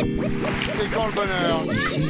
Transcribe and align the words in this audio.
C'est 0.00 0.90
quand 0.94 1.08
le 1.08 1.14
bonheur 1.14 1.62
Ici, 1.72 2.00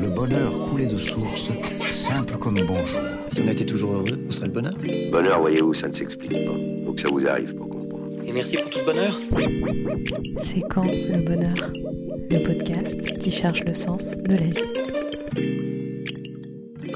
le 0.00 0.08
bonheur 0.08 0.50
coulait 0.70 0.86
de 0.86 0.98
source, 0.98 1.50
simple 1.90 2.38
comme 2.38 2.54
bonjour. 2.54 3.00
Si 3.28 3.40
on 3.42 3.48
était 3.48 3.66
toujours 3.66 3.92
heureux, 3.92 4.18
on 4.26 4.30
serait 4.30 4.46
le 4.46 4.52
bonheur. 4.52 4.74
Bonheur, 5.12 5.40
voyez-vous, 5.40 5.74
ça 5.74 5.88
ne 5.88 5.92
s'explique 5.92 6.32
pas. 6.32 6.54
Faut 6.86 6.92
que 6.94 7.00
ça 7.02 7.08
vous 7.10 7.26
arrive 7.26 7.54
pour 7.54 7.68
comprendre. 7.68 8.08
Et 8.26 8.32
merci 8.32 8.56
pour 8.56 8.70
tout 8.70 8.78
ce 8.78 8.84
bonheur. 8.84 9.20
C'est 10.38 10.62
quand 10.70 10.84
le 10.84 11.22
bonheur? 11.22 11.54
Le 12.30 12.42
podcast 12.42 13.18
qui 13.18 13.30
cherche 13.30 13.62
le 13.64 13.74
sens 13.74 14.14
de 14.16 14.36
la 14.36 14.46
vie. 14.46 14.62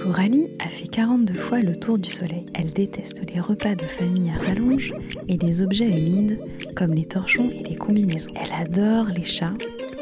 Coralie 0.02 0.48
a 0.64 0.68
fait 0.68 0.88
42 0.88 1.34
fois 1.34 1.60
le 1.60 1.76
tour 1.76 1.98
du 1.98 2.08
soleil. 2.08 2.46
Elle 2.54 2.72
déteste 2.72 3.20
les 3.32 3.40
repas 3.40 3.74
de 3.74 3.84
famille 3.84 4.30
à 4.30 4.38
rallonge 4.46 4.94
et 5.28 5.36
des 5.36 5.60
objets 5.60 5.90
humides 5.90 6.38
comme 6.74 6.95
les 6.95 7.05
torchons 7.05 7.51
et 7.51 7.62
les 7.69 7.77
combinaisons. 7.77 8.30
Elle 8.34 8.52
adore 8.52 9.06
les 9.15 9.23
chats, 9.23 9.52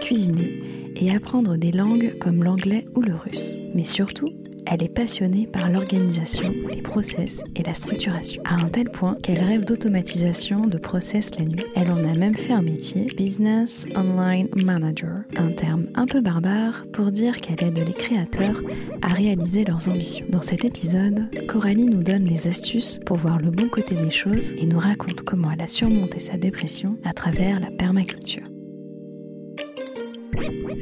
cuisiner 0.01 0.93
et 0.97 1.15
apprendre 1.15 1.57
des 1.57 1.73
langues 1.73 2.17
comme 2.19 2.43
l'anglais 2.43 2.85
ou 2.95 3.03
le 3.03 3.15
russe. 3.15 3.59
Mais 3.75 3.85
surtout, 3.85 4.27
elle 4.69 4.83
est 4.83 4.89
passionnée 4.89 5.47
par 5.47 5.71
l'organisation, 5.71 6.53
les 6.73 6.83
process 6.83 7.41
et 7.55 7.63
la 7.63 7.75
structuration, 7.75 8.43
à 8.45 8.55
un 8.55 8.69
tel 8.69 8.91
point 8.91 9.17
qu'elle 9.23 9.39
rêve 9.39 9.65
d'automatisation 9.65 10.63
de 10.67 10.79
process 10.79 11.31
la 11.39 11.45
nuit. 11.45 11.65
Elle 11.77 11.91
en 11.91 12.03
a 12.05 12.19
même 12.19 12.35
fait 12.35 12.53
un 12.53 12.63
métier, 12.63 13.07
Business 13.17 13.87
Online 13.95 14.49
Manager, 14.65 15.23
un 15.37 15.53
terme 15.53 15.87
un 15.95 16.07
peu 16.07 16.21
barbare 16.21 16.85
pour 16.93 17.13
dire 17.13 17.37
qu'elle 17.37 17.63
aide 17.63 17.79
les 17.87 17.93
créateurs 17.93 18.61
à 19.03 19.09
réaliser 19.15 19.65
leurs 19.65 19.89
ambitions. 19.89 20.27
Dans 20.31 20.43
cet 20.43 20.65
épisode, 20.65 21.29
Coralie 21.47 21.87
nous 21.87 22.03
donne 22.03 22.25
des 22.25 22.49
astuces 22.49 22.99
pour 23.07 23.19
voir 23.19 23.39
le 23.39 23.51
bon 23.51 23.69
côté 23.69 23.95
des 23.95 24.11
choses 24.11 24.51
et 24.57 24.67
nous 24.67 24.79
raconte 24.79 25.23
comment 25.23 25.53
elle 25.53 25.63
a 25.63 25.69
surmonté 25.69 26.19
sa 26.19 26.37
dépression 26.37 26.99
à 27.05 27.13
travers 27.13 27.61
la 27.61 27.71
permaculture. 27.71 28.43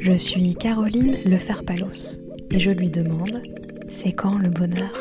Je 0.00 0.12
suis 0.12 0.54
Caroline 0.54 1.18
Leferpalos 1.24 2.18
et 2.50 2.60
je 2.60 2.70
lui 2.70 2.90
demande 2.90 3.42
c'est 3.90 4.12
quand 4.12 4.38
le 4.38 4.50
bonheur? 4.50 4.92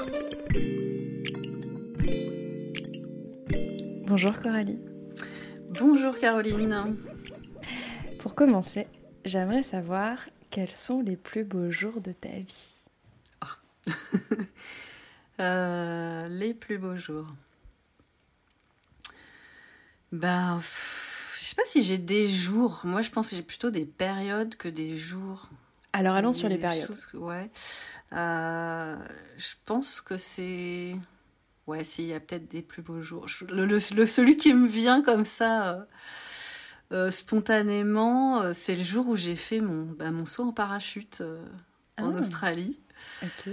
Bonjour 4.05 4.39
Coralie. 4.39 4.79
Bonjour 5.69 6.17
Caroline. 6.17 6.95
Pour 8.19 8.35
commencer, 8.35 8.87
j'aimerais 9.25 9.63
savoir 9.63 10.17
quels 10.49 10.69
sont 10.69 11.01
les 11.01 11.17
plus 11.17 11.43
beaux 11.43 11.71
jours 11.71 11.99
de 12.01 12.13
ta 12.13 12.29
vie. 12.29 12.85
Euh, 15.39 16.27
les 16.27 16.53
plus 16.53 16.77
beaux 16.77 16.95
jours. 16.95 17.25
Ben, 20.11 20.57
pff, 20.57 20.92
sais 21.53 21.61
pas 21.61 21.65
si 21.65 21.83
j'ai 21.83 21.97
des 21.97 22.27
jours. 22.27 22.81
Moi, 22.83 23.01
je 23.01 23.09
pense 23.11 23.29
que 23.29 23.35
j'ai 23.35 23.41
plutôt 23.43 23.69
des 23.69 23.85
périodes 23.85 24.55
que 24.55 24.67
des 24.67 24.95
jours. 24.95 25.49
Alors 25.93 26.15
allons 26.15 26.33
sur 26.33 26.49
les 26.49 26.55
Des 26.55 26.61
périodes. 26.61 26.87
choses 26.87 27.07
ouais. 27.13 27.51
Euh, 28.13 28.95
je 29.37 29.53
pense 29.65 30.01
que 30.01 30.17
c'est. 30.17 30.95
Ouais, 31.67 31.83
si, 31.83 32.03
il 32.03 32.09
y 32.09 32.13
a 32.13 32.19
peut-être 32.19 32.49
des 32.49 32.61
plus 32.61 32.81
beaux 32.81 33.01
jours. 33.01 33.27
Je- 33.27 33.45
Le, 33.45 33.65
le- 33.65 33.79
celui 33.79 34.35
qui 34.37 34.53
me 34.53 34.67
vient 34.67 35.01
comme 35.01 35.23
ça, 35.25 35.69
euh, 35.69 35.85
euh, 36.93 37.11
spontanément, 37.11 38.41
euh, 38.41 38.51
c'est 38.53 38.75
le 38.75 38.83
jour 38.83 39.07
où 39.07 39.15
j'ai 39.15 39.35
fait 39.35 39.61
mon, 39.61 39.83
bah, 39.85 40.11
mon 40.11 40.25
saut 40.25 40.43
en 40.43 40.51
parachute 40.51 41.21
euh, 41.21 41.45
en 41.99 42.13
Ah. 42.15 42.19
Australie. 42.19 42.79
Ok. 43.23 43.49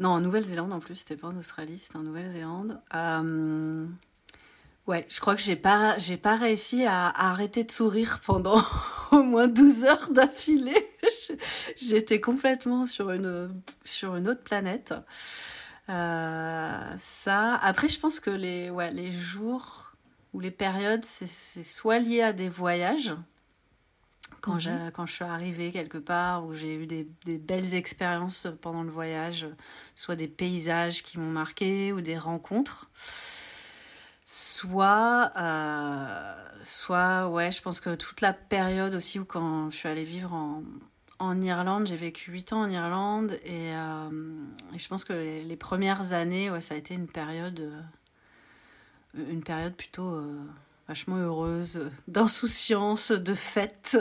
Non, 0.00 0.08
en 0.08 0.20
Nouvelle-Zélande 0.20 0.72
en 0.72 0.80
plus, 0.80 0.96
c'était 0.96 1.16
pas 1.16 1.28
en 1.28 1.36
Australie, 1.36 1.78
c'était 1.78 1.96
en 1.96 2.02
Nouvelle-Zélande. 2.02 2.80
Ouais, 4.86 5.06
je 5.08 5.20
crois 5.20 5.36
que 5.36 5.42
j'ai 5.42 5.56
pas, 5.56 5.96
j'ai 5.98 6.16
pas 6.16 6.36
réussi 6.36 6.84
à, 6.84 7.08
à 7.08 7.30
arrêter 7.30 7.62
de 7.64 7.70
sourire 7.70 8.20
pendant 8.24 8.62
au 9.12 9.22
moins 9.22 9.46
12 9.46 9.84
heures 9.84 10.10
d'affilée. 10.10 10.86
Je- 11.02 11.34
J'étais 11.76 12.20
complètement 12.20 12.86
sur 12.86 13.10
une, 13.10 13.62
sur 13.84 14.16
une 14.16 14.28
autre 14.28 14.42
planète. 14.42 14.94
Euh, 15.88 16.94
ça. 16.98 17.54
Après, 17.56 17.88
je 17.88 18.00
pense 18.00 18.20
que 18.20 18.30
les, 18.30 18.70
ouais, 18.70 18.90
les 18.92 19.10
jours 19.12 19.92
ou 20.32 20.40
les 20.40 20.50
périodes, 20.50 21.04
c'est 21.04 21.26
soit 21.62 21.98
lié 21.98 22.22
à 22.22 22.32
des 22.32 22.48
voyages. 22.48 23.14
Quand, 24.40 24.54
Mhm. 24.54 24.60
j'ai- 24.60 24.90
quand 24.94 25.06
je 25.06 25.12
suis 25.12 25.24
arrivée 25.24 25.70
quelque 25.70 25.98
part 25.98 26.46
où 26.46 26.54
j'ai 26.54 26.74
eu 26.74 26.86
des, 26.86 27.06
des 27.26 27.36
belles 27.38 27.74
expériences 27.74 28.46
pendant 28.62 28.82
le 28.82 28.90
voyage, 28.90 29.46
soit 29.94 30.16
des 30.16 30.28
paysages 30.28 31.02
qui 31.02 31.18
m'ont 31.18 31.30
marqué 31.30 31.92
ou 31.92 32.00
des 32.00 32.16
rencontres, 32.18 32.88
soit, 34.32 35.32
euh, 35.36 36.34
soit 36.62 37.28
ouais, 37.28 37.50
je 37.50 37.60
pense 37.62 37.80
que 37.80 37.96
toute 37.96 38.20
la 38.20 38.32
période 38.32 38.94
aussi 38.94 39.18
où 39.18 39.24
quand 39.24 39.70
je 39.70 39.76
suis 39.76 39.88
allée 39.88 40.04
vivre 40.04 40.32
en, 40.32 40.62
en 41.18 41.40
Irlande, 41.40 41.88
j'ai 41.88 41.96
vécu 41.96 42.30
8 42.30 42.52
ans 42.52 42.62
en 42.62 42.70
Irlande 42.70 43.32
et, 43.44 43.74
euh, 43.74 44.08
je 44.76 44.86
pense 44.86 45.04
que 45.04 45.12
les, 45.12 45.56
premières 45.56 46.12
années, 46.12 46.48
ouais, 46.48 46.60
ça 46.60 46.74
a 46.74 46.76
été 46.76 46.94
une 46.94 47.08
période, 47.08 47.58
euh, 47.58 49.24
une 49.32 49.42
période 49.42 49.74
plutôt 49.74 50.22
vachement 50.86 51.16
heureuse, 51.16 51.90
d'insouciance, 52.08 53.10
de 53.10 53.34
fête. 53.34 53.98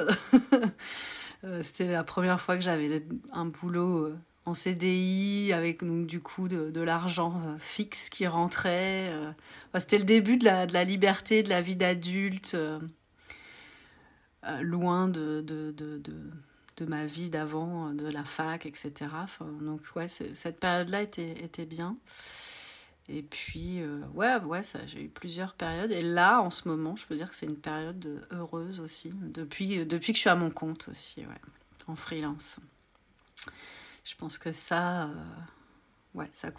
C'était 1.62 1.92
la 1.92 2.04
première 2.04 2.40
fois 2.40 2.56
que 2.56 2.62
j'avais 2.62 3.04
un 3.32 3.46
boulot 3.46 4.14
en 4.50 4.54
CDI 4.56 5.54
avec 5.54 5.84
donc, 5.84 6.08
du 6.08 6.20
coup 6.22 6.48
de, 6.48 6.82
l'argent 6.82 7.42
euh, 7.46 7.58
fixe 7.60 8.10
qui 8.10 8.26
rentrait. 8.28 9.10
euh. 9.12 9.32
C'était 9.78 10.00
le 10.00 10.04
début 10.04 10.38
de 10.38 10.46
la, 10.46 10.84
liberté, 10.84 11.44
de 11.44 11.50
la 11.50 11.62
vie 11.62 11.76
d'adulte, 11.76 12.56
euh, 12.56 12.80
loin 14.62 15.08
de, 15.08 15.46
ma 16.88 17.06
vie 17.06 17.30
d'avant, 17.30 17.94
de 17.94 18.08
la 18.08 18.24
fac, 18.24 18.66
etc. 18.66 19.12
Donc 19.62 19.82
ouais, 19.96 20.08
cette 20.08 20.60
période-là 20.60 21.04
était, 21.04 21.66
bien. 21.68 21.98
Et 23.10 23.22
puis, 23.22 23.82
ouais, 24.16 24.38
ouais, 24.38 24.64
ça, 24.64 24.80
j'ai 24.88 25.04
eu 25.04 25.10
plusieurs 25.10 25.54
périodes. 25.54 25.92
Et 25.92 26.02
là, 26.02 26.42
en 26.42 26.50
ce 26.50 26.68
moment, 26.68 26.96
je 26.96 27.06
peux 27.06 27.16
dire 27.16 27.30
que 27.30 27.36
c'est 27.36 27.48
une 27.48 27.58
période 27.58 28.26
heureuse 28.32 28.80
aussi, 28.80 29.12
depuis, 29.22 29.86
que 29.86 30.14
je 30.14 30.20
suis 30.20 30.30
à 30.30 30.36
mon 30.36 30.50
compte 30.50 30.88
aussi, 30.90 31.24
en 31.88 31.96
freelance. 31.96 32.60
Je 34.10 34.16
pense 34.16 34.40
que 34.40 34.52
ça, 34.52 35.04
euh, 35.04 35.08
ouais, 36.16 36.30
ça, 36.32 36.50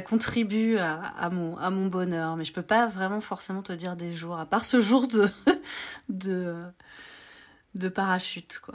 contribue 0.00 0.78
à, 0.78 1.30
mon, 1.30 1.86
bonheur. 1.86 2.36
Mais 2.36 2.44
je 2.44 2.52
peux 2.52 2.62
pas 2.62 2.86
vraiment 2.86 3.20
forcément 3.20 3.62
te 3.62 3.72
dire 3.72 3.94
des 3.94 4.12
jours, 4.12 4.36
à 4.36 4.46
part 4.46 4.64
ce 4.64 4.80
jour 4.80 5.06
de, 6.08 6.64
de, 7.76 7.88
parachute, 7.88 8.58
quoi. 8.58 8.74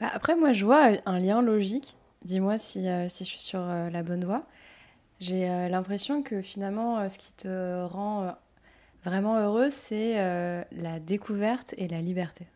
Bah, 0.00 0.08
après, 0.12 0.34
moi, 0.34 0.52
je 0.52 0.64
vois 0.64 0.88
un 1.06 1.20
lien 1.20 1.40
logique. 1.40 1.96
Dis-moi 2.24 2.58
si, 2.58 2.88
euh, 2.88 3.08
si 3.08 3.24
je 3.24 3.30
suis 3.30 3.40
sur 3.40 3.60
euh, 3.60 3.90
la 3.90 4.02
bonne 4.02 4.24
voie. 4.24 4.44
J'ai 5.20 5.46
l'impression 5.70 6.22
que 6.22 6.42
finalement, 6.42 7.08
ce 7.08 7.18
qui 7.18 7.32
te 7.32 7.84
rend 7.84 8.36
vraiment 9.02 9.38
heureuse, 9.38 9.72
c'est 9.72 10.16
la 10.72 11.00
découverte 11.00 11.74
et 11.78 11.88
la 11.88 12.02
liberté. 12.02 12.46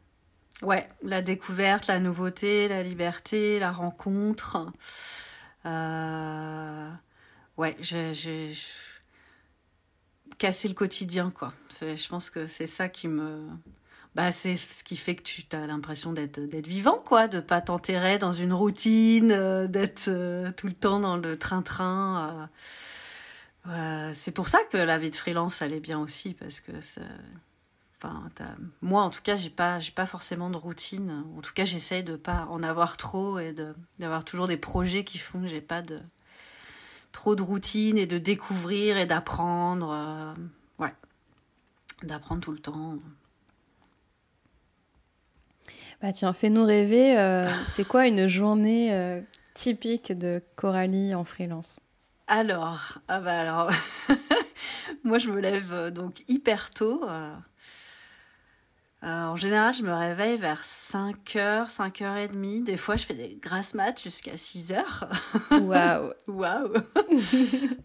Ouais, 0.63 0.87
la 1.03 1.23
découverte, 1.23 1.87
la 1.87 2.01
nouveauté, 2.01 2.69
la 2.69 2.83
liberté, 2.83 3.59
la 3.59 3.73
rencontre. 3.73 4.73
Euh, 5.67 6.91
Ouais, 7.61 7.77
j'ai 7.81 8.55
casser 10.39 10.67
le 10.67 10.73
quotidien, 10.73 11.31
quoi. 11.31 11.53
Je 11.83 12.09
pense 12.09 12.31
que 12.31 12.47
c'est 12.47 12.67
ça 12.67 12.89
qui 12.89 13.07
me... 13.07 13.47
Bah, 14.15 14.33
c'est 14.33 14.57
ce 14.57 14.83
qui 14.83 14.97
fait 14.97 15.15
que 15.15 15.23
tu 15.23 15.45
as 15.53 15.67
l'impression 15.67 16.15
d'être 16.15 16.67
vivant, 16.67 16.97
quoi, 16.97 17.29
de 17.29 17.39
pas 17.39 17.61
t'enterrer 17.61 18.17
dans 18.17 18.33
une 18.33 18.55
routine, 18.55 19.31
euh, 19.31 19.67
d'être 19.67 20.09
euh, 20.09 20.51
tout 20.57 20.69
le 20.69 20.73
temps 20.73 21.01
dans 21.01 21.19
le 21.19 21.39
train-train. 21.39 22.49
c'est 24.15 24.33
pour 24.33 24.49
ça 24.49 24.61
que 24.73 24.79
la 24.79 24.97
vie 24.97 25.11
de 25.11 25.17
freelance, 25.17 25.61
elle 25.61 25.75
est 25.75 25.81
bien 25.81 25.99
aussi, 26.01 26.33
parce 26.33 26.61
que 26.61 26.81
ça... 26.81 27.03
Enfin, 28.03 28.29
moi, 28.81 29.03
en 29.03 29.11
tout 29.11 29.21
cas, 29.23 29.37
j'ai 29.37 29.51
pas, 29.51 29.79
j'ai 29.79 29.93
pas 29.93 30.07
forcément 30.07 30.49
de 30.49 30.57
routine. 30.57 31.25
En 31.37 31.43
tout 31.43 31.53
cas, 31.53 31.65
j'essaye 31.67 32.03
de 32.03 32.17
pas 32.17 32.47
en 32.51 32.63
avoir 32.63 32.97
trop 32.97 33.39
et 33.39 33.53
de 33.53 33.75
d'avoir 33.99 34.25
toujours 34.25 34.49
des 34.49 34.57
projets 34.57 35.05
qui 35.05 35.19
font 35.19 35.43
que 35.43 35.47
j'ai 35.49 35.61
pas 35.61 35.83
de 35.83 36.01
trop 37.13 37.35
de 37.35 37.43
routine 37.43 37.99
et 37.99 38.07
de 38.07 38.19
découvrir 38.19 38.97
et 38.97 39.05
d'apprendre. 39.07 39.91
euh, 39.93 40.35
ouais, 40.85 40.95
d'apprendre 42.03 42.41
tout 42.41 42.53
le 42.53 42.59
temps. 42.59 42.97
Bah 46.01 46.13
tiens, 46.13 46.33
fais-nous 46.33 46.65
rêver. 46.65 47.19
euh, 47.19 47.47
c'est 47.69 47.85
quoi 47.85 48.07
une 48.07 48.27
journée 48.27 48.95
euh, 48.95 49.21
typique 49.55 50.13
de 50.17 50.43
Coralie 50.57 51.15
en 51.15 51.25
freelance? 51.25 51.81
Alors, 52.27 52.99
ah 53.09 53.21
bah 53.21 53.39
alors, 53.41 53.71
moi 55.05 55.19
je 55.19 55.29
me 55.31 55.41
lève 55.41 55.91
donc 55.91 56.23
hyper 56.29 56.71
tôt. 56.71 57.03
Euh, 59.03 59.07
Euh, 59.07 59.25
en 59.27 59.37
général, 59.37 59.75
je 59.75 59.83
me 59.83 59.95
réveille 59.95 60.37
vers 60.37 60.63
5h, 60.63 61.71
5h30. 61.71 62.65
Des 62.65 62.77
fois, 62.77 62.97
je 62.97 63.07
fais 63.07 63.15
des 63.15 63.39
grasses 63.41 63.75
maths 63.75 64.03
jusqu'à 64.03 64.35
6h. 64.35 64.83
Waouh 65.63 66.13
Waouh 66.29 66.73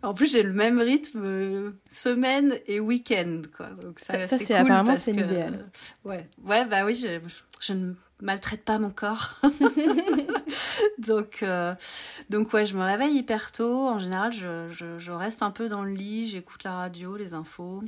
En 0.04 0.14
plus, 0.14 0.32
j'ai 0.32 0.44
le 0.44 0.54
même 0.54 0.80
rythme 0.80 1.24
euh, 1.26 1.72
semaine 1.90 2.56
et 2.68 2.80
week-end. 2.80 3.42
Quoi. 3.56 3.70
Donc, 3.82 4.00
ça, 4.00 4.26
ça 4.26 4.38
c'est 4.38 4.54
apparemment 4.56 4.96
c'est 4.96 5.14
l'idéal. 5.14 5.70
ouais. 6.04 6.28
ouais, 6.44 6.66
bah 6.66 6.86
oui, 6.86 6.96
je, 6.96 7.20
je 7.60 7.74
ne 7.74 7.94
maltraite 8.22 8.64
pas 8.64 8.78
mon 8.78 8.90
corps. 8.90 9.40
donc, 11.00 11.44
euh, 11.44 11.74
donc 12.30 12.52
ouais, 12.54 12.66
je 12.66 12.76
me 12.78 12.84
réveille 12.84 13.16
hyper 13.16 13.52
tôt. 13.52 13.88
En 13.88 14.00
général, 14.00 14.34
je, 14.34 14.70
je, 14.72 15.00
je 15.00 15.12
reste 15.12 15.44
un 15.44 15.52
peu 15.52 15.70
dans 15.70 15.84
le 15.84 15.94
lit, 15.94 16.30
j'écoute 16.30 16.64
la 16.64 16.76
radio, 16.76 17.16
les 17.16 17.34
infos 17.34 17.84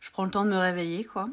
je 0.00 0.10
prends 0.10 0.24
le 0.24 0.30
temps 0.30 0.44
de 0.44 0.50
me 0.50 0.56
réveiller, 0.56 1.04
quoi. 1.04 1.28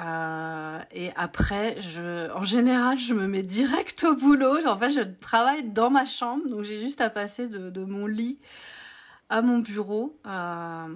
Euh, 0.00 0.78
et 0.92 1.10
après, 1.16 1.80
je, 1.80 2.30
en 2.32 2.44
général, 2.44 2.98
je 2.98 3.14
me 3.14 3.26
mets 3.26 3.42
direct 3.42 4.04
au 4.04 4.14
boulot. 4.14 4.66
En 4.66 4.76
fait, 4.76 4.90
je 4.90 5.00
travaille 5.20 5.64
dans 5.64 5.90
ma 5.90 6.04
chambre, 6.04 6.48
donc 6.48 6.64
j'ai 6.64 6.78
juste 6.78 7.00
à 7.00 7.10
passer 7.10 7.48
de, 7.48 7.70
de, 7.70 7.84
mon 7.84 8.06
lit 8.06 8.38
à 9.28 9.42
mon 9.42 9.58
bureau. 9.58 10.16
Euh, 10.26 10.86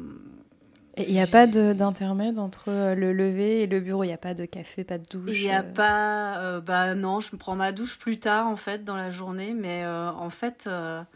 et 0.96 1.08
il 1.08 1.14
n'y 1.14 1.22
a 1.22 1.26
pas 1.26 1.46
d'intermède 1.46 2.38
entre 2.38 2.94
le 2.94 3.12
lever 3.12 3.62
et 3.62 3.66
le 3.66 3.80
bureau? 3.80 4.04
Il 4.04 4.08
n'y 4.08 4.12
a 4.12 4.18
pas 4.18 4.34
de 4.34 4.44
café, 4.44 4.84
pas 4.84 4.98
de 4.98 5.04
douche 5.10 5.30
Il 5.32 5.42
n'y 5.42 5.50
a 5.50 5.60
euh... 5.60 5.72
pas... 5.72 6.38
Euh, 6.38 6.60
bah 6.60 6.94
non, 6.94 7.20
je 7.20 7.30
me 7.32 7.38
prends 7.38 7.56
ma 7.56 7.72
douche 7.72 7.98
plus 7.98 8.20
tard, 8.20 8.46
en 8.46 8.56
fait, 8.56 8.84
dans 8.84 8.96
la 8.96 9.10
journée. 9.10 9.54
Mais 9.54 9.84
euh, 9.84 10.10
en 10.10 10.30
fait, 10.30 10.68
en 10.68 11.06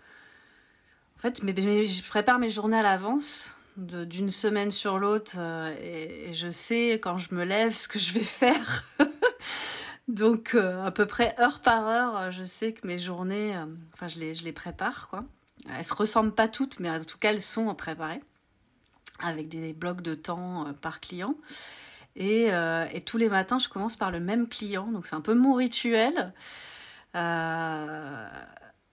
fait 1.19 1.43
mais, 1.43 1.55
mais, 1.57 1.87
je 1.87 2.03
prépare 2.03 2.39
mes 2.39 2.51
journées 2.51 2.79
à 2.79 2.83
l'avance 2.83 3.56
d'une 3.77 4.31
semaine 4.31 4.71
sur 4.71 4.99
l'autre 4.99 5.37
euh, 5.39 5.75
et, 5.83 6.33
je 6.35 6.51
sais 6.51 6.95
quand 7.03 7.19
je 7.19 7.35
me 7.35 7.45
lève 7.45 7.75
ce 7.75 7.89
que 7.89 7.99
je 7.99 8.13
vais 8.13 8.25
faire. 8.25 8.85
Donc 10.09 10.55
euh, 10.55 10.85
à 10.85 10.91
peu 10.91 11.07
près 11.07 11.35
heure 11.41 11.61
par 11.61 11.87
heure, 11.87 12.31
je 12.31 12.45
sais 12.45 12.73
que 12.73 12.87
mes 12.87 12.99
journées, 12.99 13.57
euh, 13.57 13.67
enfin 13.93 14.09
je 14.09 14.19
les, 14.19 14.35
je 14.35 14.45
les 14.45 14.53
prépare 14.53 15.09
quoi. 15.09 15.25
Elles 15.77 15.85
se 15.85 15.95
ressemblent 15.95 16.35
pas 16.35 16.49
toutes, 16.49 16.81
mais 16.81 16.91
en 16.91 17.03
tout 17.05 17.19
cas 17.19 17.33
elles 17.33 17.43
sont 17.43 17.75
préparées 17.75 18.23
avec 19.21 19.49
des 19.49 19.73
blocs 19.73 20.03
de 20.03 20.15
temps 20.15 20.73
par 20.81 21.01
client. 21.01 21.35
Et, 22.15 22.51
tous 23.05 23.19
les 23.19 23.29
matins, 23.29 23.59
je 23.59 23.69
commence 23.69 23.97
par 23.97 24.11
le 24.11 24.21
même 24.21 24.49
client, 24.49 24.87
donc 24.87 25.07
c'est 25.07 25.17
un 25.17 25.21
peu 25.21 25.35
mon 25.35 25.55
rituel. 25.55 26.33
Euh, 27.17 28.29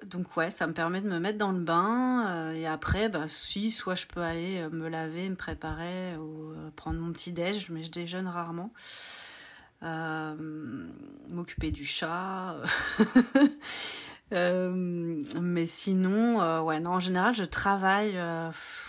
donc 0.05 0.38
ouais, 0.38 0.50
ça 0.50 0.67
me 0.67 0.73
permet 0.73 1.01
de 1.01 1.07
me 1.07 1.19
mettre 1.19 1.38
dans 1.38 1.51
le 1.51 1.59
bain 1.59 2.27
euh, 2.27 2.53
et 2.53 2.65
après, 2.67 3.09
bah, 3.09 3.27
si, 3.27 3.71
soit 3.71 3.95
je 3.95 4.05
peux 4.05 4.21
aller 4.21 4.59
euh, 4.59 4.69
me 4.69 4.88
laver, 4.89 5.29
me 5.29 5.35
préparer 5.35 6.15
ou 6.17 6.51
euh, 6.51 6.69
prendre 6.75 7.00
mon 7.00 7.11
petit 7.11 7.31
déj, 7.31 7.69
mais 7.69 7.83
je 7.83 7.91
déjeune 7.91 8.27
rarement. 8.27 8.71
M'occuper 11.29 11.71
du 11.71 11.85
chat. 11.85 12.55
mais 14.31 15.65
sinon, 15.65 16.63
ouais, 16.63 16.79
non, 16.79 16.91
en 16.91 17.00
général, 17.00 17.35
je 17.35 17.44
travaille 17.44 18.17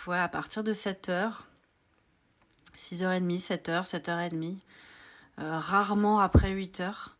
ouais, 0.06 0.19
à 0.19 0.28
partir 0.28 0.62
de 0.62 0.72
7h. 0.72 1.32
6h30, 2.76 3.44
7h, 3.44 3.90
7h30. 3.90 4.58
rarement 5.38 6.20
après 6.20 6.55
8h. 6.55 7.14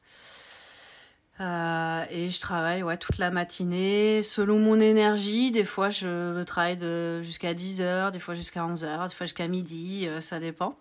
Euh, 1.41 2.05
et 2.11 2.29
je 2.29 2.41
travaille 2.41 2.85
ouais, 2.85 2.97
toute 2.97 3.19
la 3.19 3.31
matinée 3.31 4.23
selon 4.23 4.59
mon 4.59 4.79
énergie. 4.81 5.51
Des 5.51 5.65
fois, 5.65 5.89
je 5.89 6.43
travaille 6.45 6.79
jusqu'à 7.23 7.55
10 7.55 7.81
heures, 7.81 8.11
des 8.11 8.21
fois 8.21 8.35
jusqu'à 8.35 8.65
11 8.65 8.85
heures, 8.85 9.09
des 9.09 9.15
fois 9.15 9.27
jusqu'à 9.27 9.49
midi, 9.49 10.07
euh, 10.07 10.21
ça 10.21 10.39
dépend. 10.39 10.79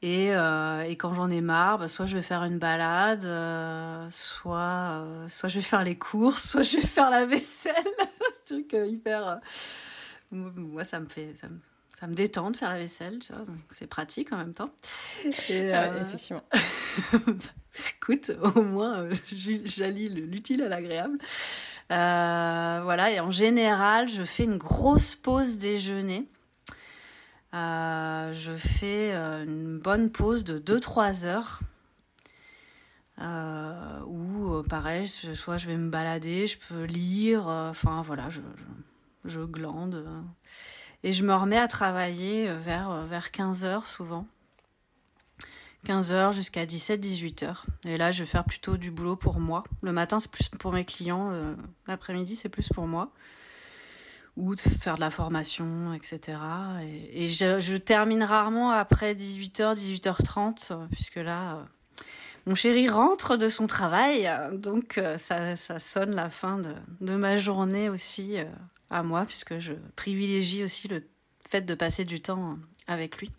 Et, 0.00 0.32
euh, 0.32 0.82
et 0.82 0.96
quand 0.96 1.12
j'en 1.14 1.28
ai 1.28 1.40
marre, 1.40 1.78
bah, 1.78 1.88
soit 1.88 2.06
je 2.06 2.16
vais 2.16 2.22
faire 2.22 2.44
une 2.44 2.58
balade, 2.58 3.22
soit, 4.10 5.04
soit 5.28 5.48
je 5.48 5.56
vais 5.56 5.62
faire 5.62 5.82
les 5.82 5.98
courses, 5.98 6.42
soit 6.50 6.62
je 6.62 6.76
vais 6.76 6.86
faire 6.86 7.10
la 7.10 7.26
vaisselle. 7.26 7.74
Un 8.00 8.46
truc 8.46 8.76
hyper. 8.86 9.40
moi, 10.30 10.84
ça 10.84 11.00
me 11.00 11.08
fait. 11.08 11.34
Ça 11.34 11.48
me, 11.48 11.58
ça 11.98 12.06
me 12.06 12.14
détend 12.14 12.52
de 12.52 12.56
faire 12.56 12.70
la 12.70 12.78
vaisselle, 12.78 13.18
tu 13.18 13.32
vois, 13.32 13.42
donc 13.42 13.56
c'est 13.70 13.88
pratique 13.88 14.32
en 14.32 14.36
même 14.36 14.54
temps. 14.54 14.70
Et, 15.48 15.74
euh... 15.74 16.02
effectivement. 16.02 16.44
Écoute, 17.96 18.30
au 18.54 18.62
moins, 18.62 19.00
euh, 19.00 19.12
j'allie 19.64 20.08
l'utile 20.08 20.62
à 20.62 20.68
l'agréable. 20.68 21.18
Euh, 21.90 22.80
voilà, 22.82 23.10
et 23.10 23.20
en 23.20 23.30
général, 23.30 24.08
je 24.08 24.22
fais 24.24 24.44
une 24.44 24.58
grosse 24.58 25.14
pause 25.14 25.58
déjeuner. 25.58 26.28
Je 27.52 28.52
fais 28.58 29.12
une 29.14 29.78
bonne 29.78 30.10
pause 30.10 30.44
de 30.44 30.58
2-3 30.58 31.24
heures. 31.24 31.60
Où, 34.06 34.62
pareil, 34.68 35.08
soit 35.08 35.56
je 35.56 35.66
vais 35.66 35.76
me 35.76 35.88
balader, 35.88 36.46
je 36.46 36.58
peux 36.58 36.84
lire, 36.84 37.46
enfin 37.46 38.02
voilà, 38.02 38.28
je, 38.28 38.40
je, 39.24 39.30
je 39.30 39.40
glande. 39.40 40.04
Et 41.04 41.12
je 41.12 41.24
me 41.24 41.34
remets 41.34 41.58
à 41.58 41.68
travailler 41.68 42.52
vers, 42.52 43.06
vers 43.06 43.30
15 43.30 43.64
heures 43.64 43.86
souvent. 43.86 44.26
15 45.86 46.12
heures 46.12 46.32
jusqu'à 46.32 46.66
17, 46.66 47.00
18 47.00 47.42
heures. 47.44 47.66
Et 47.86 47.96
là, 47.96 48.10
je 48.10 48.20
vais 48.20 48.26
faire 48.26 48.44
plutôt 48.44 48.76
du 48.76 48.90
boulot 48.90 49.16
pour 49.16 49.38
moi. 49.38 49.64
Le 49.82 49.92
matin, 49.92 50.18
c'est 50.18 50.30
plus 50.30 50.48
pour 50.48 50.72
mes 50.72 50.84
clients. 50.84 51.32
L'après-midi, 51.86 52.36
c'est 52.36 52.48
plus 52.48 52.68
pour 52.68 52.86
moi. 52.86 53.12
Ou 54.36 54.54
de 54.54 54.60
faire 54.60 54.96
de 54.96 55.00
la 55.00 55.10
formation, 55.10 55.92
etc. 55.94 56.38
Et, 57.12 57.28
je, 57.28 57.76
termine 57.76 58.22
rarement 58.22 58.70
après 58.70 59.14
18h, 59.14 59.76
18h30, 59.76 60.88
puisque 60.90 61.16
là, 61.16 61.64
mon 62.46 62.54
chéri 62.54 62.88
rentre 62.88 63.36
de 63.36 63.48
son 63.48 63.66
travail. 63.66 64.30
Donc, 64.52 65.00
ça, 65.16 65.56
ça 65.56 65.80
sonne 65.80 66.10
la 66.10 66.28
fin 66.28 66.58
de, 66.58 66.74
de 67.00 67.14
ma 67.14 67.36
journée 67.36 67.88
aussi 67.88 68.36
à 68.90 69.02
moi, 69.02 69.24
puisque 69.24 69.58
je 69.58 69.74
privilégie 69.96 70.64
aussi 70.64 70.88
le 70.88 71.04
fait 71.48 71.62
de 71.62 71.74
passer 71.74 72.04
du 72.04 72.20
temps 72.20 72.58
avec 72.86 73.18
lui 73.18 73.30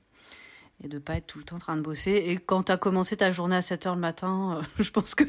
et 0.84 0.88
de 0.88 0.98
pas 0.98 1.16
être 1.16 1.28
tout 1.28 1.40
le 1.40 1.44
temps 1.44 1.58
en 1.58 1.60
train 1.60 1.78
de 1.78 1.82
bosser. 1.82 2.12
Et 2.12 2.38
quand 2.38 2.64
tu 2.64 2.72
as 2.72 2.78
commencé 2.78 3.18
ta 3.18 3.32
journée 3.32 3.56
à 3.56 3.62
7 3.62 3.88
heures 3.88 3.96
le 3.96 4.02
matin, 4.02 4.58
euh, 4.58 4.64
je 4.84 4.90
pense 4.92 5.16
que 5.16 5.24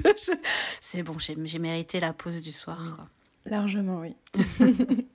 c'est 0.81 1.03
bon, 1.03 1.17
j'ai 1.19 1.59
mérité 1.59 2.01
la 2.01 2.13
pause 2.13 2.41
du 2.41 2.53
soir. 2.53 2.79
Quoi. 2.97 3.07
Largement, 3.47 4.01
oui. 4.01 4.15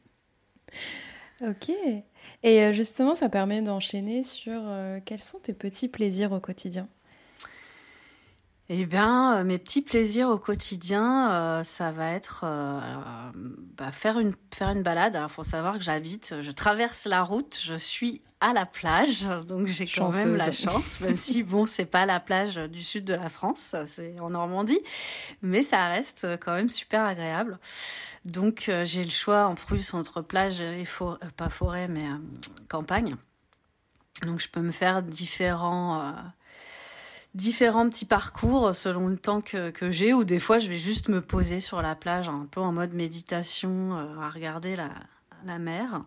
ok. 1.42 1.70
Et 2.44 2.62
euh, 2.62 2.74
justement, 2.74 3.16
ça 3.16 3.30
permet 3.30 3.62
d'enchaîner 3.62 4.24
sur 4.24 4.62
euh, 4.66 5.00
quels 5.06 5.22
sont 5.22 5.40
tes 5.40 5.54
petits 5.54 5.88
plaisirs 5.88 6.32
au 6.32 6.40
quotidien? 6.40 6.88
Eh 8.68 8.86
bien, 8.88 9.38
euh, 9.38 9.44
mes 9.44 9.60
petits 9.60 9.84
plaisirs 9.84 10.30
au 10.30 10.40
quotidien, 10.40 11.32
euh, 11.32 11.64
ça 11.64 11.92
va 11.92 12.12
être 12.12 12.42
euh, 12.44 12.80
bah, 13.78 13.92
faire 13.92 14.18
une 14.18 14.34
faire 14.52 14.70
une 14.70 14.82
balade. 14.82 15.20
Il 15.22 15.30
faut 15.30 15.44
savoir 15.44 15.78
que 15.78 15.84
j'habite, 15.84 16.36
je 16.42 16.50
traverse 16.50 17.06
la 17.06 17.22
route, 17.22 17.60
je 17.62 17.76
suis 17.76 18.24
à 18.42 18.54
la 18.54 18.66
plage, 18.66 19.28
donc 19.48 19.68
j'ai 19.68 19.86
quand 19.86 20.12
même 20.14 20.36
la 20.36 20.52
chance, 20.52 21.00
même 21.02 21.16
si 21.16 21.44
bon, 21.44 21.68
c'est 21.68 21.86
pas 21.86 22.08
la 22.08 22.20
plage 22.20 22.56
du 22.56 22.84
sud 22.84 23.06
de 23.06 23.14
la 23.14 23.30
France, 23.30 23.76
c'est 23.86 24.20
en 24.20 24.32
Normandie, 24.32 24.80
mais 25.44 25.62
ça 25.62 25.88
reste 25.88 26.28
quand 26.40 26.54
même 26.54 26.70
super 26.70 27.04
agréable. 27.04 27.60
Donc 28.26 28.68
euh, 28.68 28.84
j'ai 28.84 29.04
le 29.04 29.12
choix 29.12 29.46
en 29.46 29.54
plus 29.54 29.94
entre 29.94 30.22
plage 30.22 30.60
et 30.62 30.86
for 30.86 31.20
pas 31.38 31.50
forêt, 31.50 31.88
mais 31.88 32.06
campagne. 32.68 33.16
Donc 34.24 34.40
je 34.40 34.50
peux 34.50 34.62
me 34.62 34.72
faire 34.72 35.04
différents 35.04 36.16
différents 37.36 37.90
petits 37.90 38.06
parcours 38.06 38.74
selon 38.74 39.08
le 39.08 39.18
temps 39.18 39.42
que, 39.42 39.70
que 39.70 39.92
j'ai, 39.92 40.14
ou 40.14 40.24
des 40.24 40.40
fois 40.40 40.58
je 40.58 40.70
vais 40.70 40.78
juste 40.78 41.10
me 41.10 41.22
poser 41.22 41.60
sur 41.60 41.82
la 41.82 41.94
plage 41.94 42.30
un 42.30 42.48
peu 42.50 42.62
en 42.62 42.72
mode 42.72 42.94
méditation, 42.94 43.96
euh, 43.98 44.20
à 44.20 44.30
regarder 44.30 44.76
la, 44.76 44.90
la 45.44 45.60
mer. 45.60 46.06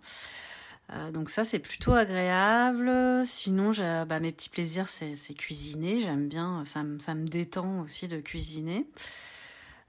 Euh, 0.90 1.10
donc 1.10 1.28
ça 1.28 1.44
c'est 1.44 1.58
plutôt 1.58 1.92
agréable. 1.92 2.90
Sinon 3.26 3.72
bah, 4.06 4.20
mes 4.20 4.32
petits 4.32 4.48
plaisirs 4.48 4.88
c'est 4.88 5.34
cuisiner, 5.34 6.00
j'aime 6.00 6.28
bien, 6.28 6.64
ça, 6.64 6.82
ça 6.98 7.14
me 7.14 7.28
détend 7.28 7.82
aussi 7.82 8.08
de 8.08 8.20
cuisiner. 8.20 8.88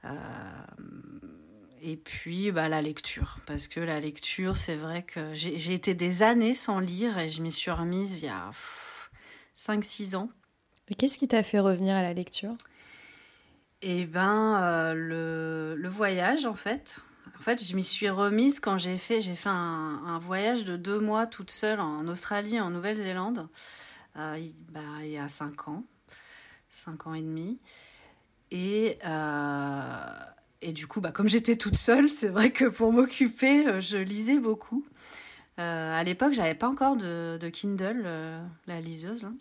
Euh, 0.04 0.10
et 1.82 1.96
puis 1.96 2.52
bah, 2.52 2.68
la 2.68 2.82
lecture, 2.82 3.38
parce 3.46 3.70
que 3.70 3.80
la 3.80 4.02
lecture 4.02 4.58
c'est 4.58 4.76
vrai 4.76 5.04
que 5.04 5.34
j'ai 5.34 5.74
été 5.74 5.94
des 5.94 6.22
années 6.22 6.56
sans 6.56 6.80
lire 6.80 7.18
et 7.18 7.30
je 7.30 7.42
m'y 7.42 7.52
suis 7.54 7.72
remise 7.72 8.22
il 8.22 8.26
y 8.26 8.30
a 8.30 8.52
5-6 9.56 10.18
ans. 10.18 10.30
Qu'est-ce 10.98 11.18
qui 11.18 11.28
t'a 11.28 11.44
fait 11.44 11.60
revenir 11.60 11.96
à 11.96 12.02
la 12.02 12.14
lecture? 12.14 12.56
Eh 13.82 14.06
ben, 14.06 14.62
euh, 14.62 15.76
le, 15.76 15.90
voyage, 15.90 16.46
en 16.46 16.56
fait. 16.56 17.02
En 17.38 17.42
fait, 17.42 17.64
je 17.64 17.76
m'y 17.76 17.84
suis 17.84 18.10
remise 18.10 18.60
quand 18.60 18.78
j'ai 18.78 18.98
fait, 18.98 19.22
j'ai 19.22 19.36
fait 19.36 19.50
un, 19.50 20.20
voyage 20.22 20.66
de 20.66 20.76
deux 20.76 21.00
mois 21.00 21.28
toute 21.28 21.52
seule 21.52 21.80
en 21.80 22.08
Australie, 22.08 22.60
en 22.60 22.72
Nouvelle-Zélande, 22.72 23.48
euh, 24.18 24.38
il, 24.38 24.54
bah, 24.72 24.82
il 25.04 25.12
y 25.12 25.18
a 25.18 25.30
cinq 25.30 25.70
ans, 25.70 25.86
cinq 26.70 27.08
ans 27.08 27.14
et 27.14 27.22
demi. 27.22 27.60
Et, 28.52 28.98
euh, 29.06 30.10
et 30.62 30.74
du 30.74 30.88
coup, 30.88 31.00
bah, 31.00 31.12
comme 31.12 31.30
j'étais 31.30 31.56
toute 31.56 31.78
seule, 31.78 32.10
c'est 32.10 32.30
vrai 32.30 32.52
que 32.52 32.66
pour 32.66 32.92
m'occuper, 32.92 33.80
je 33.80 33.98
lisais 33.98 34.40
beaucoup. 34.40 34.86
À 35.58 36.02
l'époque, 36.06 36.32
j'avais 36.32 36.56
pas 36.56 36.70
encore 36.70 36.96
de, 36.96 37.50
Kindle, 37.52 38.08
la 38.66 38.80
liseuse. 38.80 39.24
Là. 39.24 39.32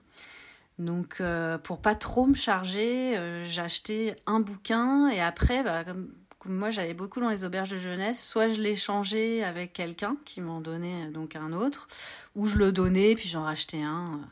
Donc, 0.78 1.16
euh, 1.20 1.58
pour 1.58 1.80
pas 1.80 1.94
trop 1.94 2.26
me 2.26 2.34
charger, 2.34 3.16
euh, 3.16 3.44
acheté 3.58 4.14
un 4.26 4.40
bouquin 4.40 5.08
et 5.08 5.20
après, 5.20 5.64
bah, 5.64 5.84
comme, 5.84 6.12
moi 6.48 6.70
j'allais 6.70 6.94
beaucoup 6.94 7.20
dans 7.20 7.30
les 7.30 7.44
auberges 7.44 7.70
de 7.70 7.78
jeunesse, 7.78 8.26
soit 8.26 8.48
je 8.48 8.60
l'échangeais 8.60 9.42
avec 9.42 9.72
quelqu'un 9.72 10.16
qui 10.24 10.40
m'en 10.40 10.60
donnait 10.60 11.06
euh, 11.06 11.10
donc 11.10 11.36
un 11.36 11.52
autre, 11.52 11.88
ou 12.34 12.46
je 12.46 12.58
le 12.58 12.72
donnais 12.72 13.14
puis 13.14 13.28
j'en 13.28 13.42
rachetais 13.42 13.82
un 13.82 14.06
euh, 14.06 14.26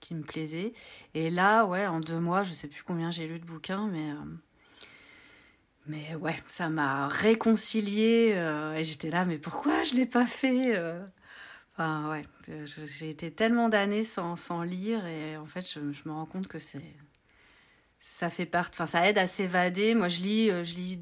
qui 0.00 0.14
me 0.14 0.22
plaisait. 0.22 0.72
Et 1.14 1.30
là, 1.30 1.64
ouais, 1.64 1.86
en 1.86 2.00
deux 2.00 2.20
mois, 2.20 2.42
je 2.42 2.52
sais 2.52 2.68
plus 2.68 2.82
combien 2.82 3.10
j'ai 3.10 3.26
lu 3.26 3.38
de 3.38 3.44
bouquins, 3.44 3.88
mais 3.88 4.12
mais 5.86 6.14
ouais, 6.14 6.36
ça 6.46 6.70
m'a 6.70 7.08
réconcilié 7.08 8.32
euh, 8.34 8.74
et 8.74 8.84
j'étais 8.84 9.10
là, 9.10 9.26
mais 9.26 9.36
pourquoi 9.38 9.84
je 9.84 9.94
l'ai 9.94 10.06
pas 10.06 10.26
fait 10.26 10.78
Ouais, 11.78 12.24
euh, 12.50 12.66
j'ai 12.66 13.10
été 13.10 13.32
tellement 13.32 13.68
d'années 13.68 14.04
sans, 14.04 14.36
sans 14.36 14.62
lire 14.62 15.04
et 15.06 15.36
en 15.36 15.46
fait, 15.46 15.66
je, 15.68 15.80
me 16.08 16.12
rends 16.12 16.26
compte 16.26 16.46
que 16.46 16.58
c'est. 16.60 16.82
Ça 17.98 18.30
fait 18.30 18.46
part. 18.46 18.68
Enfin, 18.70 18.86
ça 18.86 19.08
aide 19.08 19.18
à 19.18 19.26
s'évader. 19.26 19.94
Moi, 19.94 20.08
je 20.08 20.20
lis, 20.20 20.50
euh, 20.50 20.62
je 20.64 20.74
lis. 20.74 21.00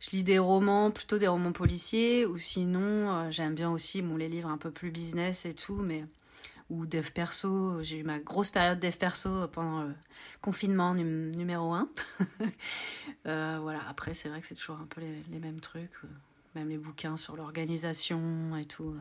Je 0.00 0.10
lis 0.10 0.22
des 0.22 0.38
romans, 0.38 0.90
plutôt 0.90 1.16
des 1.16 1.28
romans 1.28 1.52
policiers, 1.52 2.26
ou 2.26 2.36
sinon, 2.36 2.80
euh, 3.10 3.30
j'aime 3.30 3.54
bien 3.54 3.70
aussi 3.70 4.02
bon, 4.02 4.16
les 4.18 4.28
livres 4.28 4.50
un 4.50 4.58
peu 4.58 4.70
plus 4.70 4.90
business 4.90 5.46
et 5.46 5.54
tout, 5.54 5.76
mais 5.76 6.04
ou 6.70 6.86
dev 6.86 7.10
perso. 7.10 7.82
J'ai 7.82 7.98
eu 8.00 8.02
ma 8.04 8.18
grosse 8.18 8.50
période 8.50 8.78
dev 8.80 8.96
perso 8.96 9.48
pendant 9.48 9.84
le 9.84 9.94
confinement 10.42 10.94
num- 10.94 11.30
numéro 11.34 11.72
1. 11.72 11.88
voilà, 13.24 13.80
après, 13.88 14.14
c'est 14.14 14.28
vrai 14.28 14.40
que 14.42 14.46
c'est 14.46 14.54
toujours 14.56 14.78
un 14.78 14.86
peu 14.86 15.00
les, 15.00 15.16
les 15.30 15.38
mêmes 15.38 15.60
trucs, 15.60 15.96
euh, 16.04 16.08
même 16.54 16.68
les 16.68 16.78
bouquins 16.78 17.16
sur 17.16 17.36
l'organisation 17.36 18.56
et 18.56 18.66
tout. 18.66 18.94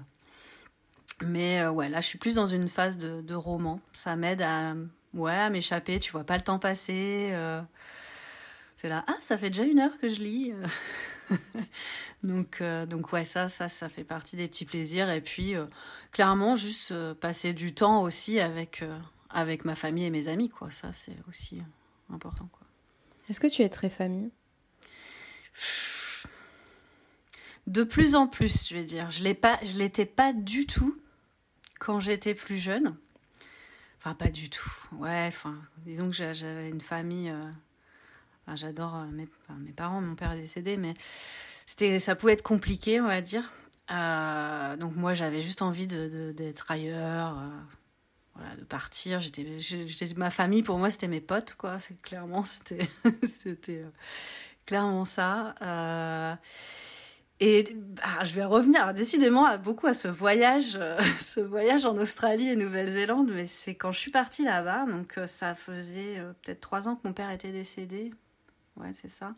Mais 1.21 1.61
euh, 1.61 1.71
ouais, 1.71 1.89
là, 1.89 2.01
je 2.01 2.07
suis 2.07 2.17
plus 2.17 2.35
dans 2.35 2.47
une 2.47 2.67
phase 2.67 2.97
de, 2.97 3.21
de 3.21 3.35
roman. 3.35 3.79
Ça 3.93 4.15
m'aide 4.15 4.41
à, 4.41 4.75
ouais, 5.13 5.31
à 5.33 5.49
m'échapper. 5.49 5.99
Tu 5.99 6.11
vois 6.11 6.23
pas 6.23 6.37
le 6.37 6.43
temps 6.43 6.59
passer. 6.59 7.29
euh. 7.31 7.61
C'est 8.75 8.89
là, 8.89 9.05
ah, 9.07 9.15
ça 9.21 9.37
fait 9.37 9.49
déjà 9.49 9.63
une 9.63 9.79
heure 9.79 9.97
que 9.99 10.09
je 10.09 10.19
lis. 10.19 10.51
euh. 10.51 11.37
donc, 12.23 12.59
euh, 12.61 12.85
donc 12.85 13.13
ouais, 13.13 13.25
ça, 13.25 13.47
ça, 13.47 13.69
ça 13.69 13.89
fait 13.89 14.03
partie 14.03 14.35
des 14.35 14.47
petits 14.47 14.65
plaisirs. 14.65 15.09
Et 15.09 15.21
puis, 15.21 15.53
clairement, 16.11 16.55
juste 16.55 16.93
passer 17.15 17.53
du 17.53 17.73
temps 17.73 18.01
aussi 18.01 18.39
avec, 18.39 18.83
avec 19.29 19.65
ma 19.65 19.75
famille 19.75 20.05
et 20.05 20.09
mes 20.09 20.27
amis, 20.27 20.49
quoi. 20.49 20.71
Ça, 20.71 20.91
c'est 20.93 21.15
aussi 21.29 21.61
important, 22.11 22.49
quoi. 22.51 22.67
Est-ce 23.29 23.39
que 23.39 23.47
tu 23.47 23.61
es 23.61 23.69
très 23.69 23.89
famille? 23.89 24.31
De 27.67 27.83
plus 27.83 28.15
en 28.15 28.27
plus, 28.27 28.67
je 28.67 28.75
vais 28.75 28.83
dire. 28.83 29.09
Je 29.11 29.23
l'ai 29.23 29.33
pas, 29.33 29.57
je 29.63 29.77
l'étais 29.77 30.05
pas 30.05 30.33
du 30.33 30.65
tout 30.67 30.97
quand 31.79 31.99
j'étais 31.99 32.33
plus 32.35 32.57
jeune. 32.57 32.95
Enfin, 33.99 34.13
pas 34.15 34.29
du 34.29 34.49
tout. 34.49 34.69
Ouais, 34.93 35.25
enfin, 35.27 35.55
disons 35.85 36.07
que 36.09 36.15
j'a- 36.15 36.33
j'avais 36.33 36.69
une 36.69 36.81
famille. 36.81 37.29
euh, 37.29 37.41
J'adore 38.55 38.95
euh, 38.97 39.05
mes, 39.05 39.27
parents, 39.71 40.01
mon 40.01 40.15
père 40.15 40.33
est 40.33 40.41
décédé, 40.41 40.75
mais 40.75 40.93
c'était, 41.65 41.99
ça 42.01 42.15
pouvait 42.15 42.33
être 42.33 42.41
compliqué, 42.43 42.99
on 42.99 43.07
va 43.07 43.21
dire. 43.21 43.53
Euh, 43.91 44.75
donc 44.75 44.95
moi, 44.97 45.13
j'avais 45.13 45.39
juste 45.39 45.61
envie 45.61 45.87
de, 45.87 46.33
d'être 46.35 46.69
ailleurs, 46.69 47.37
voilà, 48.35 48.55
de 48.57 48.65
partir. 48.65 49.21
J'étais, 49.21 49.45
ma 50.17 50.29
famille 50.29 50.63
pour 50.63 50.77
moi, 50.77 50.91
c'était 50.91 51.07
mes 51.07 51.21
potes, 51.21 51.55
quoi. 51.55 51.79
C'est 51.79 52.01
clairement, 52.01 52.43
c'était, 52.43 52.89
c'était 53.41 53.85
clairement 54.65 55.05
ça. 55.05 55.55
Et 57.45 57.75
ah, 58.01 58.23
je 58.23 58.35
vais 58.35 58.45
revenir 58.45 58.93
décidément 58.93 59.43
à, 59.45 59.57
beaucoup 59.57 59.87
à 59.87 59.93
ce 59.93 60.07
voyage, 60.07 60.77
euh, 60.79 60.97
ce 61.19 61.41
voyage 61.41 61.83
en 61.83 61.97
Australie 61.97 62.47
et 62.47 62.55
Nouvelle-Zélande, 62.55 63.31
mais 63.33 63.47
c'est 63.47 63.75
quand 63.75 63.91
je 63.91 63.99
suis 63.99 64.11
partie 64.11 64.45
là-bas, 64.45 64.85
donc 64.85 65.17
euh, 65.17 65.27
ça 65.27 65.53
faisait 65.53 66.19
euh, 66.19 66.31
peut-être 66.41 66.61
trois 66.61 66.87
ans 66.87 66.95
que 66.95 67.05
mon 67.05 67.13
père 67.13 67.29
était 67.31 67.51
décédé. 67.51 68.13
Ouais, 68.77 68.91
c'est 68.93 69.09
ça. 69.09 69.35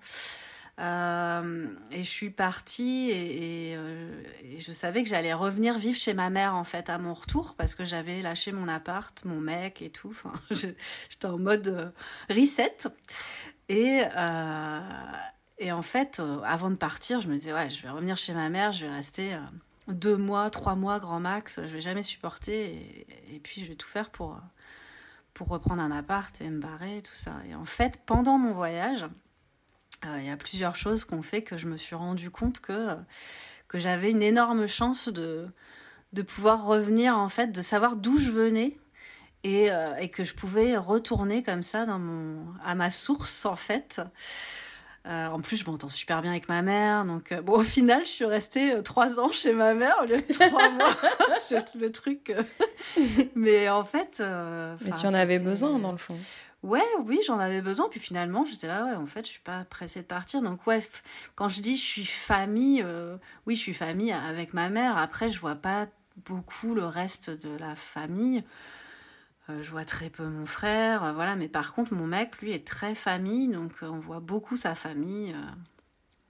Et 0.78 2.04
je 2.04 2.10
suis 2.10 2.30
partie 2.30 3.10
et, 3.10 3.72
et, 3.72 4.60
je 4.60 4.72
savais 4.72 5.02
que 5.02 5.10
j'allais 5.10 5.34
revenir 5.34 5.80
vivre 5.80 5.98
chez 5.98 6.14
ma 6.14 6.30
mère 6.30 6.54
en 6.54 6.66
fait 6.66 6.90
à 6.90 7.00
mon 7.00 7.14
retour 7.14 7.56
parce 7.56 7.74
que 7.76 7.86
j'avais 7.86 8.22
lâché 8.22 8.52
mon 8.52 8.68
appart, 8.68 9.24
mon 9.26 9.40
mec 9.40 9.82
et 9.82 9.90
tout. 9.90 10.10
Enfin, 10.12 10.34
j'étais 10.52 11.26
en 11.26 11.40
mode 11.40 11.94
reset. 12.30 12.76
Et, 13.68 14.02
et 15.58 15.72
en 15.72 15.82
fait, 15.82 16.20
euh, 16.20 16.42
avant 16.44 16.70
de 16.70 16.76
partir, 16.76 17.22
je 17.22 17.28
me 17.30 17.36
disais, 17.36 17.54
ouais, 17.54 17.70
je 17.70 17.82
vais 17.82 17.90
revenir 17.90 18.18
chez 18.18 18.34
ma 18.34 18.50
mère, 18.50 18.72
je 18.72 18.86
vais 18.86 18.92
rester 18.92 19.34
euh, 19.34 19.40
deux 19.88 20.18
mois, 20.18 20.50
trois 20.50 20.76
mois, 20.76 21.00
grand 21.00 21.20
max, 21.20 21.62
je 21.62 21.74
vais 21.74 21.82
jamais 21.82 22.04
supporter. 22.04 23.06
Et, 23.32 23.40
puis, 23.40 23.62
je 23.62 23.68
vais 23.68 23.76
tout 23.76 23.88
faire 23.88 24.10
pour, 24.10 24.34
euh, 24.34 24.40
pour 25.34 25.48
reprendre 25.48 25.82
un 25.82 25.92
appart 25.92 26.40
et 26.42 26.50
me 26.50 26.60
barrer, 26.60 27.02
tout 27.04 27.16
ça. 27.16 27.36
Et 27.50 27.56
en 27.56 27.66
fait, 27.66 28.02
pendant 28.06 28.38
mon 28.38 28.52
voyage, 28.52 29.06
il 30.04 30.26
y 30.26 30.30
a 30.30 30.38
plusieurs 30.38 30.76
choses 30.76 31.06
qui 31.06 31.14
ont 31.14 31.24
fait 31.24 31.42
que 31.42 31.58
je 31.58 31.68
me 31.68 31.78
suis 31.78 31.96
rendu 31.96 32.30
compte 32.30 32.60
que, 32.60 32.96
que 33.68 33.80
j'avais 33.80 34.12
une 34.12 34.22
énorme 34.22 34.68
chance 34.68 35.08
de, 35.08 35.48
de 36.14 36.22
pouvoir 36.22 36.66
revenir, 36.66 37.18
en 37.18 37.30
fait, 37.30 37.48
de 37.48 37.62
savoir 37.62 37.96
d'où 37.96 38.20
je 38.20 38.30
venais 38.30 38.78
et, 39.44 39.70
et 40.00 40.10
que 40.10 40.24
je 40.24 40.36
pouvais 40.36 40.78
retourner 40.78 41.42
comme 41.42 41.64
ça 41.64 41.86
dans 41.86 41.98
mon, 41.98 42.46
à 42.64 42.76
ma 42.76 42.92
source, 42.92 43.46
en 43.46 43.56
fait. 43.56 44.02
Euh, 45.08 45.28
en 45.28 45.40
plus, 45.40 45.58
je 45.58 45.66
m'entends 45.70 45.90
super 45.90 46.22
bien 46.22 46.32
avec 46.32 46.50
ma 46.50 46.62
mère. 46.64 47.06
Donc, 47.06 47.32
euh, 47.32 47.42
bon, 47.42 47.54
au 47.60 47.64
final, 47.64 48.02
je 48.02 48.10
suis 48.10 48.26
restée 48.26 48.74
euh, 48.74 48.82
trois 48.82 49.20
ans 49.20 49.32
chez 49.32 49.54
ma 49.54 49.74
mère 49.76 49.96
au 50.02 50.06
lieu 50.06 50.18
de 50.18 50.34
trois 50.34 50.70
mois. 50.72 50.96
C'est 51.40 51.64
le 51.76 51.92
truc. 51.92 52.34
Mais 53.36 53.70
en 53.70 53.86
fait. 53.86 54.18
euh, 54.20 54.76
Mais 54.82 54.92
tu 54.92 55.06
en 55.06 55.14
avais 55.14 55.40
besoin 55.40 55.78
dans 55.80 55.92
le 55.92 55.98
fond. 56.00 56.18
Ouais, 56.64 56.82
oui, 57.06 57.20
j'en 57.26 57.38
avais 57.38 57.62
besoin. 57.62 57.88
Puis 57.90 58.00
finalement, 58.00 58.46
j'étais 58.46 58.66
là, 58.68 58.84
ouais, 58.86 58.96
en 58.96 59.06
fait, 59.06 59.26
je 59.26 59.32
suis 59.32 59.42
pas 59.42 59.64
pressée 59.70 60.02
de 60.02 60.06
partir. 60.08 60.42
Donc, 60.42 60.66
ouais, 60.66 60.80
quand 61.36 61.50
je 61.50 61.62
dis 61.62 61.78
je 61.78 61.84
suis 61.84 62.06
famille, 62.06 62.84
oui, 63.46 63.56
je 63.56 63.62
suis 63.62 63.74
famille 63.76 64.12
avec 64.12 64.54
ma 64.56 64.70
mère. 64.70 64.98
Après, 64.98 65.30
je 65.30 65.40
vois 65.40 65.54
pas 65.56 65.86
beaucoup 66.26 66.74
le 66.74 66.86
reste 66.86 67.30
de 67.30 67.56
la 67.58 67.76
famille. 67.76 68.44
Euh, 69.50 69.62
je 69.62 69.70
vois 69.70 69.86
très 69.86 70.10
peu 70.10 70.26
mon 70.28 70.46
frère, 70.46 71.04
euh, 71.04 71.14
voilà. 71.14 71.36
Mais 71.36 71.48
par 71.48 71.74
contre, 71.74 71.94
mon 71.94 72.08
mec, 72.08 72.40
lui, 72.42 72.52
est 72.52 72.66
très 72.68 72.96
famille. 72.96 73.48
Donc, 73.50 73.74
euh, 73.84 73.88
on 73.88 74.00
voit 74.00 74.20
beaucoup 74.20 74.58
sa 74.58 74.74
famille. 74.76 75.36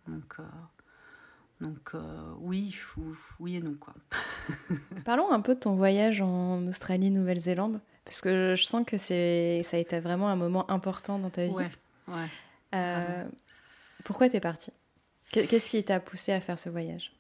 donc, 0.08 0.38
donc 1.62 1.94
oui, 2.40 2.76
ou- 2.98 3.16
oui 3.40 3.56
et 3.56 3.62
non, 3.62 3.76
quoi. 3.76 3.94
Parlons 5.06 5.32
un 5.32 5.40
peu 5.42 5.56
de 5.56 5.60
ton 5.62 5.76
voyage 5.76 6.22
en 6.22 6.68
Australie, 6.68 7.10
Nouvelle-Zélande, 7.10 7.80
parce 8.04 8.22
que 8.22 8.56
je, 8.56 8.64
sens 8.66 8.84
que 8.86 8.98
c'est, 8.98 9.62
ça 9.64 9.78
a 9.78 9.80
été 9.80 10.00
vraiment 10.00 10.28
un 10.30 10.36
moment 10.36 10.70
important 10.70 11.18
dans 11.18 11.30
ta 11.30 11.48
vie. 11.48 11.54
Ouais, 11.56 11.70
ouais. 12.10 12.28
Euh, 12.76 13.24
pourquoi 14.04 14.28
t'es 14.30 14.42
partie? 14.42 14.72
Qu'est- 15.32 15.48
Qu'est-ce 15.48 15.70
qui 15.72 15.84
t'a 15.84 16.00
poussé 16.02 16.34
à 16.34 16.42
faire 16.42 16.60
ce 16.60 16.70
voyage? 16.70 17.14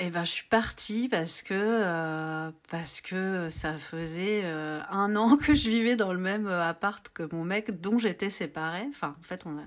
Eh 0.00 0.10
ben, 0.10 0.24
je 0.24 0.30
suis 0.30 0.46
partie 0.46 1.08
parce 1.08 1.42
que 1.42 1.54
euh, 1.54 2.52
parce 2.70 3.00
que 3.00 3.50
ça 3.50 3.76
faisait 3.76 4.42
euh, 4.44 4.80
un 4.90 5.16
an 5.16 5.36
que 5.36 5.54
je 5.56 5.68
vivais 5.68 5.96
dans 5.96 6.12
le 6.12 6.20
même 6.20 6.46
euh, 6.46 6.68
appart 6.68 7.08
que 7.08 7.28
mon 7.34 7.44
mec 7.44 7.80
dont 7.80 7.98
j'étais 7.98 8.30
séparée. 8.30 8.86
Enfin, 8.90 9.16
en 9.18 9.22
fait, 9.24 9.42
on 9.44 9.58
a 9.58 9.62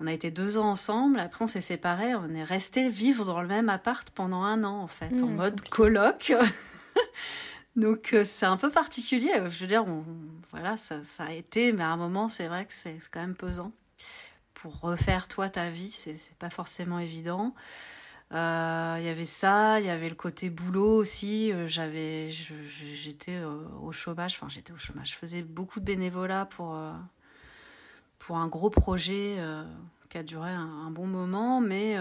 on 0.00 0.08
a 0.08 0.12
été 0.12 0.32
deux 0.32 0.58
ans 0.58 0.68
ensemble. 0.70 1.20
Après, 1.20 1.44
on 1.44 1.46
s'est 1.46 1.60
séparés. 1.60 2.16
On 2.16 2.34
est 2.34 2.42
resté 2.42 2.88
vivre 2.88 3.24
dans 3.24 3.40
le 3.40 3.46
même 3.46 3.68
appart 3.68 4.10
pendant 4.10 4.42
un 4.42 4.64
an, 4.64 4.80
en 4.82 4.88
fait, 4.88 5.22
en 5.22 5.28
Mmh, 5.28 5.36
mode 5.36 5.60
compliqué. 5.60 5.70
coloc. 5.70 6.32
Donc 7.76 8.14
c'est 8.24 8.46
un 8.46 8.56
peu 8.56 8.70
particulier. 8.70 9.30
Je 9.48 9.60
veux 9.60 9.66
dire, 9.68 9.84
on, 9.86 10.04
voilà, 10.50 10.76
ça, 10.76 11.02
ça 11.04 11.24
a 11.24 11.32
été, 11.32 11.72
mais 11.72 11.84
à 11.84 11.88
un 11.90 11.96
moment, 11.96 12.28
c'est 12.28 12.48
vrai 12.48 12.66
que 12.66 12.72
c'est 12.72 12.98
quand 13.12 13.20
même 13.20 13.36
pesant. 13.36 13.72
Pour 14.54 14.80
refaire 14.80 15.28
toi 15.28 15.48
ta 15.48 15.70
vie, 15.70 15.90
c'est 15.90 16.18
pas 16.38 16.50
forcément 16.50 16.98
évident. 16.98 17.54
Euh, 18.34 18.96
Il 18.98 19.06
y 19.06 19.08
avait 19.08 19.26
ça, 19.26 19.80
il 19.80 19.86
y 19.86 19.90
avait 19.90 20.08
le 20.08 20.14
côté 20.14 20.50
boulot 20.50 20.96
aussi. 20.96 21.52
Euh, 21.52 21.66
J'avais, 21.66 22.30
j'étais 22.30 23.36
euh, 23.36 23.62
au 23.82 23.92
chômage. 23.92 24.36
Enfin, 24.36 24.48
j'étais 24.48 24.72
au 24.72 24.76
chômage. 24.76 25.12
Je 25.12 25.16
faisais 25.16 25.42
beaucoup 25.42 25.80
de 25.80 25.84
bénévolat 25.84 26.46
pour 26.46 26.76
pour 28.18 28.38
un 28.38 28.48
gros 28.48 28.70
projet 28.70 29.36
qui 30.08 30.16
a 30.16 30.22
duré 30.22 30.50
un, 30.50 30.90
bon 30.90 31.06
moment. 31.06 31.60
Mais 31.60 31.98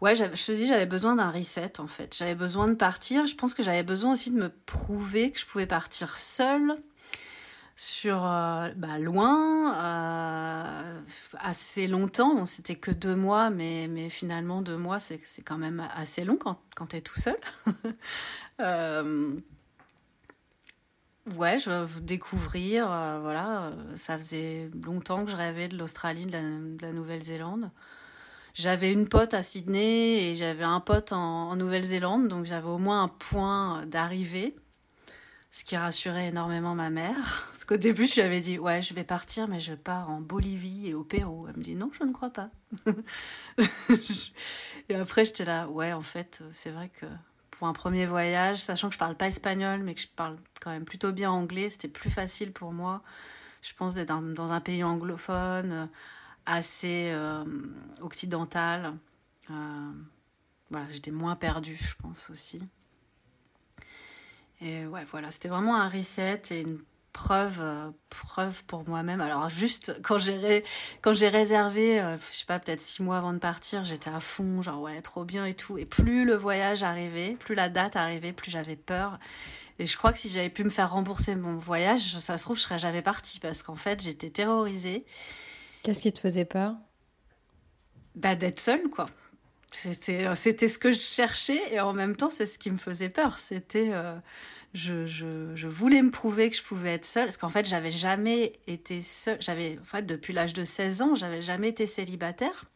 ouais, 0.00 0.14
je 0.14 0.24
te 0.24 0.52
dis, 0.52 0.66
j'avais 0.66 0.86
besoin 0.86 1.16
d'un 1.16 1.30
reset 1.30 1.80
en 1.80 1.88
fait. 1.88 2.16
J'avais 2.16 2.36
besoin 2.36 2.68
de 2.68 2.74
partir. 2.74 3.26
Je 3.26 3.34
pense 3.34 3.54
que 3.54 3.62
j'avais 3.62 3.82
besoin 3.82 4.12
aussi 4.12 4.30
de 4.30 4.36
me 4.36 4.48
prouver 4.66 5.32
que 5.32 5.40
je 5.40 5.46
pouvais 5.46 5.66
partir 5.66 6.16
seule 6.16 6.76
sur 7.82 8.24
euh, 8.24 8.70
bah, 8.76 8.98
loin, 8.98 9.74
euh, 9.76 11.00
assez 11.40 11.88
longtemps. 11.88 12.34
Bon, 12.34 12.44
c'était 12.44 12.76
que 12.76 12.90
deux 12.90 13.16
mois, 13.16 13.50
mais, 13.50 13.88
mais 13.88 14.08
finalement, 14.08 14.62
deux 14.62 14.76
mois, 14.76 14.98
c'est 14.98 15.20
quand 15.44 15.58
même 15.58 15.86
assez 15.94 16.24
long 16.24 16.36
quand, 16.36 16.60
quand 16.76 16.86
tu 16.86 16.96
es 16.96 17.00
tout 17.00 17.18
seul. 17.18 17.36
Euh, 18.60 19.34
ouais, 21.34 21.58
je 21.58 21.98
découvrir. 22.00 22.86
voilà, 22.86 23.72
ça 23.96 24.16
faisait 24.16 24.70
longtemps 24.84 25.24
que 25.24 25.32
je 25.32 25.36
rêvais 25.36 25.66
de 25.66 25.76
l'Australie, 25.76 26.26
de 26.26 26.32
la, 26.32 26.42
de 26.42 26.78
la 26.80 26.92
Nouvelle-Zélande. 26.92 27.70
J'avais 28.54 28.92
une 28.92 29.08
pote 29.08 29.34
à 29.34 29.42
Sydney 29.42 30.30
et 30.30 30.36
j'avais 30.36 30.62
un 30.62 30.78
pote 30.78 31.12
en, 31.12 31.50
en 31.50 31.56
Nouvelle-Zélande, 31.56 32.28
donc 32.28 32.44
j'avais 32.44 32.68
au 32.68 32.78
moins 32.78 33.04
un 33.04 33.08
point 33.08 33.84
d'arrivée. 33.86 34.54
Ce 35.52 35.64
qui 35.64 35.76
rassurait 35.76 36.28
énormément 36.28 36.74
ma 36.74 36.88
mère. 36.90 37.46
Parce 37.52 37.64
qu'au 37.64 37.76
début, 37.76 38.06
je 38.06 38.14
lui 38.14 38.22
avais 38.22 38.40
dit, 38.40 38.58
ouais, 38.58 38.80
je 38.80 38.94
vais 38.94 39.04
partir, 39.04 39.46
mais 39.48 39.60
je 39.60 39.74
pars 39.74 40.10
en 40.10 40.20
Bolivie 40.20 40.88
et 40.88 40.94
au 40.94 41.04
Pérou. 41.04 41.46
Elle 41.46 41.58
me 41.58 41.62
dit, 41.62 41.76
non, 41.76 41.90
je 41.92 42.02
ne 42.04 42.12
crois 42.12 42.30
pas. 42.30 42.50
et 44.88 44.94
après, 44.96 45.26
j'étais 45.26 45.44
là, 45.44 45.68
ouais, 45.68 45.92
en 45.92 46.02
fait, 46.02 46.42
c'est 46.52 46.70
vrai 46.70 46.88
que 46.88 47.06
pour 47.50 47.68
un 47.68 47.74
premier 47.74 48.06
voyage, 48.06 48.56
sachant 48.56 48.88
que 48.88 48.94
je 48.94 48.98
parle 48.98 49.14
pas 49.14 49.28
espagnol, 49.28 49.82
mais 49.82 49.94
que 49.94 50.00
je 50.00 50.08
parle 50.08 50.38
quand 50.62 50.70
même 50.70 50.86
plutôt 50.86 51.12
bien 51.12 51.30
anglais, 51.30 51.68
c'était 51.68 51.86
plus 51.86 52.10
facile 52.10 52.50
pour 52.52 52.72
moi, 52.72 53.02
je 53.60 53.74
pense, 53.74 53.94
d'être 53.94 54.08
dans, 54.08 54.52
un 54.52 54.60
pays 54.60 54.82
anglophone, 54.82 55.90
assez 56.46 57.10
euh, 57.12 57.44
occidental. 58.00 58.96
Euh, 59.50 59.92
voilà, 60.70 60.86
j'étais 60.88 61.10
moins 61.10 61.36
perdue, 61.36 61.76
je 61.76 61.94
pense 62.02 62.30
aussi. 62.30 62.62
Et 64.62 64.86
ouais, 64.86 65.04
voilà, 65.10 65.30
c'était 65.30 65.48
vraiment 65.48 65.76
un 65.76 65.88
reset 65.88 66.42
et 66.50 66.60
une 66.60 66.78
preuve, 67.12 67.58
euh, 67.60 67.90
preuve 68.10 68.64
pour 68.64 68.88
moi-même. 68.88 69.20
Alors 69.20 69.48
juste 69.48 69.96
quand 70.02 70.18
j'ai 70.18 70.64
quand 71.02 71.12
j'ai 71.12 71.28
réservé, 71.28 72.00
euh, 72.00 72.16
je 72.30 72.36
sais 72.36 72.46
pas, 72.46 72.58
peut-être 72.58 72.80
six 72.80 73.02
mois 73.02 73.18
avant 73.18 73.32
de 73.32 73.38
partir, 73.38 73.84
j'étais 73.84 74.10
à 74.10 74.20
fond, 74.20 74.62
genre 74.62 74.80
ouais, 74.80 75.02
trop 75.02 75.24
bien 75.24 75.44
et 75.46 75.54
tout. 75.54 75.78
Et 75.78 75.84
plus 75.84 76.24
le 76.24 76.34
voyage 76.34 76.82
arrivait, 76.84 77.36
plus 77.38 77.54
la 77.54 77.68
date 77.68 77.96
arrivait, 77.96 78.32
plus 78.32 78.50
j'avais 78.50 78.76
peur. 78.76 79.18
Et 79.78 79.86
je 79.86 79.96
crois 79.96 80.12
que 80.12 80.18
si 80.18 80.28
j'avais 80.28 80.50
pu 80.50 80.64
me 80.64 80.70
faire 80.70 80.92
rembourser 80.92 81.34
mon 81.34 81.56
voyage, 81.56 82.18
ça 82.18 82.38
se 82.38 82.44
trouve, 82.44 82.56
je 82.56 82.62
serais 82.62 82.78
jamais 82.78 83.02
partie 83.02 83.40
parce 83.40 83.62
qu'en 83.62 83.76
fait, 83.76 84.00
j'étais 84.00 84.30
terrorisée. 84.30 85.04
Qu'est-ce 85.82 86.02
qui 86.02 86.12
te 86.12 86.20
faisait 86.20 86.44
peur? 86.44 86.76
Bah 88.14 88.36
d'être 88.36 88.60
seule, 88.60 88.88
quoi. 88.90 89.06
C'était, 89.72 90.26
euh, 90.26 90.34
c'était 90.34 90.68
ce 90.68 90.78
que 90.78 90.92
je 90.92 90.98
cherchais 90.98 91.60
et 91.72 91.80
en 91.80 91.92
même 91.92 92.14
temps, 92.14 92.30
c'est 92.30 92.46
ce 92.46 92.58
qui 92.58 92.70
me 92.70 92.76
faisait 92.76 93.08
peur. 93.08 93.38
C'était, 93.38 93.90
euh, 93.92 94.14
je, 94.74 95.06
je, 95.06 95.54
je, 95.54 95.66
voulais 95.66 96.02
me 96.02 96.10
prouver 96.10 96.50
que 96.50 96.56
je 96.56 96.62
pouvais 96.62 96.94
être 96.94 97.06
seule 97.06 97.24
parce 97.24 97.38
qu'en 97.38 97.48
fait, 97.48 97.66
j'avais 97.66 97.90
jamais 97.90 98.52
été 98.66 99.00
seule. 99.00 99.38
J'avais, 99.40 99.78
en 99.80 99.84
fait, 99.84 100.04
depuis 100.04 100.32
l'âge 100.32 100.52
de 100.52 100.64
16 100.64 101.02
ans, 101.02 101.14
j'avais 101.14 101.42
jamais 101.42 101.68
été 101.68 101.86
célibataire. 101.86 102.66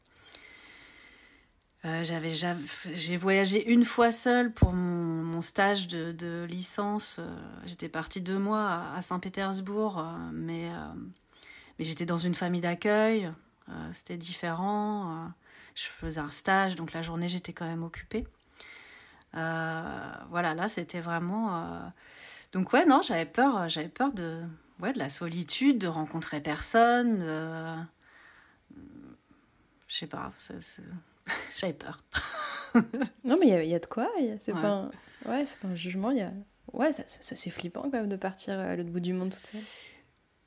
Euh, 1.84 2.02
j'avais 2.02 2.32
j'ai 2.92 3.16
voyagé 3.16 3.70
une 3.70 3.84
fois 3.84 4.10
seule 4.10 4.52
pour 4.52 4.72
mon, 4.72 5.40
stage 5.42 5.86
de, 5.88 6.44
licence. 6.44 7.20
J'étais 7.66 7.90
partie 7.90 8.22
deux 8.22 8.38
mois 8.38 8.62
à, 8.62 8.96
à 8.96 9.02
Saint-Pétersbourg, 9.02 10.02
mais, 10.32 10.70
mais 11.78 11.84
j'étais 11.84 12.06
dans 12.06 12.16
une 12.16 12.34
famille 12.34 12.62
d'accueil. 12.62 13.30
C'était 13.92 14.16
différent 14.16 15.30
je 15.76 15.86
faisais 15.88 16.20
un 16.20 16.30
stage, 16.30 16.74
donc 16.74 16.92
la 16.92 17.02
journée 17.02 17.28
j'étais 17.28 17.52
quand 17.52 17.66
même 17.66 17.84
occupée. 17.84 18.26
Euh, 19.36 20.14
voilà, 20.30 20.54
là 20.54 20.68
c'était 20.68 21.00
vraiment. 21.00 21.54
Euh, 21.54 21.80
donc 22.52 22.72
ouais, 22.72 22.86
non, 22.86 23.02
j'avais 23.02 23.26
peur, 23.26 23.68
j'avais 23.68 23.88
peur 23.88 24.12
de, 24.12 24.40
ouais, 24.80 24.92
de 24.94 24.98
la 24.98 25.10
solitude, 25.10 25.78
de 25.78 25.86
rencontrer 25.86 26.40
personne. 26.40 27.86
Je 29.86 29.94
sais 29.94 30.06
pas, 30.06 30.32
j'avais 31.56 31.74
peur. 31.74 32.00
non, 33.24 33.36
mais 33.38 33.48
il 33.48 33.68
y, 33.68 33.74
a 33.74 33.78
de 33.78 33.86
quoi. 33.86 34.08
C'est 34.40 34.52
ouais. 34.52 34.60
pas, 34.60 34.68
un... 34.68 34.90
ouais, 35.26 35.44
pas 35.60 35.68
un 35.68 35.74
jugement. 35.74 36.10
Y 36.10 36.22
a... 36.22 36.32
Ouais, 36.72 36.92
ça, 36.92 37.04
ça 37.06 37.36
c'est 37.36 37.50
flippant 37.50 37.82
quand 37.82 37.92
même 37.92 38.08
de 38.08 38.16
partir 38.16 38.58
à 38.58 38.74
l'autre 38.76 38.90
bout 38.90 39.00
du 39.00 39.12
monde 39.12 39.30
toute 39.30 39.46
seule. 39.46 39.62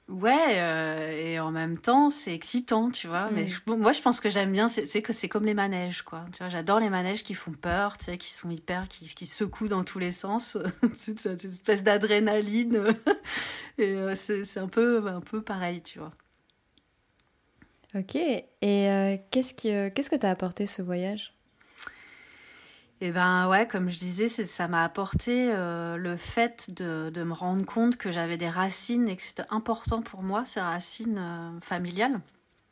Ouais, 0.09 0.55
euh, 0.55 1.11
et 1.11 1.39
en 1.39 1.51
même 1.51 1.77
temps, 1.77 2.09
c'est 2.09 2.33
excitant, 2.33 2.89
tu 2.89 3.07
vois. 3.07 3.29
Mais 3.31 3.45
mm. 3.67 3.75
moi, 3.75 3.91
je 3.91 4.01
pense 4.01 4.19
que 4.19 4.29
j'aime 4.29 4.51
bien, 4.51 4.67
c'est 4.67 5.01
que 5.03 5.13
c'est 5.13 5.29
comme 5.29 5.45
les 5.45 5.53
manèges, 5.53 6.01
quoi. 6.01 6.25
Tu 6.31 6.39
vois, 6.39 6.49
j'adore 6.49 6.79
les 6.79 6.89
manèges 6.89 7.23
qui 7.23 7.35
font 7.35 7.51
peur, 7.51 7.97
tu 7.99 8.05
sais, 8.05 8.17
qui 8.17 8.31
sont 8.33 8.49
hyper, 8.49 8.87
qui, 8.87 9.05
qui 9.13 9.27
secouent 9.27 9.67
dans 9.67 9.83
tous 9.83 9.99
les 9.99 10.11
sens. 10.11 10.57
c'est 10.97 11.19
cette 11.19 11.45
espèce 11.45 11.83
d'adrénaline. 11.83 12.87
et 13.77 13.87
euh, 13.87 14.15
c'est 14.15 14.57
un 14.57 14.67
peu, 14.67 15.05
un 15.07 15.21
peu 15.21 15.43
pareil, 15.43 15.83
tu 15.83 15.99
vois. 15.99 16.11
Ok. 17.93 18.15
Et 18.15 18.45
euh, 18.63 19.15
qu'est-ce 19.29 19.53
qui, 19.53 19.69
qu'est-ce 19.93 20.09
que 20.09 20.15
t'as 20.15 20.31
apporté 20.31 20.65
ce 20.65 20.81
voyage? 20.81 21.35
Et 23.01 23.11
ben 23.11 23.47
ouais, 23.47 23.65
comme 23.65 23.89
je 23.89 23.97
disais, 23.97 24.27
ça 24.27 24.67
m'a 24.67 24.83
apporté 24.83 25.51
euh, 25.53 25.95
le 25.95 26.17
fait 26.17 26.69
de, 26.75 27.23
me 27.23 27.33
rendre 27.33 27.65
compte 27.65 27.95
que 27.95 28.11
j'avais 28.11 28.35
des 28.35 28.49
racines 28.49 29.07
et 29.07 29.15
que 29.15 29.21
c'était 29.21 29.45
important 29.51 30.01
pour 30.01 30.21
moi, 30.21 30.45
ces 30.45 30.59
racines 30.59 31.17
euh, 31.17 31.61
familiales, 31.61 32.19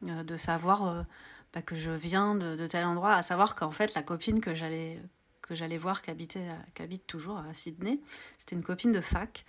euh, 0.06 0.24
de 0.24 0.36
savoir 0.36 1.06
bah, 1.54 1.62
que 1.62 1.76
je 1.76 1.92
viens 1.92 2.36
de, 2.36 2.68
tel 2.68 2.84
endroit, 2.84 3.14
à 3.14 3.22
savoir 3.22 3.56
qu'en 3.56 3.72
fait 3.72 3.94
la 3.94 4.04
copine 4.04 4.42
que 4.42 4.54
j'allais 4.54 5.00
que 5.42 5.56
j'allais 5.56 5.78
voir 5.78 6.02
qui, 6.02 6.12
habite 6.12 7.08
toujours 7.08 7.38
à 7.38 7.54
Sydney, 7.54 8.02
c'était 8.38 8.58
une 8.58 8.64
copine 8.64 8.92
de 8.92 9.00
fac 9.00 9.46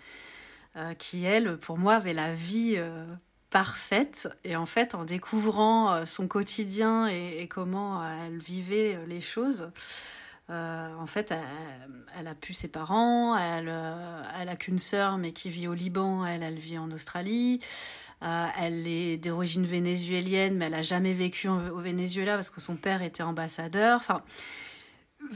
qui 1.00 1.24
elle, 1.24 1.58
pour 1.58 1.76
moi, 1.76 1.94
avait 1.94 2.14
la 2.14 2.32
vie 2.32 2.80
parfaite 3.50 4.28
et 4.44 4.54
en 4.54 4.64
fait 4.64 4.94
en 4.94 5.02
découvrant 5.02 6.06
son 6.06 6.28
quotidien 6.28 7.08
et 7.08 7.48
comment 7.48 8.08
elle 8.08 8.38
vivait 8.38 9.04
les 9.06 9.20
choses. 9.20 9.72
Euh, 10.50 10.94
en 10.98 11.06
fait, 11.06 11.30
elle, 11.30 11.44
elle, 12.18 12.26
a 12.26 12.34
pu 12.34 12.54
ses 12.54 12.68
parents, 12.68 13.36
elle, 13.36 13.68
euh, 13.68 14.22
elle 14.40 14.48
a 14.48 14.56
qu'une 14.56 14.78
sœur, 14.78 15.18
mais 15.18 15.32
qui 15.32 15.50
vit 15.50 15.68
au 15.68 15.74
Liban, 15.74 16.24
elle, 16.24 16.42
elle 16.42 16.58
vit 16.58 16.78
en 16.78 16.90
Australie. 16.90 17.60
Euh, 18.22 18.46
elle 18.58 18.86
est 18.86 19.18
d'origine 19.18 19.66
vénézuélienne, 19.66 20.56
mais 20.56 20.66
elle 20.66 20.74
a 20.74 20.82
jamais 20.82 21.12
vécu 21.12 21.48
au 21.48 21.78
Venezuela 21.78 22.34
parce 22.34 22.50
que 22.50 22.60
son 22.60 22.76
père 22.76 23.02
était 23.02 23.22
ambassadeur. 23.22 23.98
Enfin, 23.98 24.22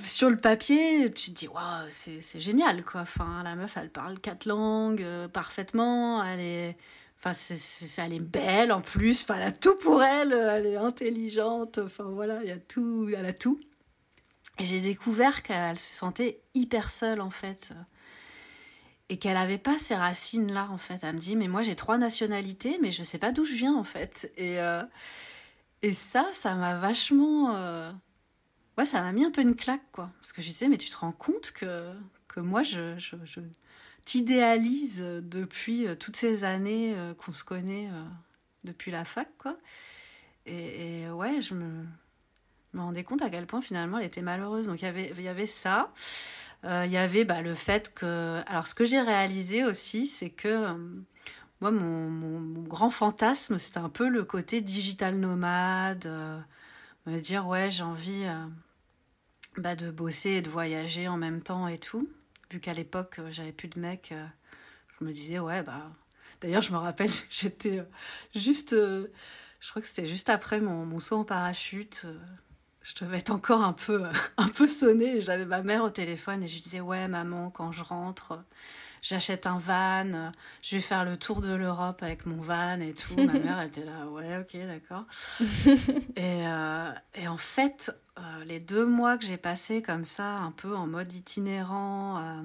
sur 0.07 0.31
le 0.31 0.39
papier, 0.39 1.11
tu 1.13 1.31
te 1.31 1.39
dis, 1.41 1.49
waouh, 1.49 1.89
c'est 1.91 2.41
génial, 2.41 2.83
quoi. 2.83 3.03
Enfin, 3.03 3.43
la 3.45 3.55
meuf, 3.55 3.77
elle 3.77 3.91
parle 3.91 4.19
quatre 4.19 4.47
langues 4.47 5.05
parfaitement, 5.33 6.25
elle 6.25 6.41
est. 6.41 6.77
Enfin, 7.25 7.39
elle 7.99 8.15
est 8.15 8.21
belle 8.21 8.73
en 8.73 8.81
plus. 8.81 9.23
Enfin, 9.23 9.37
elle 9.37 9.49
a 9.49 9.53
tout 9.53 9.77
pour 9.77 10.03
elle. 10.03 10.33
Elle 10.33 10.67
est 10.67 10.77
intelligente. 10.77 11.79
Enfin, 11.79 12.05
voilà, 12.05 12.41
il 12.43 12.49
y 12.49 12.53
a 12.53 12.57
tout. 12.57 13.09
Elle 13.17 13.27
a 13.27 13.33
tout. 13.33 13.61
J'ai 14.59 14.81
découvert 14.81 15.43
qu'elle 15.43 15.79
se 15.79 15.95
sentait 15.95 16.41
hyper 16.55 16.91
seule 16.91 17.21
en 17.21 17.31
fait. 17.31 17.73
Et 19.09 19.19
qu'elle 19.19 19.35
n'avait 19.35 19.59
pas 19.59 19.79
ces 19.79 19.95
racines-là 19.95 20.69
en 20.71 20.79
fait. 20.79 21.01
Elle 21.03 21.17
me 21.17 21.21
dit, 21.21 21.37
mais 21.37 21.49
moi 21.49 21.63
j'ai 21.63 21.77
trois 21.77 21.99
nationalités, 21.99 22.79
mais 22.81 22.93
je 22.93 23.03
sais 23.03 23.19
pas 23.19 23.33
d'où 23.33 23.45
je 23.45 23.55
viens 23.55 23.75
en 23.75 23.85
fait. 23.85 24.33
Et, 24.37 24.61
euh, 24.61 24.83
et 25.83 25.93
ça, 25.93 26.29
ça 26.33 26.55
m'a 26.55 26.79
vachement. 26.79 27.55
Euh... 27.57 27.91
Ouais, 28.79 28.87
ça 28.87 29.03
m'a 29.03 29.13
mis 29.13 29.25
un 29.25 29.31
peu 29.31 29.43
une 29.43 29.57
claque 29.57 29.91
quoi. 29.93 30.11
Parce 30.21 30.33
que 30.33 30.43
je 30.43 30.49
disais, 30.49 30.69
mais 30.69 30.79
tu 30.79 30.89
te 30.91 30.97
rends 30.97 31.13
compte 31.13 31.53
que, 31.53 31.93
que 32.29 32.41
moi 32.41 32.63
je, 32.63 32.99
je, 32.99 33.41
t'idéalise 34.05 34.99
depuis 35.01 35.87
euh, 35.87 35.95
toutes 35.95 36.17
ces 36.17 36.45
années 36.45 36.97
qu'on 37.19 37.33
se 37.33 37.45
connaît 37.45 37.89
depuis 38.65 38.91
la 38.91 39.05
fac 39.05 39.29
quoi. 39.39 39.57
Et 40.47 41.09
ouais, 41.11 41.41
je 41.41 41.55
me 41.55 41.85
me 42.75 42.81
rendais 42.81 43.05
compte 43.05 43.23
à 43.23 43.31
quel 43.31 43.47
point 43.47 43.61
finalement 43.61 43.99
elle 43.99 44.07
était 44.07 44.23
malheureuse. 44.23 44.67
Donc 44.67 44.83
il 44.83 44.85
y 44.85 44.89
avait, 44.89 45.13
il 45.17 45.23
y 45.23 45.29
avait 45.29 45.47
ça. 45.47 45.93
Euh, 46.65 46.85
il 46.87 46.93
y 46.93 46.97
avait 46.97 47.25
bah, 47.25 47.43
le 47.43 47.55
fait 47.55 47.93
que... 47.93 48.41
Alors 48.47 48.67
ce 48.67 48.75
que 48.75 48.85
j'ai 48.85 49.01
réalisé 49.01 49.65
aussi, 49.65 50.07
c'est 50.07 50.31
que 50.31 50.49
euh, 50.49 50.75
moi, 51.61 51.71
mon, 51.71 52.09
mon, 52.09 52.63
grand 52.63 52.91
fantasme, 52.91 53.59
c'était 53.59 53.79
un 53.79 53.89
peu 53.89 54.09
le 54.09 54.25
côté 54.25 54.61
digital 54.61 55.17
nomade. 55.17 56.07
Euh, 56.07 56.41
me 57.07 57.19
dire, 57.21 57.47
ouais, 57.49 57.69
j'ai 57.69 57.83
envie 57.83 58.27
bah, 59.57 59.75
de 59.75 59.91
bosser 59.91 60.31
et 60.31 60.43
de 60.43 60.49
voyager 60.49 61.09
en 61.09 61.17
même 61.17 61.43
temps 61.43 61.67
et 61.67 61.79
tout. 61.79 62.09
Vu 62.51 62.61
qu'à 62.61 62.75
l'époque, 62.75 63.21
j'avais 63.31 63.51
plus 63.51 63.69
de 63.69 63.81
mec, 63.81 64.15
je 65.01 65.05
me 65.05 65.13
disais, 65.13 65.41
ouais, 65.41 65.63
bah... 65.63 65.91
D'ailleurs, 66.41 66.63
je 66.63 66.73
me 66.73 66.77
rappelle, 66.77 67.11
j'étais 67.31 67.85
juste... 68.37 68.71
je 68.71 69.71
crois 69.71 69.83
que 69.83 69.89
c'était 69.89 70.07
juste 70.07 70.29
après 70.29 70.61
mon 70.61 70.99
saut 71.01 71.17
en 71.17 71.25
parachute 71.25 72.07
je 72.83 73.05
devais 73.05 73.19
être 73.19 73.31
encore 73.31 73.63
un 73.63 73.73
peu, 73.73 74.03
un 74.37 74.49
peu 74.49 74.67
sonnée. 74.67 75.21
J'avais 75.21 75.47
ma 75.47 75.63
mère 75.63 75.85
au 75.85 75.91
téléphone 75.91 76.43
et 76.43 76.47
je 76.47 76.55
lui 76.55 76.61
disais 76.61 76.81
Ouais, 76.81 77.09
maman, 77.09 77.51
quand 77.51 77.73
je 77.73 77.83
rentre, 77.83 78.39
j'achète 79.03 79.47
un 79.47 79.59
van, 79.59 80.33
je 80.63 80.77
vais 80.77 80.83
faire 80.83 81.05
le 81.05 81.17
tour 81.17 81.41
de 81.41 81.53
l'Europe 81.55 82.03
avec 82.03 82.27
mon 82.27 82.41
van 82.41 82.81
et 82.81 82.95
tout. 82.95 83.17
ma 83.17 83.33
mère, 83.33 83.59
elle 83.61 83.69
était 83.69 83.85
là 83.85 84.07
Ouais, 84.07 84.39
ok, 84.39 84.57
d'accord. 84.67 85.05
et, 86.17 86.47
euh, 86.47 86.91
et 87.15 87.29
en 87.29 87.37
fait, 87.37 87.93
euh, 88.19 88.45
les 88.45 88.59
deux 88.59 88.85
mois 88.85 89.17
que 89.17 89.25
j'ai 89.25 89.37
passé 89.39 89.81
comme 89.83 90.05
ça, 90.05 90.37
un 90.39 90.51
peu 90.51 90.77
en 90.77 90.87
mode 90.87 91.13
itinérant, 91.13 92.19
euh, 92.19 92.43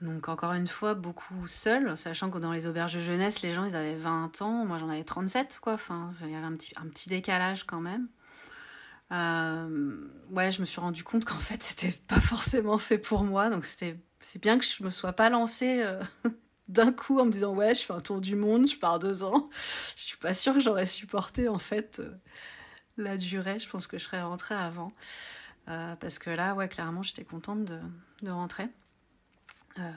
donc 0.00 0.28
encore 0.28 0.52
une 0.52 0.66
fois, 0.66 0.94
beaucoup 0.94 1.46
seul, 1.46 1.96
sachant 1.96 2.30
que 2.30 2.38
dans 2.38 2.52
les 2.52 2.66
auberges 2.66 2.94
de 2.94 3.00
jeunesse, 3.00 3.42
les 3.42 3.52
gens, 3.52 3.64
ils 3.64 3.76
avaient 3.76 3.96
20 3.96 4.40
ans, 4.40 4.64
moi 4.64 4.78
j'en 4.78 4.88
avais 4.88 5.04
37, 5.04 5.58
quoi. 5.60 5.74
Enfin, 5.74 6.10
il 6.22 6.30
y 6.30 6.34
avait 6.34 6.46
un 6.46 6.56
petit, 6.56 6.72
un 6.76 6.88
petit 6.88 7.08
décalage 7.10 7.64
quand 7.64 7.80
même. 7.80 8.08
Euh, 9.12 10.08
ouais, 10.30 10.52
je 10.52 10.60
me 10.60 10.66
suis 10.66 10.80
rendu 10.80 11.04
compte 11.04 11.24
qu'en 11.24 11.38
fait, 11.38 11.62
c'était 11.62 11.92
pas 12.08 12.20
forcément 12.20 12.78
fait 12.78 12.98
pour 12.98 13.24
moi. 13.24 13.50
Donc 13.50 13.66
c'est 13.66 13.98
bien 14.40 14.58
que 14.58 14.64
je 14.64 14.82
me 14.82 14.90
sois 14.90 15.12
pas 15.12 15.28
lancée 15.28 15.82
euh, 15.82 16.00
d'un 16.68 16.92
coup 16.92 17.18
en 17.18 17.26
me 17.26 17.30
disant 17.30 17.54
ouais, 17.54 17.74
je 17.74 17.82
fais 17.82 17.92
un 17.92 18.00
tour 18.00 18.20
du 18.20 18.36
monde, 18.36 18.68
je 18.68 18.76
pars 18.76 18.98
deux 18.98 19.24
ans. 19.24 19.50
Je 19.96 20.02
suis 20.04 20.18
pas 20.18 20.34
sûre 20.34 20.54
que 20.54 20.60
j'aurais 20.60 20.86
supporté 20.86 21.48
en 21.48 21.58
fait 21.58 22.00
euh, 22.00 22.14
la 22.96 23.16
durée. 23.16 23.58
Je 23.58 23.68
pense 23.68 23.86
que 23.86 23.98
je 23.98 24.04
serais 24.04 24.22
rentrée 24.22 24.54
avant. 24.54 24.92
Parce 26.00 26.18
que 26.18 26.30
là, 26.30 26.56
ouais, 26.56 26.68
clairement, 26.68 27.04
j'étais 27.04 27.22
contente 27.22 27.64
de, 27.64 27.78
de 28.22 28.30
rentrer. 28.32 28.66
Euh, 29.78 29.92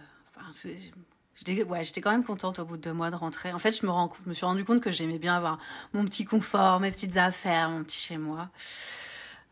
j'étais 1.35 1.63
ouais, 1.63 1.81
quand 2.01 2.11
même 2.11 2.23
contente 2.23 2.59
au 2.59 2.65
bout 2.65 2.77
de 2.77 2.81
deux 2.81 2.93
mois 2.93 3.09
de 3.09 3.15
rentrer. 3.15 3.53
En 3.53 3.59
fait, 3.59 3.79
je 3.79 3.85
me, 3.85 3.91
rends, 3.91 4.11
me 4.25 4.33
suis 4.33 4.45
rendu 4.45 4.63
compte 4.63 4.81
que 4.81 4.91
j'aimais 4.91 5.19
bien 5.19 5.35
avoir 5.35 5.59
mon 5.93 6.05
petit 6.05 6.25
confort, 6.25 6.79
mes 6.79 6.91
petites 6.91 7.17
affaires, 7.17 7.69
mon 7.69 7.83
petit 7.83 7.99
chez 7.99 8.17
moi. 8.17 8.49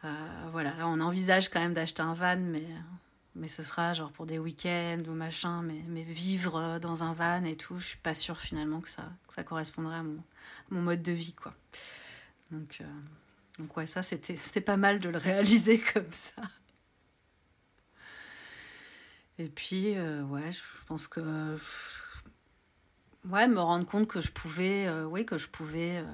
Euh, 0.04 0.10
voilà, 0.52 0.74
on 0.86 1.00
envisage 1.00 1.50
quand 1.50 1.60
même 1.60 1.74
d'acheter 1.74 2.02
un 2.02 2.14
van, 2.14 2.38
mais, 2.38 2.66
mais 3.36 3.48
ce 3.48 3.62
sera 3.64 3.94
genre 3.94 4.12
pour 4.12 4.26
des 4.26 4.40
week-ends 4.40 5.04
ou 5.08 5.12
machin. 5.12 5.62
Mais, 5.62 5.82
mais 5.88 6.04
vivre 6.04 6.58
euh, 6.58 6.80
dans 6.80 7.04
un 7.04 7.14
van 7.14 7.44
et 7.44 7.56
tout, 7.56 7.78
je 7.78 7.88
suis 7.88 7.98
pas 7.98 8.16
sûre 8.16 8.40
finalement 8.40 8.82
que 8.82 8.90
ça, 8.90 9.04
que 9.28 9.34
ça 9.34 9.44
correspondrait 9.44 9.98
à 9.98 10.04
mon, 10.04 10.24
mon 10.70 10.82
mode 10.82 11.04
de 11.04 11.12
vie, 11.12 11.34
quoi. 11.34 11.54
Donc, 12.52 12.80
euh, 12.82 12.86
donc 13.60 13.76
ouais, 13.78 13.88
ça, 13.88 14.04
c'était 14.04 14.62
pas 14.66 14.78
mal 14.78 15.00
de 15.00 15.10
le 15.10 15.18
réaliser 15.18 15.80
comme 15.94 16.12
ça. 16.12 16.42
Et 19.42 19.50
puis, 19.50 19.98
euh, 19.98 20.22
ouais, 20.24 20.52
je 20.52 20.62
pense 20.86 21.08
que. 21.08 21.58
Ouais, 23.28 23.48
me 23.48 23.60
rendre 23.60 23.88
compte 23.88 24.08
que 24.08 24.22
je 24.22 24.32
pouvais, 24.32 24.86
euh, 24.88 25.06
oui, 25.06 25.26
que 25.26 25.38
je 25.40 25.48
pouvais 25.48 25.98
euh, 25.98 26.06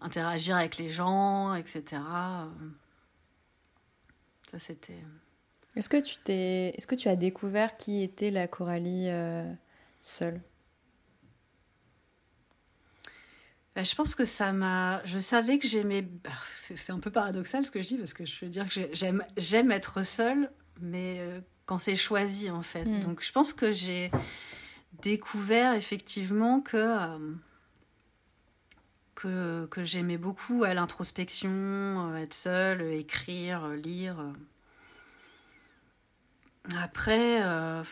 interagir 0.00 0.56
avec 0.56 0.76
les 0.76 0.88
gens, 0.88 1.54
etc. 1.54 2.02
Ça, 4.50 4.58
c'était. 4.58 5.04
Est-ce 5.76 5.88
que 5.88 6.00
tu 6.00 6.16
t'es, 6.16 6.74
est-ce 6.76 6.88
que 6.88 6.96
tu 6.96 7.08
as 7.08 7.14
découvert 7.14 7.76
qui 7.76 8.02
était 8.02 8.32
la 8.32 8.48
Coralie 8.48 9.08
seule? 10.00 10.42
Bah, 13.76 13.84
je 13.84 13.94
pense 13.94 14.16
que 14.16 14.24
ça 14.24 14.52
m'a. 14.52 15.00
Je 15.04 15.20
savais 15.20 15.60
que 15.60 15.68
j'aimais. 15.68 16.02
Bah, 16.02 16.30
c'est 16.56 16.90
un 16.90 16.98
peu 16.98 17.12
paradoxal 17.12 17.64
ce 17.64 17.70
que 17.70 17.82
je 17.82 17.86
dis 17.86 17.98
parce 17.98 18.14
que 18.14 18.26
je 18.26 18.44
veux 18.44 18.50
dire 18.50 18.68
que 18.68 18.80
j'aime, 18.92 19.24
j'aime 19.36 19.70
être 19.70 20.04
seule, 20.04 20.50
mais 20.80 21.20
quand 21.70 21.78
c'est 21.78 21.94
choisi 21.94 22.50
en 22.50 22.62
fait. 22.62 22.82
Hmm. 22.82 22.98
Donc 22.98 23.22
je 23.22 23.30
pense 23.30 23.52
que 23.52 23.70
j'ai 23.70 24.10
découvert 25.02 25.74
effectivement 25.74 26.60
que 26.60 26.76
euh, 26.76 27.34
que, 29.14 29.66
que 29.66 29.84
j'aimais 29.84 30.18
beaucoup 30.18 30.64
à 30.64 30.74
l'introspection, 30.74 31.48
euh, 31.52 32.16
être 32.16 32.34
seule, 32.34 32.82
écrire, 32.82 33.68
lire. 33.68 34.16
Après, 36.76 37.40
euh, 37.44 37.84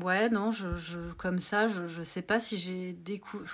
ouais, 0.00 0.30
non, 0.30 0.52
je, 0.52 0.74
je, 0.76 1.12
comme 1.18 1.38
ça, 1.38 1.68
je, 1.68 1.86
je 1.86 2.02
sais 2.02 2.22
pas 2.22 2.40
si 2.40 2.56
j'ai 2.56 2.94
découvert. 2.94 3.52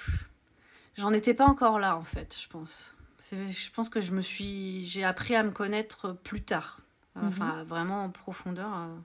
J'en 0.96 1.12
étais 1.12 1.34
pas 1.34 1.46
encore 1.46 1.80
là 1.80 1.96
en 1.96 2.04
fait, 2.04 2.38
je 2.40 2.46
pense. 2.46 2.94
Je 3.18 3.70
pense 3.72 3.88
que 3.88 4.00
je 4.00 4.12
me 4.12 4.22
suis, 4.22 4.86
j'ai 4.86 5.02
appris 5.02 5.34
à 5.34 5.42
me 5.42 5.50
connaître 5.50 6.12
plus 6.12 6.42
tard. 6.42 6.80
Mhm. 7.22 7.28
Enfin, 7.28 7.64
vraiment 7.64 8.04
en 8.04 8.10
profondeur. 8.10 8.72
Euh, 8.72 8.96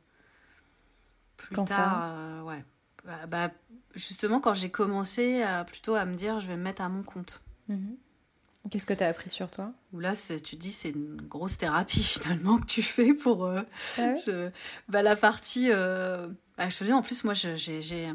plus 1.38 1.56
tard, 1.56 1.67
ça 1.67 2.06
euh, 2.06 2.41
ouais. 2.43 2.63
Bah, 3.06 3.26
bah, 3.28 3.52
justement, 3.95 4.39
quand 4.39 4.54
j'ai 4.54 4.69
commencé 4.69 5.41
à, 5.41 5.63
plutôt 5.63 5.95
à 5.95 6.06
me 6.06 6.15
dire, 6.15 6.39
je 6.39 6.47
vais 6.47 6.56
me 6.56 6.63
mettre 6.63 6.82
à 6.82 6.89
mon 6.89 7.04
compte. 7.04 7.41
Mhm. 7.67 7.97
Qu'est-ce 8.69 8.86
que 8.86 8.93
tu 8.93 9.04
as 9.04 9.10
appris 9.10 9.30
sur 9.30 9.52
toi? 9.52 9.73
Ou 9.91 9.99
là, 9.99 10.13
tu 10.15 10.56
dis, 10.56 10.71
c'est 10.71 10.91
une 10.91 11.21
grosse 11.21 11.58
thérapie 11.58 12.04
finalement 12.21 12.60
que 12.60 12.65
tu 12.65 12.82
fais 12.82 13.13
pour 13.13 13.45
euh, 13.45 13.62
ah 13.97 14.13
bah, 14.88 15.02
la 15.02 15.15
partie. 15.15 15.69
Bah, 15.69 16.69
je 16.69 16.78
te 16.78 16.84
dis, 16.84 16.93
en 16.93 17.02
plus, 17.02 17.23
moi, 17.23 17.34
j'ai 17.34 18.13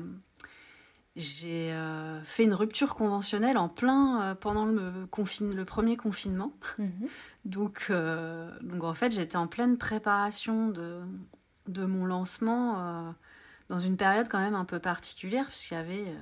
j'ai 1.19 1.73
euh, 1.73 2.23
fait 2.23 2.45
une 2.45 2.55
rupture 2.55 2.95
conventionnelle 2.95 3.59
en 3.59 3.69
plein 3.69 4.23
euh, 4.23 4.35
pendant 4.37 4.65
le, 4.67 5.05
confine, 5.11 5.53
le 5.55 5.65
premier 5.65 5.97
confinement. 5.97 6.53
Mhm. 6.79 7.09
donc, 7.45 7.87
euh, 7.91 8.57
donc, 8.63 8.85
en 8.85 8.95
fait, 8.95 9.11
j'étais 9.11 9.37
en 9.37 9.49
pleine 9.49 9.79
préparation 9.79 10.69
de, 10.69 11.01
de 11.67 11.85
mon 11.85 12.07
lancement 12.07 13.15
dans 13.69 13.81
une 13.81 13.97
période 13.97 14.29
quand 14.29 14.39
même 14.39 14.55
un 14.55 14.65
peu 14.65 14.79
particulière, 14.79 15.47
puisqu'il 15.47 15.75
y 15.75 15.77
avait, 15.77 16.15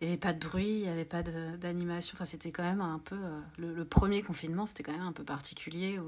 il 0.00 0.06
avait 0.06 0.16
pas 0.16 0.32
de 0.32 0.38
bruit, 0.38 0.68
il 0.68 0.82
n'y 0.82 0.88
avait 0.88 1.04
pas 1.04 1.24
d'animation. 1.24 2.14
Enfin, 2.16 2.24
c'était 2.24 2.52
quand 2.52 2.62
même 2.62 2.80
un 2.80 3.00
peu. 3.00 3.18
Le, 3.58 3.84
premier 3.84 4.22
confinement, 4.22 4.66
c'était 4.66 4.84
quand 4.84 4.92
même 4.92 5.02
un 5.02 5.12
peu 5.12 5.24
particulier. 5.24 5.98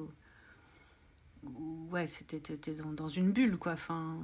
Où, 1.42 1.88
ouais, 1.90 2.06
c'était 2.06 2.74
dans, 2.74 2.92
dans, 2.92 3.08
une 3.08 3.32
bulle, 3.32 3.58
quoi. 3.58 3.72
Enfin, 3.72 4.18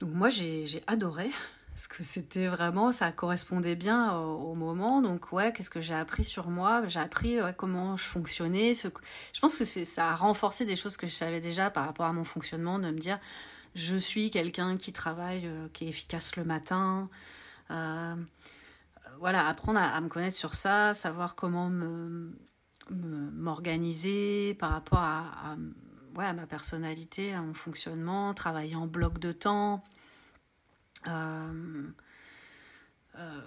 donc, 0.00 0.14
moi, 0.14 0.30
j'ai 0.30 0.82
adoré 0.86 1.30
parce 1.74 1.86
que 1.86 2.02
c'était 2.02 2.46
vraiment, 2.46 2.92
ça 2.92 3.10
correspondait 3.12 3.76
bien 3.76 4.14
au, 4.16 4.54
moment. 4.54 5.00
Donc, 5.00 5.32
ouais, 5.32 5.52
qu'est-ce 5.52 5.70
que 5.70 5.80
j'ai 5.80 5.94
appris 5.94 6.24
sur 6.24 6.50
moi? 6.50 6.86
J'ai 6.88 7.00
appris 7.00 7.38
comment 7.56 7.96
je 7.96 8.04
fonctionnais. 8.04 8.74
Je 8.74 9.40
pense 9.40 9.56
que 9.56 9.64
ça 9.64 10.10
a 10.10 10.14
renforcé 10.14 10.64
des 10.64 10.76
choses 10.76 10.96
que 10.96 11.06
je 11.06 11.12
savais 11.12 11.40
déjà 11.40 11.70
par 11.70 11.86
rapport 11.86 12.06
à 12.06 12.12
mon 12.12 12.24
fonctionnement, 12.24 12.78
de 12.78 12.90
me 12.90 12.98
dire, 12.98 13.18
je 13.74 13.96
suis 13.96 14.30
quelqu'un 14.30 14.76
qui 14.76 14.92
travaille, 14.92 15.46
euh, 15.46 15.68
qui 15.72 15.84
est 15.84 15.88
efficace 15.88 16.36
le 16.36 16.44
matin. 16.44 17.08
Euh, 17.70 18.14
voilà, 19.18 19.46
apprendre 19.46 19.80
à, 19.80 20.00
me 20.00 20.08
connaître 20.08 20.36
sur 20.36 20.54
ça, 20.54 20.94
savoir 20.94 21.34
comment 21.34 21.68
me, 21.68 22.32
m'organiser 22.90 24.54
par 24.54 24.70
rapport 24.70 24.98
à, 24.98 25.56
à 26.18 26.32
ma 26.32 26.46
personnalité, 26.46 27.32
à 27.32 27.42
mon 27.42 27.54
fonctionnement, 27.54 28.34
travailler 28.34 28.76
en 28.76 28.86
bloc 28.86 29.18
de 29.18 29.32
temps. 29.32 29.84
Euh, 31.06 31.82
euh, 33.18 33.40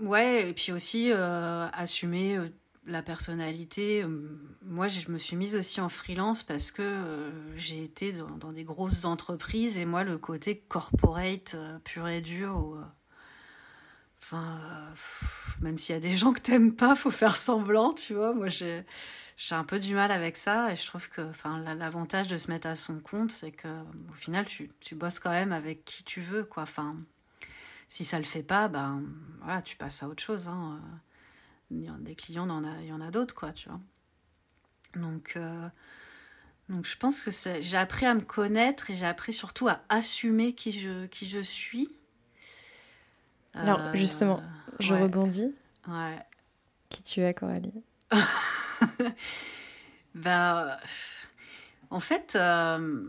ouais, 0.00 0.48
et 0.48 0.52
puis 0.52 0.72
aussi 0.72 1.10
euh, 1.12 1.68
assumer 1.72 2.38
la 2.86 3.02
personnalité. 3.02 4.04
Moi, 4.62 4.86
je 4.88 5.10
me 5.10 5.18
suis 5.18 5.36
mise 5.36 5.56
aussi 5.56 5.80
en 5.80 5.88
freelance 5.88 6.42
parce 6.42 6.70
que 6.70 7.30
j'ai 7.56 7.82
été 7.82 8.12
dans, 8.12 8.52
des 8.52 8.64
grosses 8.64 9.04
entreprises 9.04 9.78
et 9.78 9.86
moi, 9.86 10.04
le 10.04 10.18
côté 10.18 10.58
corporate 10.68 11.56
pur 11.84 12.06
et 12.08 12.20
dur, 12.20 12.76
enfin, 14.20 14.60
même 15.60 15.78
s'il 15.78 15.94
y 15.94 15.96
a 15.96 16.00
des 16.00 16.12
gens 16.12 16.32
que 16.34 16.40
t'aimes 16.40 16.74
pas, 16.74 16.94
faut 16.94 17.10
faire 17.10 17.36
semblant, 17.36 17.94
tu 17.94 18.14
vois. 18.14 18.34
Moi, 18.34 18.48
j'ai 18.48 18.84
j'ai 19.36 19.54
un 19.54 19.64
peu 19.64 19.78
du 19.78 19.94
mal 19.94 20.12
avec 20.12 20.36
ça 20.36 20.72
et 20.72 20.76
je 20.76 20.86
trouve 20.86 21.08
que 21.08 21.22
enfin 21.22 21.58
l'avantage 21.58 22.28
de 22.28 22.36
se 22.36 22.50
mettre 22.50 22.68
à 22.68 22.76
son 22.76 23.00
compte 23.00 23.32
c'est 23.32 23.50
que 23.50 23.68
au 24.10 24.14
final 24.14 24.46
tu, 24.46 24.70
tu 24.80 24.94
bosses 24.94 25.18
quand 25.18 25.30
même 25.30 25.52
avec 25.52 25.84
qui 25.84 26.04
tu 26.04 26.20
veux 26.20 26.44
quoi. 26.44 26.62
Enfin 26.62 26.96
si 27.88 28.04
ça 28.04 28.18
le 28.18 28.24
fait 28.24 28.42
pas 28.42 28.68
ben 28.68 29.02
voilà 29.42 29.62
tu 29.62 29.76
passes 29.76 30.02
à 30.02 30.08
autre 30.08 30.22
chose 30.22 30.48
hein. 30.48 30.80
des 31.70 32.14
clients 32.14 32.46
il 32.46 32.50
y 32.50 32.52
en 32.52 32.64
a 32.64 32.80
il 32.80 32.86
y 32.86 32.92
en 32.92 33.00
a 33.00 33.10
d'autres 33.10 33.34
quoi 33.34 33.52
tu 33.52 33.68
vois. 33.68 33.80
Donc 34.94 35.32
euh, 35.36 35.68
donc 36.68 36.86
je 36.86 36.96
pense 36.96 37.20
que 37.20 37.30
j'ai 37.60 37.76
appris 37.76 38.06
à 38.06 38.14
me 38.14 38.20
connaître 38.20 38.90
et 38.90 38.94
j'ai 38.94 39.06
appris 39.06 39.32
surtout 39.32 39.68
à 39.68 39.80
assumer 39.88 40.52
qui 40.54 40.70
je 40.70 41.06
qui 41.06 41.28
je 41.28 41.40
suis. 41.40 41.88
Alors 43.52 43.80
euh, 43.80 43.94
justement 43.94 44.40
je 44.78 44.94
rebondis. 44.94 45.52
Ouais. 45.88 46.18
Qui 46.88 47.02
tu 47.02 47.20
es 47.20 47.34
Coralie? 47.34 47.82
ben, 50.14 50.76
en 51.90 52.00
fait, 52.00 52.34
euh, 52.36 53.04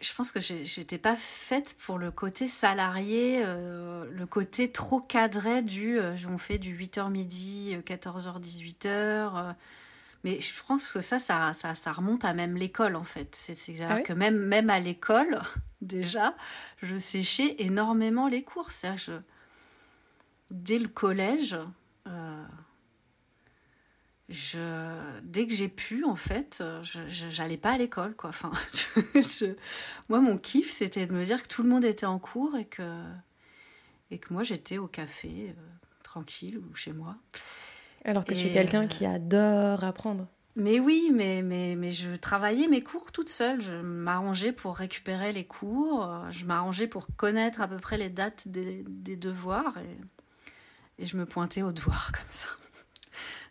je 0.00 0.14
pense 0.14 0.30
que 0.30 0.40
j'étais 0.40 0.98
pas 0.98 1.16
faite 1.16 1.76
pour 1.84 1.98
le 1.98 2.10
côté 2.10 2.48
salarié, 2.48 3.42
euh, 3.44 4.06
le 4.10 4.26
côté 4.26 4.70
trop 4.70 5.00
cadré 5.00 5.62
du 5.62 5.98
euh, 5.98 6.16
on 6.28 6.38
fait 6.38 6.58
du 6.58 6.76
8h 6.76 7.10
midi, 7.10 7.76
14h, 7.84 8.40
18h. 8.40 9.54
mais 10.24 10.40
je 10.40 10.52
pense 10.66 10.92
que 10.92 11.00
ça, 11.00 11.18
ça, 11.18 11.52
ça, 11.52 11.74
ça 11.74 11.92
remonte 11.92 12.24
à 12.24 12.34
même 12.34 12.56
l'école 12.56 12.96
en 12.96 13.04
fait. 13.04 13.34
C'est-à-dire 13.34 13.88
ah 13.90 14.00
que 14.00 14.12
même, 14.12 14.38
même 14.38 14.70
à 14.70 14.78
l'école, 14.78 15.40
déjà, 15.80 16.34
je 16.82 16.96
séchais 16.96 17.56
énormément 17.58 18.28
les 18.28 18.42
cours. 18.42 18.70
Je, 18.96 19.12
dès 20.50 20.78
le 20.78 20.88
collège, 20.88 21.58
je, 24.28 25.20
dès 25.22 25.46
que 25.46 25.54
j'ai 25.54 25.68
pu, 25.68 26.04
en 26.04 26.16
fait, 26.16 26.62
je 26.82 27.00
j'allais 27.08 27.56
pas 27.56 27.72
à 27.72 27.78
l'école, 27.78 28.14
quoi. 28.14 28.30
Enfin, 28.30 28.52
moi, 30.08 30.20
mon 30.20 30.36
kiff, 30.36 30.70
c'était 30.70 31.06
de 31.06 31.14
me 31.14 31.24
dire 31.24 31.42
que 31.42 31.48
tout 31.48 31.62
le 31.62 31.68
monde 31.70 31.84
était 31.84 32.06
en 32.06 32.18
cours 32.18 32.56
et 32.56 32.66
que, 32.66 33.02
et 34.10 34.18
que 34.18 34.32
moi, 34.34 34.42
j'étais 34.42 34.76
au 34.76 34.86
café, 34.86 35.30
euh, 35.48 35.62
tranquille, 36.02 36.58
ou 36.58 36.74
chez 36.74 36.92
moi. 36.92 37.16
Alors 38.04 38.24
que 38.24 38.34
tu 38.34 38.46
es 38.46 38.52
quelqu'un 38.52 38.86
qui 38.86 39.06
adore 39.06 39.82
apprendre. 39.82 40.26
Mais 40.56 40.78
oui, 40.78 41.10
mais, 41.12 41.40
mais, 41.40 41.74
mais 41.76 41.92
je 41.92 42.14
travaillais 42.14 42.68
mes 42.68 42.82
cours 42.82 43.12
toute 43.12 43.28
seule. 43.30 43.60
Je 43.62 43.74
m'arrangeais 43.74 44.52
pour 44.52 44.76
récupérer 44.76 45.32
les 45.32 45.44
cours. 45.44 46.10
Je 46.30 46.44
m'arrangeais 46.44 46.86
pour 46.86 47.06
connaître 47.16 47.60
à 47.60 47.68
peu 47.68 47.76
près 47.76 47.96
les 47.96 48.08
dates 48.08 48.48
des, 48.48 48.84
des 48.88 49.16
devoirs. 49.16 49.78
Et, 49.78 51.02
et 51.02 51.06
je 51.06 51.16
me 51.16 51.26
pointais 51.26 51.62
aux 51.62 51.72
devoirs 51.72 52.12
comme 52.12 52.28
ça. 52.28 52.48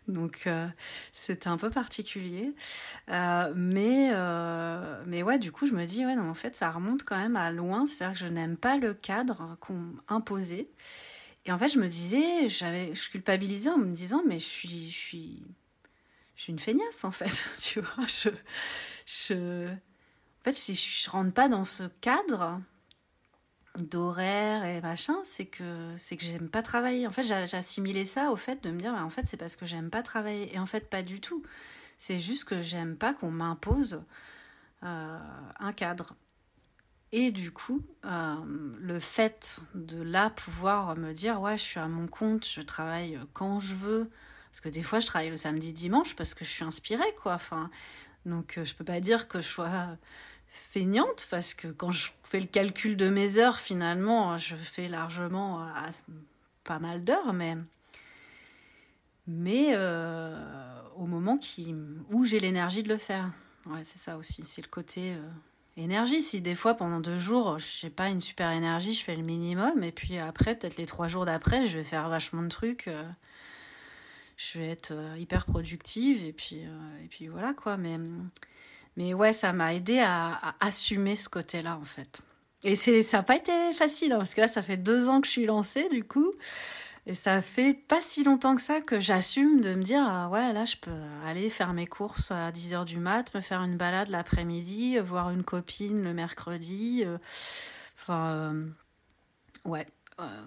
Donc 0.08 0.44
euh, 0.46 0.66
c'était 1.12 1.48
un 1.48 1.58
peu 1.58 1.70
particulier. 1.70 2.52
Euh, 3.10 3.52
mais, 3.54 4.10
euh, 4.12 5.02
mais 5.06 5.22
ouais, 5.22 5.38
du 5.38 5.52
coup, 5.52 5.66
je 5.66 5.72
me 5.72 5.84
dis, 5.84 6.04
ouais, 6.04 6.16
non, 6.16 6.28
en 6.28 6.34
fait, 6.34 6.56
ça 6.56 6.70
remonte 6.70 7.04
quand 7.04 7.18
même 7.18 7.36
à 7.36 7.52
loin. 7.52 7.86
C'est-à-dire 7.86 8.14
que 8.14 8.26
je 8.26 8.32
n'aime 8.32 8.56
pas 8.56 8.76
le 8.76 8.94
cadre 8.94 9.56
qu'on 9.60 9.92
imposait. 10.08 10.68
Et 11.44 11.52
en 11.52 11.58
fait, 11.58 11.68
je 11.68 11.78
me 11.78 11.88
disais, 11.88 12.48
j'avais, 12.48 12.94
je 12.94 13.10
culpabilisais 13.10 13.70
en 13.70 13.78
me 13.78 13.92
disant, 13.92 14.22
mais 14.26 14.38
je 14.38 14.46
suis, 14.46 14.90
je 14.90 14.96
suis, 14.96 15.42
je 16.36 16.42
suis 16.42 16.52
une 16.52 16.58
feignasse, 16.58 17.04
en 17.04 17.10
fait. 17.10 17.44
tu 17.60 17.80
vois, 17.80 18.06
je, 18.06 18.30
je, 19.06 19.66
En 19.68 20.44
fait, 20.44 20.56
si 20.56 20.74
je 20.74 21.10
rentre 21.10 21.32
pas 21.32 21.48
dans 21.48 21.64
ce 21.64 21.84
cadre 22.00 22.60
d'horaire 23.82 24.64
et 24.64 24.80
machin, 24.80 25.16
c'est 25.24 25.46
que 25.46 25.94
c'est 25.96 26.16
que 26.16 26.24
j'aime 26.24 26.48
pas 26.48 26.62
travailler. 26.62 27.06
En 27.06 27.12
fait, 27.12 27.22
j'ai 27.22 27.34
assimilé 27.34 28.04
ça 28.04 28.30
au 28.30 28.36
fait 28.36 28.62
de 28.62 28.70
me 28.70 28.78
dire, 28.78 28.92
bah, 28.92 29.04
en 29.04 29.10
fait, 29.10 29.26
c'est 29.26 29.36
parce 29.36 29.56
que 29.56 29.66
j'aime 29.66 29.90
pas 29.90 30.02
travailler. 30.02 30.54
Et 30.54 30.58
en 30.58 30.66
fait, 30.66 30.88
pas 30.88 31.02
du 31.02 31.20
tout. 31.20 31.42
C'est 31.98 32.20
juste 32.20 32.44
que 32.44 32.62
j'aime 32.62 32.96
pas 32.96 33.14
qu'on 33.14 33.30
m'impose 33.30 34.02
euh, 34.84 35.18
un 35.58 35.72
cadre. 35.72 36.14
Et 37.10 37.30
du 37.30 37.50
coup, 37.50 37.82
euh, 38.04 38.36
le 38.78 39.00
fait 39.00 39.60
de 39.74 40.02
là 40.02 40.30
pouvoir 40.30 40.96
me 40.96 41.12
dire, 41.12 41.40
ouais, 41.40 41.56
je 41.56 41.62
suis 41.62 41.80
à 41.80 41.88
mon 41.88 42.06
compte, 42.06 42.46
je 42.46 42.60
travaille 42.60 43.18
quand 43.32 43.60
je 43.60 43.74
veux. 43.74 44.10
Parce 44.50 44.60
que 44.60 44.68
des 44.68 44.82
fois, 44.82 45.00
je 45.00 45.06
travaille 45.06 45.30
le 45.30 45.36
samedi, 45.36 45.72
dimanche 45.72 46.16
parce 46.16 46.34
que 46.34 46.44
je 46.44 46.50
suis 46.50 46.64
inspirée, 46.64 47.14
quoi. 47.22 47.34
Enfin, 47.34 47.70
donc, 48.26 48.58
euh, 48.58 48.64
je 48.64 48.74
peux 48.74 48.84
pas 48.84 49.00
dire 49.00 49.28
que 49.28 49.40
je 49.40 49.48
sois 49.48 49.96
feignante 50.48 51.26
parce 51.30 51.54
que 51.54 51.68
quand 51.68 51.90
je 51.90 52.10
fais 52.22 52.40
le 52.40 52.46
calcul 52.46 52.96
de 52.96 53.08
mes 53.08 53.38
heures, 53.38 53.58
finalement, 53.58 54.38
je 54.38 54.56
fais 54.56 54.88
largement 54.88 55.66
pas 56.64 56.78
mal 56.78 57.04
d'heures, 57.04 57.32
mais 57.32 57.56
mais 59.26 59.76
au 60.96 61.06
moment 61.06 61.38
qui, 61.38 61.74
où 62.10 62.24
j'ai 62.24 62.40
l'énergie 62.40 62.82
de 62.82 62.88
le 62.88 62.98
faire. 62.98 63.30
Ouais, 63.66 63.82
c'est 63.84 63.98
ça 63.98 64.16
aussi. 64.16 64.42
C'est 64.44 64.62
le 64.62 64.68
côté 64.68 65.12
euh, 65.12 65.20
énergie. 65.76 66.22
Si 66.22 66.40
des 66.40 66.54
fois, 66.54 66.74
pendant 66.74 67.00
deux 67.00 67.18
jours, 67.18 67.58
je 67.58 67.86
n'ai 67.86 67.90
pas 67.90 68.08
une 68.08 68.20
super 68.20 68.50
énergie, 68.50 68.94
je 68.94 69.04
fais 69.04 69.16
le 69.16 69.22
minimum. 69.22 69.82
Et 69.82 69.92
puis 69.92 70.18
après, 70.18 70.54
peut-être 70.54 70.76
les 70.76 70.86
trois 70.86 71.08
jours 71.08 71.24
d'après, 71.24 71.66
je 71.66 71.78
vais 71.78 71.84
faire 71.84 72.08
vachement 72.08 72.42
de 72.42 72.48
trucs. 72.48 72.88
Euh, 72.88 73.04
je 74.36 74.58
vais 74.58 74.68
être 74.68 74.92
euh, 74.92 75.16
hyper 75.18 75.46
productive. 75.46 76.24
Et 76.24 76.32
puis, 76.32 76.62
et 77.02 77.08
puis 77.08 77.28
voilà 77.28 77.52
quoi. 77.54 77.76
Mais, 77.76 77.98
mais 78.98 79.14
ouais, 79.14 79.32
ça 79.32 79.52
m'a 79.52 79.74
aidé 79.74 80.00
à, 80.00 80.56
assumer 80.58 81.14
ce 81.14 81.28
côté-là 81.28 81.78
en 81.80 81.84
fait. 81.84 82.20
Et 82.64 82.74
ça 82.74 83.18
n'a 83.18 83.22
pas 83.22 83.36
été 83.36 83.52
facile, 83.72 84.12
hein, 84.12 84.18
parce 84.18 84.34
que 84.34 84.40
là, 84.40 84.48
ça 84.48 84.60
fait 84.60 84.76
deux 84.76 85.08
ans 85.08 85.20
que 85.20 85.28
je 85.28 85.32
suis 85.32 85.46
lancée, 85.46 85.88
du 85.90 86.02
coup. 86.02 86.32
Et 87.06 87.14
ça 87.14 87.40
fait 87.40 87.74
pas 87.74 88.02
si 88.02 88.24
longtemps 88.24 88.56
que 88.56 88.60
ça 88.60 88.80
que 88.80 88.98
j'assume 88.98 89.60
de 89.60 89.74
me 89.74 89.82
dire 89.82 90.02
ah 90.04 90.28
ouais 90.28 90.52
là 90.52 90.66
je 90.66 90.76
peux 90.76 90.90
aller 91.24 91.48
faire 91.48 91.72
mes 91.72 91.86
courses 91.86 92.30
à 92.30 92.50
10h 92.50 92.84
du 92.84 92.98
mat, 92.98 93.34
me 93.34 93.40
faire 93.40 93.62
une 93.62 93.78
balade 93.78 94.08
l'après-midi, 94.08 94.98
voir 94.98 95.30
une 95.30 95.42
copine 95.42 96.02
le 96.02 96.12
mercredi. 96.12 97.04
Euh, 97.06 97.16
enfin 97.96 98.52
euh, 98.52 98.66
ouais. 99.64 99.86
Euh, 100.20 100.44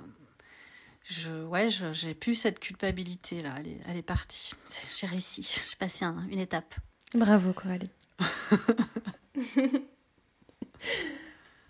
je, 1.06 1.32
ouais, 1.46 1.70
j'ai 1.70 2.14
plus 2.14 2.36
cette 2.36 2.60
culpabilité 2.60 3.42
là, 3.42 3.56
elle 3.58 3.68
est, 3.68 3.82
elle 3.88 3.98
est 3.98 4.04
partie. 4.04 4.52
J'ai 4.96 5.08
réussi, 5.08 5.42
j'ai 5.68 5.76
passé 5.78 6.06
une 6.06 6.40
étape. 6.40 6.76
Bravo 7.16 7.54
Coralie. 7.54 7.90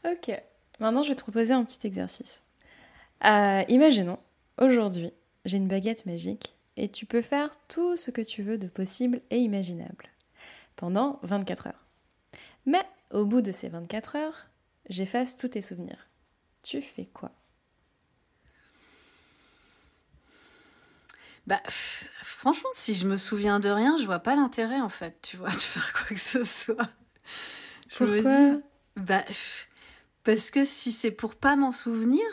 ok, 0.05 0.41
maintenant 0.79 1.03
je 1.03 1.09
vais 1.09 1.15
te 1.15 1.21
proposer 1.21 1.53
un 1.53 1.63
petit 1.63 1.87
exercice. 1.87 2.43
imaginons 3.23 4.19
Aujourd'hui, 4.57 5.11
j'ai 5.45 5.57
une 5.57 5.67
baguette 5.67 6.05
magique 6.05 6.55
et 6.77 6.89
tu 6.89 7.05
peux 7.05 7.21
faire 7.21 7.49
tout 7.67 7.97
ce 7.97 8.11
que 8.11 8.21
tu 8.21 8.43
veux 8.43 8.57
de 8.57 8.67
possible 8.67 9.21
et 9.31 9.39
imaginable 9.39 10.05
pendant 10.75 11.19
24 11.23 11.67
heures. 11.67 11.85
Mais 12.65 12.83
au 13.11 13.25
bout 13.25 13.41
de 13.41 13.51
ces 13.51 13.69
24 13.69 14.15
heures, 14.17 14.47
j'efface 14.89 15.35
tous 15.35 15.49
tes 15.49 15.61
souvenirs. 15.61 16.07
Tu 16.63 16.81
fais 16.81 17.05
quoi? 17.05 17.31
Bah, 21.51 21.61
franchement, 21.67 22.69
si 22.71 22.93
je 22.93 23.05
me 23.05 23.17
souviens 23.17 23.59
de 23.59 23.67
rien, 23.67 23.97
je 23.97 24.05
vois 24.05 24.19
pas 24.19 24.37
l'intérêt 24.37 24.79
en 24.79 24.87
fait, 24.87 25.21
tu 25.21 25.35
vois, 25.35 25.49
de 25.51 25.59
faire 25.59 25.91
quoi 25.91 26.15
que 26.15 26.17
ce 26.17 26.45
soit. 26.45 26.87
Je 27.89 28.05
me 28.05 28.21
dis, 28.21 28.63
bah, 28.95 29.25
parce 30.23 30.49
que 30.49 30.63
si 30.63 30.93
c'est 30.93 31.11
pour 31.11 31.35
pas 31.35 31.57
m'en 31.57 31.73
souvenir, 31.73 32.23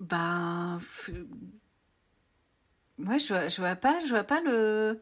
ben. 0.00 0.78
Moi, 2.98 3.16
je 3.16 3.28
vois, 3.28 3.48
je 3.48 3.58
vois 3.62 3.76
pas, 3.76 3.98
je 4.04 4.10
vois 4.10 4.24
pas 4.24 4.42
le. 4.42 5.00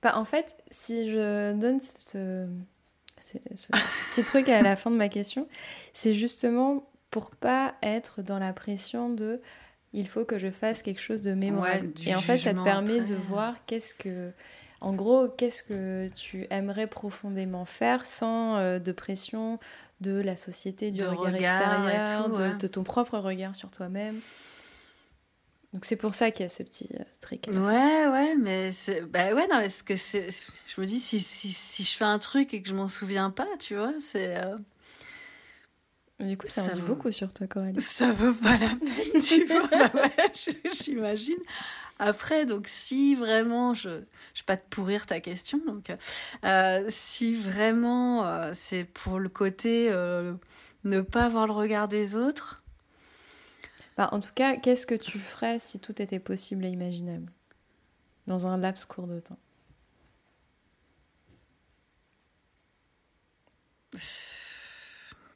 Bah, 0.00 0.16
en 0.16 0.24
fait, 0.24 0.56
si 0.70 1.10
je 1.10 1.54
donne 1.54 1.80
ce 3.54 3.68
petit 4.10 4.24
truc 4.24 4.48
à 4.48 4.62
la 4.62 4.76
fin 4.76 4.90
de 4.90 4.96
ma 4.96 5.08
question, 5.08 5.48
c'est 5.92 6.14
justement 6.14 6.88
pour 7.10 7.30
pas 7.30 7.74
être 7.82 8.22
dans 8.22 8.38
la 8.38 8.52
pression 8.52 9.10
de 9.10 9.40
il 9.94 10.06
faut 10.06 10.24
que 10.24 10.38
je 10.38 10.50
fasse 10.50 10.82
quelque 10.82 11.00
chose 11.00 11.22
de 11.22 11.32
mémorable. 11.32 11.90
Et 12.04 12.14
en 12.14 12.20
fait, 12.20 12.38
ça 12.38 12.52
te 12.52 12.62
permet 12.62 13.00
de 13.00 13.14
voir 13.14 13.54
qu'est-ce 13.66 13.94
que 13.94 14.32
en 14.80 14.92
gros, 14.92 15.28
qu'est-ce 15.28 15.62
que 15.64 16.08
tu 16.14 16.46
aimerais 16.50 16.86
profondément 16.86 17.64
faire 17.64 18.06
sans 18.06 18.56
euh, 18.56 18.78
de 18.78 18.92
pression 18.92 19.58
de 20.00 20.20
la 20.20 20.36
société, 20.36 20.92
du 20.92 21.04
regard, 21.04 21.34
extérieur, 21.34 22.28
de, 22.30 22.66
ton 22.68 22.84
propre 22.84 23.18
regard 23.18 23.56
sur 23.56 23.72
toi-même 23.72 24.20
donc 25.74 25.84
c'est 25.84 25.96
pour 25.96 26.14
ça 26.14 26.30
qu'il 26.30 26.44
y 26.44 26.46
a 26.46 26.48
ce 26.48 26.62
petit 26.62 26.88
euh, 26.98 27.04
trick. 27.20 27.48
Ouais, 27.52 28.06
ouais, 28.08 28.36
mais 28.36 28.72
c'est... 28.72 29.02
Bah 29.02 29.34
ouais, 29.34 29.46
non, 29.48 29.60
parce 29.60 29.82
que 29.82 29.96
c'est... 29.96 30.28
Je 30.66 30.80
me 30.80 30.86
dis, 30.86 30.98
si, 30.98 31.20
si, 31.20 31.52
si 31.52 31.84
je 31.84 31.94
fais 31.94 32.06
un 32.06 32.18
truc 32.18 32.54
et 32.54 32.62
que 32.62 32.68
je 32.68 32.74
m'en 32.74 32.88
souviens 32.88 33.30
pas, 33.30 33.48
tu 33.58 33.76
vois, 33.76 33.92
c'est... 33.98 34.38
Euh, 34.38 34.56
du 36.20 36.38
coup, 36.38 36.46
ça, 36.46 36.64
ça 36.64 36.72
en 36.72 36.74
dit 36.74 36.80
beaucoup 36.80 37.12
sur 37.12 37.32
toi, 37.34 37.46
Coralie. 37.46 37.80
Ça 37.80 38.10
vaut 38.12 38.32
pas 38.32 38.56
la 38.56 38.68
peine, 38.68 39.20
tu 39.22 39.44
vois. 39.46 39.68
bah 39.68 39.90
ouais, 39.94 40.32
j'imagine. 40.72 41.38
Après, 41.98 42.46
donc 42.46 42.66
si 42.66 43.14
vraiment, 43.14 43.74
je 43.74 43.90
ne 43.90 43.96
vais 43.96 44.04
pas 44.46 44.56
te 44.56 44.68
pourrir 44.68 45.06
ta 45.06 45.20
question, 45.20 45.60
donc 45.66 45.92
euh, 46.44 46.84
si 46.88 47.34
vraiment 47.34 48.26
euh, 48.26 48.52
c'est 48.54 48.84
pour 48.84 49.18
le 49.20 49.28
côté 49.28 49.92
ne 50.84 51.00
pas 51.00 51.26
avoir 51.26 51.46
le 51.46 51.52
regard 51.52 51.88
des 51.88 52.16
autres. 52.16 52.62
Bah, 53.98 54.08
en 54.12 54.20
tout 54.20 54.32
cas, 54.32 54.56
qu'est-ce 54.56 54.86
que 54.86 54.94
tu 54.94 55.18
ferais 55.18 55.58
si 55.58 55.80
tout 55.80 56.00
était 56.00 56.20
possible 56.20 56.64
et 56.64 56.68
imaginable 56.68 57.32
dans 58.28 58.46
un 58.46 58.56
laps 58.56 58.86
court 58.86 59.08
de 59.08 59.18
temps? 59.18 59.40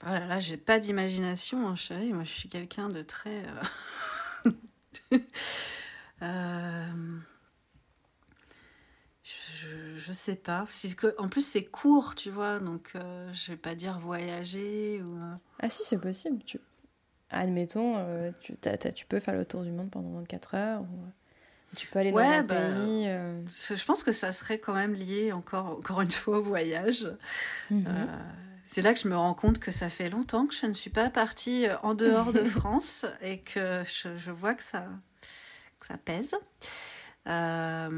Oh 0.05 0.11
là 0.11 0.27
là, 0.27 0.39
j'ai 0.39 0.57
pas 0.57 0.79
d'imagination, 0.79 1.67
hein, 1.67 1.75
chérie. 1.75 2.13
Moi, 2.13 2.23
je 2.23 2.31
suis 2.31 2.49
quelqu'un 2.49 2.89
de 2.89 3.03
très. 3.03 3.45
Euh, 6.23 6.87
je, 9.25 9.97
je, 9.97 10.13
sais 10.13 10.37
pas. 10.37 10.67
En 11.19 11.29
plus, 11.29 11.45
c'est 11.45 11.65
court, 11.65 12.15
tu 12.15 12.31
vois, 12.31 12.61
donc 12.61 12.93
euh, 12.95 13.33
je 13.33 13.53
vais 13.53 13.57
pas 13.57 13.75
dire 13.75 13.99
voyager 13.99 15.03
ou. 15.03 15.17
Euh. 15.17 15.35
Ah 15.59 15.69
si, 15.69 15.83
c'est 15.85 16.01
possible. 16.01 16.45
Tu... 16.45 16.61
Admettons, 17.33 18.33
tu, 18.41 18.55
tu 18.95 19.07
peux 19.07 19.21
faire 19.21 19.35
le 19.35 19.45
tour 19.45 19.63
du 19.63 19.71
monde 19.71 19.91
pendant 19.91 20.11
24 20.21 20.55
heures. 20.55 20.81
Ou... 20.83 21.77
Tu 21.77 21.87
peux 21.87 21.99
aller 21.99 22.13
dans 22.13 22.19
un 22.19 22.43
bah, 22.43 22.55
pays. 22.57 23.07
Je 23.49 23.85
pense 23.85 24.03
que 24.03 24.13
ça 24.13 24.33
serait 24.33 24.59
quand 24.59 24.75
même 24.75 24.95
lié 24.95 25.33
encore, 25.33 25.79
encore 25.79 26.01
une 26.03 26.11
fois 26.11 26.39
au 26.39 26.43
voyage. 26.43 27.09
Mhm. 27.71 28.09
c'est 28.67 28.83
là 28.83 28.95
que 28.95 29.01
je 29.01 29.09
me 29.09 29.17
rends 29.17 29.35
compte 29.35 29.59
que 29.59 29.71
ça 29.71 29.89
fait 29.89 30.11
longtemps 30.11 30.47
que 30.47 30.55
je 30.55 30.67
ne 30.67 30.73
suis 30.73 30.91
pas 30.91 31.11
partie 31.11 31.67
en 31.83 31.95
dehors 31.95 32.33
de 32.33 32.45
France 32.45 33.07
et 33.23 33.39
que 33.39 33.83
je, 33.85 34.17
je 34.17 34.31
vois 34.31 34.55
que 34.55 34.63
ça, 34.63 34.85
ça 35.81 35.97
pèse. 35.99 36.35
Euh, 37.29 37.89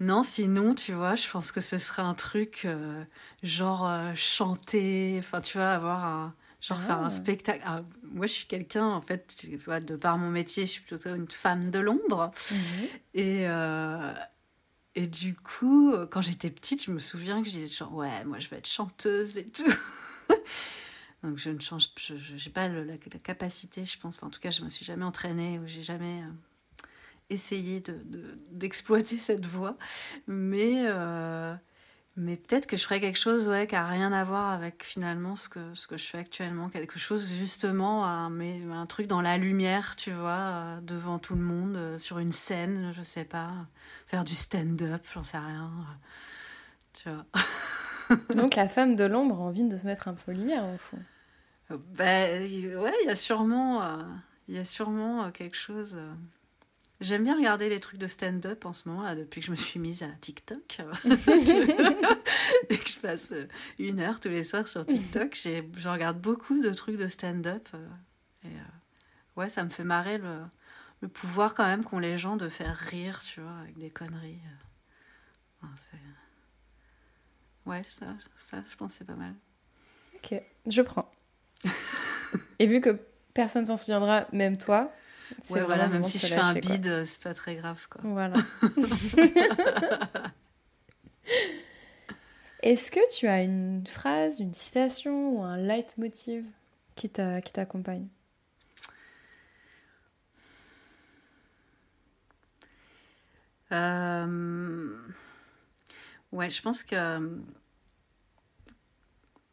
non, 0.00 0.22
sinon, 0.22 0.74
tu 0.74 0.92
vois, 0.92 1.14
je 1.14 1.28
pense 1.28 1.52
que 1.52 1.60
ce 1.60 1.78
serait 1.78 2.02
un 2.02 2.14
truc 2.14 2.62
euh, 2.64 3.04
genre 3.42 3.88
euh, 3.88 4.12
chanter, 4.14 5.16
enfin, 5.18 5.40
tu 5.40 5.58
vois, 5.58 5.70
avoir 5.70 6.04
un. 6.04 6.34
Genre 6.60 6.80
faire 6.80 6.98
un 6.98 7.06
ah. 7.06 7.10
spectacle. 7.10 7.62
Ah, 7.64 7.82
moi, 8.02 8.26
je 8.26 8.32
suis 8.32 8.46
quelqu'un, 8.46 8.86
en 8.86 9.00
fait, 9.00 9.34
tu 9.38 9.56
vois, 9.58 9.80
de 9.80 9.94
par 9.94 10.18
mon 10.18 10.30
métier, 10.30 10.66
je 10.66 10.72
suis 10.72 10.82
plutôt 10.82 11.14
une 11.14 11.30
femme 11.30 11.70
de 11.70 11.78
l'ombre. 11.78 12.32
Mhm. 12.50 12.88
Et, 13.14 13.46
et 14.96 15.06
du 15.06 15.36
coup, 15.36 15.94
quand 16.10 16.22
j'étais 16.22 16.50
petite, 16.50 16.84
je 16.84 16.90
me 16.90 16.98
souviens 16.98 17.40
que 17.42 17.48
je 17.48 17.54
disais 17.54 17.72
genre, 17.72 17.94
ouais, 17.94 18.24
moi, 18.24 18.40
je 18.40 18.48
vais 18.48 18.56
être 18.56 18.68
chanteuse 18.68 19.38
et 19.38 19.46
tout. 19.46 19.72
Donc 21.22 21.38
je 21.38 21.50
ne 21.50 21.58
change, 21.58 21.88
je 21.96 22.14
n'ai 22.14 22.52
pas 22.52 22.68
la, 22.68 22.96
capacité, 22.96 23.84
je 23.84 23.98
pense. 23.98 24.22
en 24.22 24.30
tout 24.30 24.40
cas, 24.40 24.50
je 24.50 24.62
me 24.62 24.68
suis 24.68 24.84
jamais 24.84 25.04
entraînée 25.04 25.58
ou 25.58 25.66
j'ai 25.66 25.82
jamais 25.82 26.22
euh, 26.22 26.84
essayé 27.28 27.80
de, 27.80 28.38
d'exploiter 28.52 29.18
cette 29.18 29.46
voie. 29.46 29.76
Mais 30.28 30.84
euh, 30.86 31.54
mais 32.18 32.36
peut-être 32.36 32.66
que 32.66 32.76
je 32.76 32.82
ferais 32.82 32.98
quelque 32.98 33.18
chose 33.18 33.48
ouais, 33.48 33.66
qui 33.68 33.76
n'a 33.76 33.86
rien 33.86 34.12
à 34.12 34.24
voir 34.24 34.50
avec 34.50 34.82
finalement 34.82 35.36
ce 35.36 35.48
que, 35.48 35.72
ce 35.74 35.86
que 35.86 35.96
je 35.96 36.04
fais 36.04 36.18
actuellement. 36.18 36.68
Quelque 36.68 36.98
chose 36.98 37.32
justement, 37.32 38.04
un, 38.04 38.28
mais, 38.28 38.60
un 38.72 38.86
truc 38.86 39.06
dans 39.06 39.20
la 39.20 39.38
lumière, 39.38 39.94
tu 39.94 40.10
vois, 40.10 40.30
euh, 40.30 40.80
devant 40.80 41.18
tout 41.18 41.36
le 41.36 41.42
monde, 41.42 41.96
sur 41.98 42.18
une 42.18 42.32
scène, 42.32 42.92
je 42.96 43.02
sais 43.02 43.24
pas. 43.24 43.52
Faire 44.08 44.24
du 44.24 44.34
stand-up, 44.34 45.06
j'en 45.14 45.22
sais 45.22 45.38
rien. 45.38 45.70
tu 46.92 47.08
vois. 47.08 47.24
Donc 48.34 48.56
la 48.56 48.68
femme 48.68 48.96
de 48.96 49.04
l'ombre 49.04 49.36
a 49.36 49.44
envie 49.44 49.68
de 49.68 49.78
se 49.78 49.86
mettre 49.86 50.08
un 50.08 50.14
peu 50.14 50.32
lumière 50.32 50.64
au 50.64 50.78
fond. 50.78 50.98
Ben 51.70 52.42
ouais, 52.78 52.94
il 53.02 53.06
y 53.06 53.10
a 53.10 53.16
sûrement, 53.16 53.82
euh, 53.82 54.02
y 54.48 54.58
a 54.58 54.64
sûrement 54.64 55.24
euh, 55.24 55.30
quelque 55.30 55.56
chose. 55.56 55.98
J'aime 57.00 57.22
bien 57.22 57.36
regarder 57.36 57.68
les 57.68 57.78
trucs 57.78 58.00
de 58.00 58.08
stand-up 58.08 58.64
en 58.64 58.72
ce 58.72 58.88
moment, 58.88 59.02
là, 59.02 59.14
depuis 59.14 59.40
que 59.40 59.46
je 59.46 59.50
me 59.52 59.56
suis 59.56 59.78
mise 59.78 60.02
à 60.02 60.08
TikTok. 60.20 60.80
et 62.70 62.76
que 62.78 62.88
je 62.88 63.00
passe 63.00 63.30
euh, 63.32 63.46
une 63.78 64.00
heure 64.00 64.18
tous 64.18 64.28
les 64.30 64.42
soirs 64.42 64.66
sur 64.66 64.84
TikTok, 64.84 65.32
je 65.34 65.88
regarde 65.88 66.20
beaucoup 66.20 66.60
de 66.60 66.70
trucs 66.70 66.96
de 66.96 67.06
stand-up. 67.06 67.68
euh, 67.74 67.86
Et 68.44 68.48
euh, 68.48 68.60
ouais, 69.36 69.48
ça 69.48 69.62
me 69.62 69.70
fait 69.70 69.84
marrer 69.84 70.18
le, 70.18 70.40
le 71.00 71.08
pouvoir 71.08 71.54
quand 71.54 71.64
même 71.66 71.84
qu'ont 71.84 72.00
les 72.00 72.16
gens 72.16 72.36
de 72.36 72.48
faire 72.48 72.76
rire, 72.76 73.22
tu 73.24 73.40
vois, 73.40 73.58
avec 73.60 73.78
des 73.78 73.90
conneries. 73.90 74.40
Enfin, 75.62 75.98
ouais, 77.66 77.82
ça, 77.90 78.06
ça, 78.36 78.62
je 78.68 78.76
pense 78.76 78.94
c'est 78.94 79.04
pas 79.04 79.14
mal. 79.14 79.34
Ok, 80.16 80.40
je 80.66 80.82
prends. 80.82 81.10
Et 82.58 82.66
vu 82.66 82.80
que 82.80 82.98
personne 83.34 83.64
s'en 83.66 83.76
souviendra, 83.76 84.26
même 84.32 84.58
toi, 84.58 84.92
Ouais, 85.50 85.62
voilà, 85.64 85.88
même 85.88 86.04
si 86.04 86.18
je 86.18 86.26
fais 86.26 86.34
un 86.36 86.54
lâcher, 86.54 86.60
bide, 86.60 86.86
euh, 86.86 87.04
c'est 87.04 87.20
pas 87.20 87.34
très 87.34 87.54
grave, 87.56 87.86
quoi. 87.90 88.00
Voilà. 88.04 88.36
Est-ce 92.62 92.90
que 92.90 93.00
tu 93.16 93.26
as 93.28 93.42
une 93.42 93.86
phrase, 93.86 94.40
une 94.40 94.52
citation 94.54 95.30
ou 95.38 95.42
un 95.42 95.56
leitmotiv 95.56 96.44
qui 96.96 97.08
t'a- 97.08 97.40
qui 97.40 97.52
t'accompagne? 97.52 98.08
Euh, 103.72 104.96
Ouais, 106.32 106.50
je 106.50 106.60
pense 106.60 106.82
que 106.82 106.94
euh, 106.94 107.38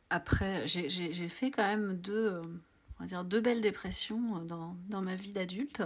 après, 0.10 0.68
j'ai 0.68 1.30
fait 1.30 1.52
quand 1.52 1.66
même 1.68 1.94
deux, 1.96 2.34
euh, 2.34 2.42
on 3.00 3.04
va 3.04 3.08
dire 3.08 3.24
deux 3.26 3.42
belles 3.42 3.62
dépressions 3.62 4.38
euh, 4.38 4.40
dans, 4.46 4.76
dans 4.90 5.02
ma 5.02 5.16
vie 5.16 5.32
d'adulte. 5.32 5.84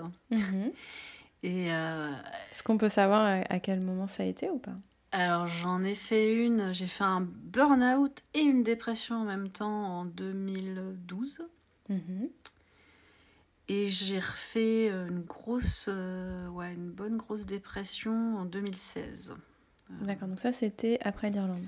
Et 1.42 1.72
euh, 1.74 2.12
Est-ce 2.52 2.64
qu'on 2.64 2.78
peut 2.78 2.90
savoir 2.90 3.22
à, 3.22 3.54
à 3.54 3.60
quel 3.60 3.80
moment 3.80 4.08
ça 4.08 4.24
a 4.24 4.26
été 4.26 4.50
ou 4.50 4.60
pas? 4.60 4.76
Alors 5.12 5.48
j'en 5.48 5.84
ai 5.84 5.96
fait 5.96 6.34
une, 6.36 6.72
j'ai 6.74 6.86
fait 6.86 7.04
un 7.04 7.22
burn-out 7.22 8.22
et 8.36 8.42
une 8.42 8.62
dépression 8.62 9.16
en 9.16 9.24
même 9.24 9.50
temps 9.50 10.00
en 10.00 10.06
2012. 10.06 11.42
Et 13.68 13.88
j'ai 13.88 14.20
refait 14.20 14.90
euh, 14.92 15.08
une 15.08 15.22
grosse, 15.22 15.86
euh, 15.88 16.48
ouais, 16.50 16.74
une 16.74 16.90
bonne 16.92 17.18
grosse 17.18 17.46
dépression 17.46 18.38
en 18.38 18.46
2016. 18.46 19.34
D'accord, 20.02 20.28
donc 20.28 20.40
ça 20.40 20.52
c'était 20.52 21.00
après 21.02 21.30
l'Irlande. 21.32 21.64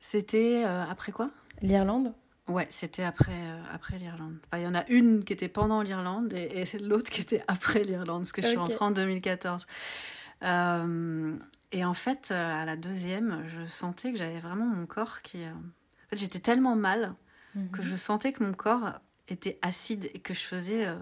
C'était 0.00 0.62
euh, 0.64 0.84
après 0.84 1.12
quoi? 1.12 1.26
L'Irlande? 1.62 2.12
Ouais, 2.50 2.66
c'était 2.70 3.04
après, 3.04 3.32
euh, 3.32 3.62
après 3.72 3.98
l'Irlande. 3.98 4.36
Enfin, 4.46 4.58
il 4.58 4.64
y 4.64 4.66
en 4.66 4.74
a 4.74 4.86
une 4.88 5.24
qui 5.24 5.32
était 5.32 5.48
pendant 5.48 5.82
l'Irlande 5.82 6.32
et, 6.32 6.62
et 6.62 6.78
l'autre 6.82 7.10
qui 7.10 7.20
était 7.20 7.42
après 7.48 7.84
l'Irlande, 7.84 8.22
parce 8.22 8.32
que 8.32 8.42
je 8.42 8.48
suis 8.48 8.56
rentrée 8.56 8.84
en 8.84 8.90
2014. 8.90 9.66
Euh, 10.42 11.36
et 11.72 11.84
en 11.84 11.94
fait, 11.94 12.30
euh, 12.30 12.62
à 12.62 12.64
la 12.64 12.76
deuxième, 12.76 13.44
je 13.46 13.64
sentais 13.64 14.12
que 14.12 14.18
j'avais 14.18 14.40
vraiment 14.40 14.66
mon 14.66 14.86
corps 14.86 15.22
qui... 15.22 15.44
En 15.44 16.10
fait, 16.10 16.16
j'étais 16.16 16.40
tellement 16.40 16.76
mal 16.76 17.14
que 17.72 17.82
je 17.82 17.96
sentais 17.96 18.32
que 18.32 18.44
mon 18.44 18.52
corps 18.52 18.92
était 19.26 19.58
acide 19.60 20.08
et 20.14 20.20
que 20.20 20.34
je 20.34 20.40
faisais 20.40 20.86
euh, 20.86 20.94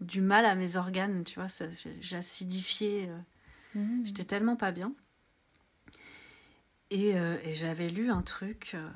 du 0.00 0.20
mal 0.20 0.44
à 0.44 0.54
mes 0.54 0.76
organes, 0.76 1.24
tu 1.24 1.38
vois. 1.38 1.48
J'acidifiais... 2.00 3.10
Mhm. 3.74 4.02
J'étais 4.04 4.24
tellement 4.24 4.56
pas 4.56 4.70
bien. 4.70 4.92
Et, 6.92 7.16
euh, 7.18 7.38
et 7.42 7.54
j'avais 7.54 7.88
lu 7.88 8.10
un 8.10 8.20
truc, 8.20 8.72
euh, 8.74 8.86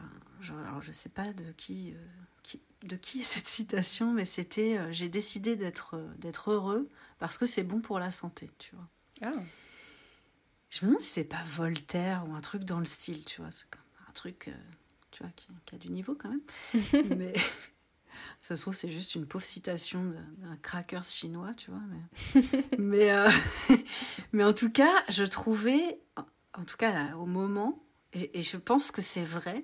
genre, 0.43 0.59
alors 0.59 0.83
je 0.83 0.93
sais 0.93 1.09
pas 1.09 1.25
de 1.33 1.51
qui, 1.53 1.95
euh, 1.95 2.07
qui- 2.43 2.61
de 2.83 2.95
qui 2.95 3.21
est 3.21 3.25
cette 3.25 3.49
citation, 3.49 4.13
mais 4.13 4.27
c'était 4.27 4.79
j'ai 4.93 5.09
décidé 5.09 5.57
d'être 5.57 5.99
d'être 6.19 6.51
heureux 6.51 6.91
parce 7.19 7.39
que 7.39 7.47
c'est 7.47 7.63
bon 7.63 7.81
pour 7.81 7.99
la 7.99 8.11
santé, 8.11 8.51
tu 8.59 8.75
vois. 8.77 8.87
Ah. 9.23 9.33
Je 10.69 10.81
me 10.85 10.91
demande 10.91 11.01
si 11.01 11.09
c'est 11.11 11.25
pas 11.25 11.43
Voltaire 11.55 12.27
ou 12.29 12.35
un 12.35 12.43
truc 12.43 12.65
dans 12.65 12.81
le 12.81 12.85
style, 12.85 13.25
tu 13.25 13.41
vois. 13.41 13.51
C'est 13.51 13.65
un 14.09 14.13
truc, 14.13 14.51
tu 15.11 15.23
vois, 15.23 15.33
qui, 15.35 15.49
qui 15.65 15.75
a 15.75 15.79
du 15.79 15.89
niveau 15.89 16.15
quand 16.15 16.29
même. 16.29 16.43
mais 17.17 17.33
ça 18.43 18.57
se 18.57 18.61
trouve, 18.63 18.75
c'est 18.75 18.93
juste 18.93 19.15
une 19.15 19.27
pauvre 19.27 19.45
citation 19.45 20.05
d'un 20.39 20.57
crackers 20.57 21.05
chinois, 21.05 21.55
tu 21.55 21.71
vois. 21.71 21.81
Mais, 21.89 22.69
mais, 22.79 23.29
mais 24.33 24.45
en 24.45 24.53
tout 24.53 24.71
cas, 24.71 24.93
je 25.09 25.25
trouvais, 25.25 26.03
en 26.53 26.65
tout 26.65 26.77
cas 26.77 27.15
au 27.17 27.25
moment, 27.27 27.83
et, 28.17 28.39
et 28.39 28.43
je 28.43 28.57
pense 28.57 28.91
que 28.91 29.03
c'est 29.03 29.23
vrai, 29.25 29.63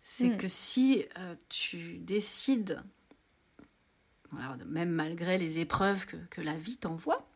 c'est 0.00 0.28
Mm. 0.30 0.36
que 0.36 0.48
si 0.48 1.04
euh, 1.18 1.34
tu 1.48 1.98
décides, 1.98 2.82
voilà, 4.30 4.56
même 4.66 4.90
malgré 4.90 5.38
les 5.38 5.58
épreuves 5.58 6.06
que, 6.06 6.16
que 6.30 6.40
la 6.40 6.54
vie 6.54 6.76
t'envoie, 6.76 7.26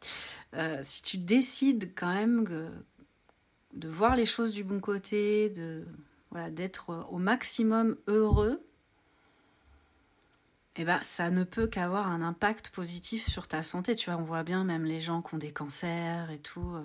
euh, 0.54 0.80
si 0.82 1.02
tu 1.02 1.18
décides 1.18 1.92
quand 1.94 2.12
même 2.14 2.44
que- 2.44 2.70
de 3.74 3.88
voir 3.88 4.16
les 4.16 4.26
choses 4.26 4.52
du 4.52 4.64
bon 4.64 4.80
côté, 4.80 5.50
de 5.50 5.84
voilà, 6.30 6.50
d'être 6.50 7.06
au 7.10 7.18
maximum 7.18 7.96
heureux, 8.06 8.62
eh 10.76 10.84
ben, 10.84 11.00
ça 11.02 11.30
ne 11.30 11.44
peut 11.44 11.66
qu'avoir 11.66 12.08
un 12.08 12.20
impact 12.20 12.70
positif 12.70 13.26
sur 13.26 13.48
ta 13.48 13.62
santé. 13.62 13.96
Tu 13.96 14.10
vois, 14.10 14.18
on 14.20 14.24
voit 14.24 14.42
bien 14.42 14.64
même 14.64 14.84
les 14.84 15.00
gens 15.00 15.22
qui 15.22 15.34
ont 15.34 15.38
des 15.38 15.52
cancers 15.52 16.30
et 16.30 16.38
tout, 16.38 16.74
euh, 16.74 16.84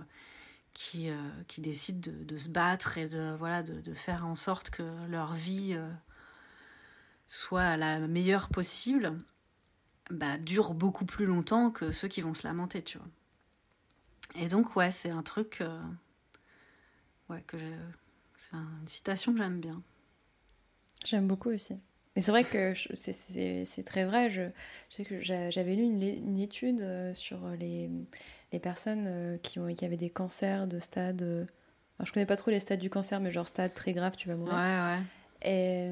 qui, 0.73 1.09
euh, 1.09 1.15
qui 1.47 1.61
décident 1.61 2.11
de, 2.11 2.37
se 2.37 2.49
battre 2.49 2.97
et 2.97 3.07
de, 3.07 3.35
voilà, 3.37 3.63
de, 3.63 3.81
de 3.81 3.93
faire 3.93 4.25
en 4.25 4.35
sorte 4.35 4.69
que 4.69 4.83
leur 5.07 5.33
vie 5.33 5.73
euh, 5.75 5.89
soit 7.27 7.77
la 7.77 7.99
meilleure 7.99 8.49
possible, 8.49 9.19
bah, 10.09 10.37
dure 10.37 10.73
beaucoup 10.73 11.05
plus 11.05 11.25
longtemps 11.25 11.71
que 11.71 11.91
ceux 11.91 12.07
qui 12.07 12.21
vont 12.21 12.33
se 12.33 12.47
lamenter, 12.47 12.83
tu 12.83 12.97
vois. 12.97 13.07
Et 14.35 14.47
donc, 14.47 14.75
ouais, 14.75 14.91
c'est 14.91 15.09
un 15.09 15.23
truc. 15.23 15.59
euh, 15.61 15.81
ouais, 17.29 17.43
que 17.47 17.57
C'est 18.37 18.55
un- 18.55 18.79
une 18.81 18.87
citation 18.87 19.33
que 19.33 19.37
j'aime 19.37 19.59
bien. 19.61 19.83
J'aime 21.05 21.27
beaucoup 21.27 21.49
aussi. 21.49 21.75
Mais 22.15 22.21
c'est 22.21 22.31
vrai 22.31 22.43
que 22.43 22.73
c'est- 22.73 23.83
très 23.85 24.05
vrai. 24.05 24.29
Je, 24.29 24.41
je 24.89 24.95
sais 24.95 25.05
que 25.05 25.21
j'a- 25.21 25.49
j'avais 25.49 25.75
lu 25.75 25.83
une, 25.83 26.01
une 26.01 26.39
étude 26.39 26.81
euh, 26.81 27.13
sur 27.13 27.47
les, 27.59 27.89
les 28.51 28.59
personnes 28.59 29.05
euh, 29.07 29.37
qui, 29.37 29.59
ont, 29.59 29.73
qui 29.73 29.85
avaient 29.85 29.97
des 29.97 30.09
cancers 30.09 30.67
de 30.67 30.79
stade. 30.79 31.21
euh, 31.21 31.45
alors 31.97 32.07
je 32.07 32.13
connais 32.13 32.25
pas 32.25 32.35
trop 32.37 32.51
les 32.51 32.59
stades 32.59 32.79
du 32.79 32.89
cancer, 32.89 33.19
mais 33.19 33.31
genre 33.31 33.47
stade 33.47 33.73
très 33.73 33.93
grave, 33.93 34.15
tu 34.17 34.27
vas 34.27 34.33
Ouais, 34.33 34.39
mourir. 34.39 34.57
ouais. 34.57 34.99
Et, 35.43 35.91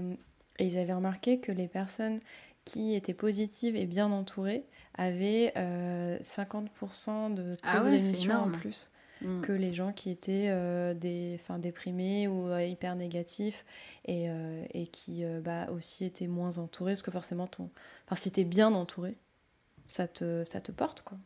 et 0.60 0.66
ils 0.66 0.78
avaient 0.78 0.94
remarqué 0.94 1.40
que 1.40 1.52
les 1.52 1.68
personnes 1.68 2.20
qui 2.66 2.94
étaient 2.96 3.14
positives 3.14 3.76
et 3.76 3.86
bien 3.86 4.12
entourées 4.12 4.66
avaient 4.96 5.54
euh, 5.58 6.18
50% 6.22 7.30
de 7.34 7.54
taux 7.56 7.60
Ah 7.64 7.80
de 7.84 7.90
ouais, 7.90 8.32
en 8.32 8.52
plus 8.52 8.92
Mm. 9.22 9.42
que 9.42 9.52
les 9.52 9.74
gens 9.74 9.92
qui 9.92 10.10
étaient 10.12 10.48
euh, 10.50 10.94
des, 10.94 11.38
enfin, 11.42 11.60
déprimés 11.60 12.28
ou 12.30 12.48
euh, 12.48 12.64
hyper 12.64 12.96
négatifs 12.96 13.66
et, 14.06 14.30
euh, 14.30 14.64
et 14.74 14.88
qui 14.88 15.26
euh, 15.26 15.42
bah, 15.42 15.68
aussi 15.72 16.06
étaient 16.06 16.28
moins 16.28 16.58
entourés 16.58 16.94
parce 16.94 17.02
que 17.02 17.12
forcément 17.12 17.46
ton 17.46 17.70
enfin 18.06 18.16
si 18.16 18.32
t'es 18.32 18.46
bien 18.46 18.74
entouré 18.74 19.18
ça 19.88 20.08
te 20.08 20.46
ça 20.46 20.62
te 20.62 20.72
porte 20.72 21.02
quoi 21.02 21.18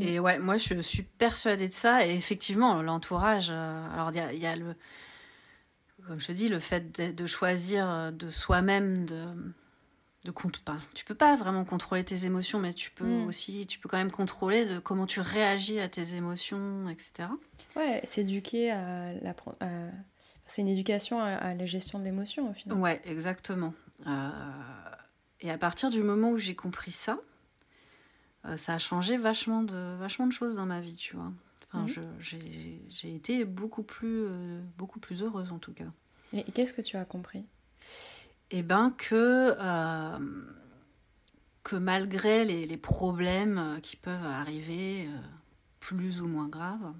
Et 0.00 0.18
ouais, 0.20 0.38
moi 0.38 0.58
je 0.58 0.80
suis 0.80 1.04
persuadée 1.04 1.68
de 1.68 1.72
ça. 1.72 2.06
Et 2.06 2.14
effectivement, 2.14 2.82
l'entourage, 2.82 3.48
euh, 3.50 3.94
alors 3.94 4.10
il 4.10 4.16
y 4.16 4.20
a, 4.20 4.32
il 4.32 4.40
y 4.40 4.46
a 4.46 4.56
le. 4.56 4.74
Comme 6.06 6.20
je 6.20 6.26
te 6.26 6.32
dis, 6.32 6.48
le 6.48 6.58
fait 6.58 6.94
de, 7.00 7.12
de 7.12 7.26
choisir 7.26 8.12
de 8.12 8.28
soi-même, 8.28 9.06
de. 9.06 9.24
De 10.26 10.30
compte, 10.32 10.58
pas. 10.60 10.76
Tu 10.94 11.04
peux 11.04 11.14
pas 11.14 11.36
vraiment 11.36 11.64
contrôler 11.64 12.04
tes 12.04 12.26
émotions, 12.26 12.58
mais 12.60 12.74
tu 12.74 12.90
peux 12.90 13.22
Mm. 13.22 13.26
aussi. 13.26 13.66
Tu 13.66 13.78
peux 13.78 13.88
quand 13.88 13.96
même 13.96 14.10
contrôler 14.10 14.66
de 14.66 14.78
comment 14.78 15.06
tu 15.06 15.20
réagis 15.20 15.78
à 15.80 15.88
tes 15.88 16.14
émotions, 16.14 16.88
etc. 16.90 17.28
ouais 17.76 18.00
s'éduquer 18.04 18.70
à 18.72 19.12
la 19.14 19.34
à- 19.60 19.90
c'est 20.44 20.62
une 20.62 20.68
éducation 20.68 21.18
à, 21.20 21.28
à 21.28 21.54
la 21.54 21.66
gestion 21.66 21.98
de 21.98 22.04
l'émotion 22.04 22.50
au 22.50 22.52
final 22.54 22.78
Ouais, 22.78 23.00
exactement. 23.04 23.72
Euh, 24.06 24.30
et 25.40 25.50
à 25.50 25.58
partir 25.58 25.90
du 25.90 26.02
moment 26.02 26.30
où 26.30 26.38
j'ai 26.38 26.54
compris 26.54 26.90
ça, 26.92 27.18
euh, 28.44 28.56
ça 28.56 28.74
a 28.74 28.78
changé 28.78 29.16
vachement 29.16 29.62
de, 29.62 29.96
vachement 29.98 30.26
de 30.26 30.32
choses 30.32 30.56
dans 30.56 30.66
ma 30.66 30.80
vie, 30.80 30.96
tu 30.96 31.16
vois. 31.16 31.32
Enfin, 31.68 31.86
je- 31.86 32.00
j'ai 32.20 32.80
j'ai 32.90 33.14
été 33.14 33.44
beaucoup 33.44 33.82
plus, 33.82 34.24
euh, 34.24 34.60
beaucoup 34.78 35.00
plus 35.00 35.22
heureuse 35.22 35.50
en 35.52 35.58
tout 35.58 35.72
cas. 35.72 35.90
et, 36.32 36.40
et 36.40 36.52
qu'est-ce 36.52 36.72
que 36.72 36.82
tu 36.82 36.96
as 36.96 37.04
compris? 37.04 37.44
Eh 38.50 38.62
ben 38.62 38.94
que, 38.96 39.54
euh, 39.58 40.18
que 41.64 41.76
malgré 41.76 42.44
les, 42.44 42.66
les 42.66 42.76
problèmes 42.76 43.58
euh, 43.58 43.80
qui 43.80 43.96
peuvent 43.96 44.24
arriver, 44.24 45.08
euh, 45.08 45.18
plus 45.80 46.20
ou 46.20 46.28
moins 46.28 46.48
graves, 46.48 46.94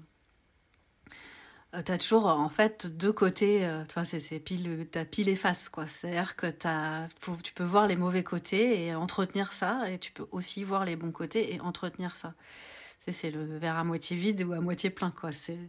tu 1.85 1.91
as 1.91 1.97
toujours 1.97 2.25
en 2.27 2.49
fait 2.49 2.87
deux 2.87 3.13
côtés, 3.13 3.65
euh, 3.65 3.83
tu 3.85 4.19
c'est 4.19 4.39
pile, 4.39 4.87
t'as 4.91 5.05
pile 5.05 5.29
et 5.29 5.35
face, 5.35 5.69
quoi. 5.69 5.85
C'est-à-dire 5.87 6.35
que 6.35 6.47
tu 7.43 7.53
peux 7.53 7.63
voir 7.63 7.87
les 7.87 7.95
mauvais 7.95 8.23
côtés 8.23 8.85
et 8.85 8.95
entretenir 8.95 9.53
ça, 9.53 9.89
et 9.91 9.99
tu 9.99 10.11
peux 10.11 10.27
aussi 10.31 10.63
voir 10.63 10.85
les 10.85 10.95
bons 10.95 11.11
côtés 11.11 11.53
et 11.53 11.59
entretenir 11.61 12.15
ça. 12.15 12.33
C'est 12.99 13.11
c'est 13.11 13.31
le 13.31 13.57
verre 13.57 13.77
à 13.77 13.83
moitié 13.83 14.17
vide 14.17 14.43
ou 14.43 14.53
à 14.53 14.59
moitié 14.61 14.89
plein, 14.89 15.11
quoi. 15.11 15.31
C'est 15.31 15.59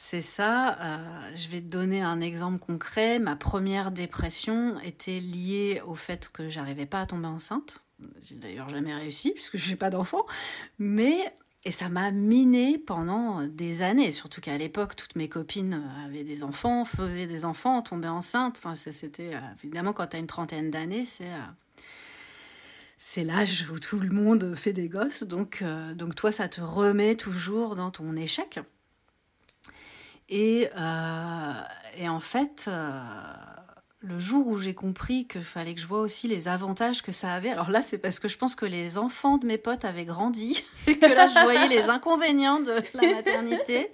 c'est 0.00 0.22
ça. 0.22 0.78
Euh, 0.80 0.96
je 1.34 1.48
vais 1.48 1.60
te 1.60 1.66
donner 1.66 2.02
un 2.02 2.20
exemple 2.20 2.60
concret. 2.60 3.18
Ma 3.18 3.34
première 3.34 3.90
dépression 3.90 4.78
était 4.80 5.18
liée 5.18 5.82
au 5.84 5.96
fait 5.96 6.30
que 6.32 6.48
j'arrivais 6.48 6.86
pas 6.86 7.00
à 7.00 7.06
tomber 7.06 7.26
enceinte. 7.26 7.80
J'ai 8.22 8.36
d'ailleurs 8.36 8.68
jamais 8.68 8.94
réussi 8.94 9.32
puisque 9.32 9.56
je 9.56 9.70
n'ai 9.70 9.76
pas 9.76 9.90
d'enfant. 9.90 10.24
Mais 10.78 11.16
et 11.64 11.72
ça 11.72 11.88
m'a 11.88 12.12
miné 12.12 12.78
pendant 12.78 13.44
des 13.48 13.82
années, 13.82 14.12
surtout 14.12 14.40
qu'à 14.40 14.56
l'époque, 14.56 14.94
toutes 14.94 15.16
mes 15.16 15.28
copines 15.28 15.82
avaient 16.06 16.22
des 16.22 16.44
enfants, 16.44 16.84
faisaient 16.84 17.26
des 17.26 17.44
enfants, 17.44 17.82
tombaient 17.82 18.06
enceintes. 18.06 18.60
Enfin, 18.64 18.76
c'était 18.76 19.32
évidemment 19.60 19.92
quand 19.92 20.06
tu 20.06 20.16
as 20.16 20.20
une 20.20 20.28
trentaine 20.28 20.70
d'années, 20.70 21.06
c'est 21.06 21.32
c'est 22.98 23.24
l'âge 23.24 23.68
où 23.72 23.80
tout 23.80 23.98
le 23.98 24.10
monde 24.10 24.54
fait 24.54 24.72
des 24.72 24.88
gosses, 24.88 25.24
donc, 25.24 25.64
donc 25.96 26.14
toi, 26.14 26.30
ça 26.30 26.48
te 26.48 26.60
remet 26.60 27.16
toujours 27.16 27.74
dans 27.74 27.90
ton 27.90 28.14
échec. 28.14 28.60
Et, 30.28 30.68
et 31.96 32.08
en 32.08 32.20
fait, 32.20 32.68
le 34.00 34.18
jour 34.18 34.46
où 34.46 34.56
j'ai 34.58 34.74
compris 34.74 35.26
qu'il 35.26 35.42
fallait 35.42 35.74
que 35.74 35.80
je 35.80 35.86
vois 35.86 36.00
aussi 36.00 36.28
les 36.28 36.46
avantages 36.48 37.02
que 37.02 37.10
ça 37.10 37.32
avait, 37.32 37.50
alors 37.50 37.70
là 37.70 37.82
c'est 37.82 37.98
parce 37.98 38.20
que 38.20 38.28
je 38.28 38.36
pense 38.36 38.54
que 38.54 38.64
les 38.64 38.96
enfants 38.96 39.38
de 39.38 39.46
mes 39.46 39.58
potes 39.58 39.84
avaient 39.84 40.04
grandi 40.04 40.62
et 40.86 40.96
que 40.96 41.06
là 41.06 41.26
je 41.26 41.42
voyais 41.42 41.68
les 41.68 41.88
inconvénients 41.88 42.60
de 42.60 42.80
la 42.94 43.14
maternité. 43.14 43.90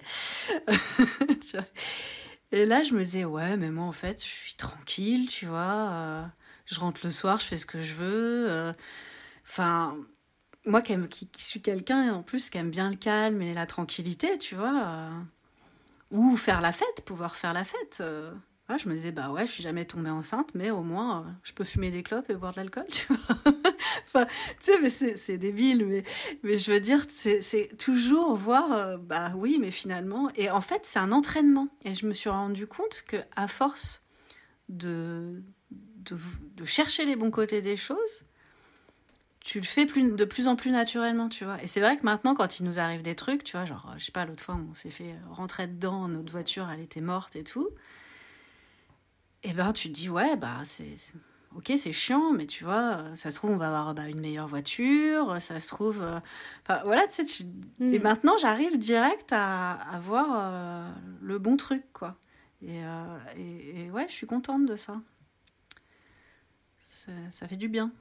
et 2.51 2.65
là 2.65 2.83
je 2.83 2.93
me 2.93 3.03
disais 3.03 3.25
ouais 3.25 3.57
mais 3.57 3.71
moi 3.71 3.85
en 3.85 3.91
fait 3.91 4.23
je 4.23 4.27
suis 4.27 4.53
tranquille, 4.53 5.27
tu 5.27 5.47
vois, 5.47 5.89
euh, 5.91 6.23
je 6.65 6.79
rentre 6.79 7.01
le 7.03 7.09
soir, 7.09 7.39
je 7.39 7.45
fais 7.45 7.57
ce 7.57 7.65
que 7.65 7.81
je 7.81 7.95
veux. 7.95 8.49
Euh, 8.49 8.73
enfin 9.43 9.97
moi 10.67 10.81
qui, 10.81 10.95
qui, 11.07 11.43
suis 11.43 11.61
quelqu'un 11.61 12.13
en 12.13 12.23
plus 12.23 12.49
qui 12.49 12.57
aime 12.57 12.71
bien 12.71 12.89
le 12.89 12.95
calme 12.95 13.41
et 13.41 13.53
la 13.55 13.65
tranquillité, 13.65 14.37
tu 14.37 14.55
vois, 14.55 14.83
euh, 14.85 15.09
ou 16.15 16.35
faire 16.37 16.61
la 16.61 16.71
fête, 16.71 17.03
pouvoir 17.05 17.35
faire 17.35 17.53
la 17.53 17.63
fête 17.63 18.01
je 18.77 18.89
me 18.89 18.95
disais, 18.95 19.11
bah 19.11 19.29
ouais, 19.29 19.45
je 19.45 19.51
suis 19.51 19.63
jamais 19.63 19.85
tombée 19.85 20.09
enceinte, 20.09 20.49
mais 20.55 20.71
au 20.71 20.81
moins, 20.81 21.21
euh, 21.21 21.31
je 21.43 21.53
peux 21.53 21.63
fumer 21.63 21.91
des 21.91 22.03
clopes 22.03 22.29
et 22.29 22.35
boire 22.35 22.51
de 22.53 22.57
l'alcool, 22.57 22.85
tu 22.91 23.05
vois. 23.07 24.25
tu 24.25 24.31
sais, 24.59 24.79
mais 24.81 24.89
c'est 24.89 25.37
débile, 25.37 25.85
mais, 25.85 26.03
mais 26.43 26.57
je 26.57 26.71
veux 26.71 26.79
dire, 26.79 27.05
c'est 27.09 27.77
toujours 27.77 28.35
voir, 28.35 28.71
euh, 28.71 28.97
bah 28.97 29.33
oui, 29.35 29.57
mais 29.59 29.71
finalement. 29.71 30.29
Et 30.35 30.49
en 30.49 30.61
fait, 30.61 30.81
c'est 30.83 30.99
un 30.99 31.11
entraînement. 31.11 31.67
Et 31.83 31.93
je 31.93 32.07
me 32.07 32.13
suis 32.13 32.29
rendu 32.29 32.65
compte 32.65 33.03
que 33.07 33.17
à 33.35 33.47
force 33.47 34.03
de, 34.67 35.43
de, 35.71 36.65
chercher 36.65 37.05
les 37.05 37.15
bons 37.15 37.31
côtés 37.31 37.61
des 37.61 37.77
choses, 37.77 38.25
tu 39.45 39.59
le 39.59 39.65
fais 39.65 39.85
plus, 39.85 40.11
de 40.11 40.25
plus 40.25 40.47
en 40.47 40.55
plus 40.55 40.71
naturellement, 40.71 41.29
tu 41.29 41.45
vois. 41.45 41.61
Et 41.61 41.67
c'est 41.67 41.79
vrai 41.79 41.97
que 41.97 42.03
maintenant, 42.03 42.33
quand 42.33 42.59
il 42.59 42.65
nous 42.65 42.79
arrive 42.79 43.03
des 43.03 43.15
trucs, 43.15 43.43
tu 43.43 43.55
vois, 43.55 43.65
genre, 43.65 43.93
je 43.97 44.05
sais 44.05 44.11
pas, 44.11 44.25
l'autre 44.25 44.43
fois, 44.43 44.59
on 44.69 44.73
s'est 44.73 44.89
fait 44.89 45.15
rentrer 45.29 45.67
dedans, 45.67 46.07
notre 46.07 46.31
voiture, 46.31 46.67
elle 46.69 46.81
était 46.81 47.01
morte 47.01 47.35
et 47.35 47.43
tout 47.43 47.69
et 49.45 49.49
eh 49.49 49.53
ben 49.53 49.73
tu 49.73 49.89
te 49.89 49.93
dis 49.93 50.09
ouais 50.09 50.35
bah 50.37 50.61
c'est 50.63 50.95
ok 51.55 51.73
c'est 51.77 51.91
chiant 51.91 52.33
mais 52.33 52.47
tu 52.47 52.63
vois 52.63 53.15
ça 53.15 53.29
se 53.29 53.35
trouve 53.35 53.51
on 53.51 53.57
va 53.57 53.67
avoir 53.67 53.93
bah, 53.93 54.09
une 54.09 54.19
meilleure 54.19 54.47
voiture 54.47 55.39
ça 55.39 55.59
se 55.59 55.67
trouve 55.67 56.01
euh, 56.01 56.19
enfin, 56.63 56.81
voilà 56.83 57.05
tu 57.07 57.27
sais 57.27 57.45
et 57.79 57.99
mm. 57.99 58.01
maintenant 58.01 58.37
j'arrive 58.39 58.79
direct 58.79 59.31
à, 59.31 59.73
avoir 59.73 60.27
euh, 60.31 60.91
le 61.21 61.37
bon 61.37 61.57
truc 61.57 61.83
quoi 61.93 62.15
euh, 62.63 63.17
et, 63.37 63.83
et, 63.83 63.91
ouais 63.91 64.07
je 64.07 64.13
suis 64.13 64.25
contente 64.25 64.65
de 64.65 64.75
ça 64.75 64.99
ça, 67.29 67.47
fait 67.47 67.57
du 67.57 67.69
bien 67.69 67.91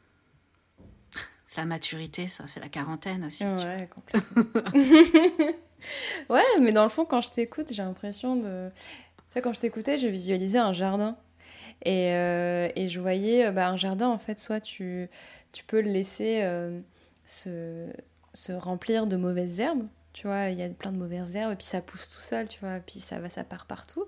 la 1.60 1.66
maturité 1.66 2.26
ça 2.26 2.44
c'est 2.46 2.60
la 2.60 2.68
quarantaine 2.68 3.24
aussi 3.24 3.44
ouais 3.44 3.88
complètement. 3.94 4.44
Ouais 6.30 6.42
mais 6.62 6.72
dans 6.72 6.82
le 6.82 6.88
fond 6.88 7.04
quand 7.04 7.20
je 7.20 7.30
t'écoute 7.30 7.70
j'ai 7.70 7.82
l'impression 7.82 8.36
de 8.36 8.70
tu 8.74 9.24
sais 9.28 9.42
quand 9.42 9.52
je 9.52 9.60
t'écoutais 9.60 9.98
je 9.98 10.08
visualisais 10.08 10.58
un 10.58 10.72
jardin. 10.72 11.16
Et, 11.82 12.12
euh, 12.12 12.68
et 12.76 12.88
je 12.88 13.00
voyais 13.00 13.46
euh, 13.46 13.50
bah, 13.50 13.68
un 13.68 13.76
jardin, 13.76 14.08
en 14.08 14.18
fait, 14.18 14.38
soit 14.38 14.60
tu, 14.60 15.08
tu 15.52 15.64
peux 15.64 15.80
le 15.80 15.90
laisser 15.90 16.40
euh, 16.42 16.80
se, 17.26 17.88
se 18.32 18.52
remplir 18.52 19.06
de 19.06 19.16
mauvaises 19.16 19.60
herbes, 19.60 19.86
tu 20.12 20.26
vois, 20.26 20.48
il 20.48 20.58
y 20.58 20.62
a 20.62 20.68
plein 20.68 20.92
de 20.92 20.98
mauvaises 20.98 21.36
herbes, 21.36 21.52
et 21.52 21.56
puis 21.56 21.66
ça 21.66 21.82
pousse 21.82 22.08
tout 22.08 22.22
seul, 22.22 22.48
tu 22.48 22.60
vois, 22.60 22.78
puis 22.78 23.00
ça 23.00 23.18
va, 23.18 23.28
ça 23.28 23.44
part 23.44 23.66
partout. 23.66 24.04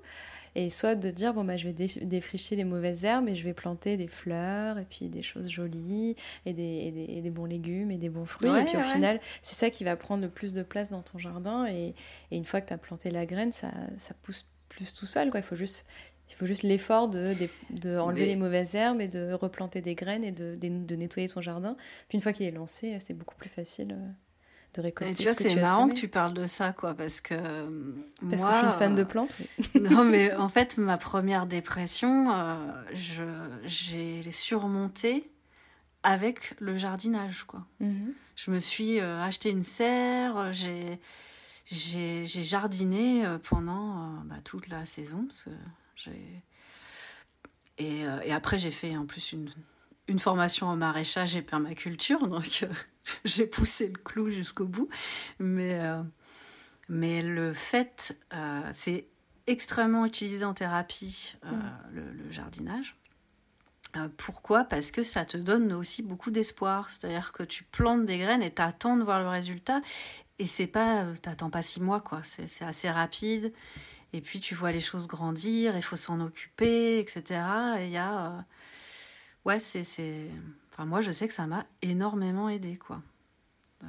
Et 0.58 0.70
soit 0.70 0.94
de 0.94 1.10
dire, 1.10 1.34
bon, 1.34 1.44
bah, 1.44 1.58
je 1.58 1.68
vais 1.68 1.74
défricher 1.74 2.56
les 2.56 2.64
mauvaises 2.64 3.04
herbes 3.04 3.28
et 3.28 3.36
je 3.36 3.44
vais 3.44 3.52
planter 3.52 3.98
des 3.98 4.08
fleurs, 4.08 4.78
et 4.78 4.86
puis 4.88 5.10
des 5.10 5.22
choses 5.22 5.48
jolies, 5.48 6.16
et 6.46 6.54
des, 6.54 6.62
et 6.62 6.90
des, 6.92 7.04
et 7.18 7.20
des 7.20 7.30
bons 7.30 7.44
légumes, 7.44 7.90
et 7.90 7.98
des 7.98 8.08
bons 8.08 8.24
fruits. 8.24 8.48
et 8.48 8.64
puis 8.64 8.78
au 8.78 8.82
final, 8.82 9.20
c'est 9.42 9.54
ça 9.54 9.68
qui 9.68 9.84
va 9.84 9.96
prendre 9.96 10.22
le 10.22 10.30
plus 10.30 10.54
de 10.54 10.62
place 10.62 10.88
dans 10.88 11.02
ton 11.02 11.18
jardin. 11.18 11.66
Et, 11.66 11.94
et 12.30 12.38
une 12.38 12.46
fois 12.46 12.62
que 12.62 12.68
tu 12.68 12.72
as 12.72 12.78
planté 12.78 13.10
la 13.10 13.26
graine, 13.26 13.52
ça, 13.52 13.70
ça 13.98 14.14
pousse 14.22 14.46
plus 14.70 14.94
tout 14.94 15.04
seul, 15.04 15.30
quoi. 15.30 15.40
Il 15.40 15.42
faut 15.42 15.56
juste 15.56 15.84
il 16.28 16.34
faut 16.34 16.46
juste 16.46 16.62
l'effort 16.64 17.08
de, 17.08 17.34
de, 17.70 17.98
enlever 17.98 18.26
les 18.26 18.36
mauvaises 18.36 18.74
herbes 18.74 19.00
et 19.00 19.08
de 19.08 19.32
replanter 19.32 19.80
des 19.80 19.94
graines 19.94 20.24
et 20.24 20.32
de, 20.32 20.56
de, 20.56 20.96
nettoyer 20.96 21.28
ton 21.28 21.40
jardin. 21.40 21.76
Puis 22.08 22.16
une 22.16 22.22
fois 22.22 22.32
qu'il 22.32 22.46
est 22.46 22.50
lancé, 22.50 22.96
c'est 22.98 23.14
beaucoup 23.14 23.36
plus 23.36 23.48
facile 23.48 23.92
euh, 23.92 24.10
de 24.76 24.82
récolter. 24.82 25.14
tu 25.14 25.22
vois, 25.24 25.32
c'est 25.32 25.54
marrant 25.56 25.88
que 25.88 25.94
tu 25.94 26.08
parles 26.08 26.34
de 26.34 26.46
ça, 26.46 26.72
quoi, 26.72 26.94
parce 26.94 27.20
que. 27.20 27.34
Parce 28.28 28.42
que 28.44 28.50
je 28.50 28.56
suis 28.56 28.66
une 28.66 28.72
fan 28.72 28.94
de 28.94 29.04
plantes. 29.04 29.30
non, 29.74 30.04
mais 30.10 30.34
en 30.34 30.48
fait, 30.48 30.78
ma 30.78 30.96
première 30.96 31.46
dépression, 31.46 32.32
euh, 32.32 32.54
je, 32.92 33.24
j'ai 33.64 34.32
surmonté 34.32 35.30
avec 36.02 36.54
le 36.60 36.76
jardinage, 36.76 37.44
quoi. 37.44 37.66
Mhm. 37.80 38.12
Je 38.36 38.50
me 38.50 38.60
suis 38.60 39.00
euh, 39.00 39.20
acheté 39.20 39.50
une 39.50 39.62
serre, 39.62 40.52
j'ai. 40.52 41.00
J'ai 41.68 42.24
jardiné 42.26 43.24
pendant 43.42 44.22
bah, 44.26 44.36
toute 44.44 44.68
la 44.68 44.84
saison, 44.84 45.24
parce 45.26 45.42
que 45.42 45.50
et, 47.78 48.06
euh, 48.06 48.20
et, 48.24 48.32
après, 48.32 48.58
j'ai 48.58 48.70
fait 48.70 48.96
en 48.96 49.06
plus 49.06 49.32
une, 49.32 49.50
une, 50.08 50.18
formation 50.18 50.66
en 50.66 50.76
maraîchage 50.76 51.36
et 51.36 51.42
permaculture, 51.42 52.28
donc 52.28 52.60
euh, 52.62 52.72
j'ai 53.24 53.46
poussé 53.46 53.88
le 53.88 53.98
clou 53.98 54.30
jusqu'au 54.30 54.66
bout. 54.66 54.88
Mais, 55.38 55.78
euh, 55.82 56.02
mais 56.88 57.22
le 57.22 57.54
fait, 57.54 58.16
c'est 58.72 59.06
extrêmement 59.46 60.04
utilisé 60.04 60.44
en 60.44 60.54
thérapie, 60.54 61.36
mm. 61.44 61.50
le, 61.92 62.12
le, 62.12 62.32
jardinage. 62.32 62.96
Pourquoi? 64.18 64.64
Parce 64.64 64.90
que 64.90 65.02
ça 65.02 65.24
te 65.24 65.38
donne 65.38 65.72
aussi 65.72 66.02
beaucoup 66.02 66.30
d'espoir. 66.30 66.90
C'est-à-dire 66.90 67.32
que 67.32 67.42
tu 67.42 67.64
plantes 67.64 68.04
des 68.04 68.18
graines 68.18 68.42
et 68.42 68.52
tu 68.52 68.60
attends 68.60 68.96
de 68.96 69.02
voir 69.02 69.20
le 69.20 69.28
résultat. 69.28 69.80
Et 70.38 70.44
c'est 70.44 70.66
pas, 70.66 71.06
t'attends 71.22 71.50
pas 71.50 71.62
six 71.62 71.80
mois, 71.80 72.00
quoi. 72.00 72.20
C'est 72.22 72.64
assez 72.64 72.90
rapide. 72.90 73.52
Et 74.12 74.20
puis 74.20 74.40
tu 74.40 74.54
vois 74.54 74.72
les 74.72 74.80
choses 74.80 75.06
grandir, 75.06 75.76
il 75.76 75.82
faut 75.82 75.96
s'en 75.96 76.20
occuper, 76.20 76.98
etc. 77.00 77.40
Et 77.80 77.86
il 77.86 77.92
y 77.92 77.96
a. 77.96 78.44
Ouais, 79.46 79.60
c'est. 79.60 80.28
Enfin, 80.72 80.86
moi, 80.86 81.00
je 81.00 81.12
sais 81.12 81.28
que 81.28 81.34
ça 81.34 81.46
m'a 81.46 81.66
énormément 81.80 82.48
aidé, 82.48 82.76
quoi. 82.76 83.00
Euh, 83.84 83.86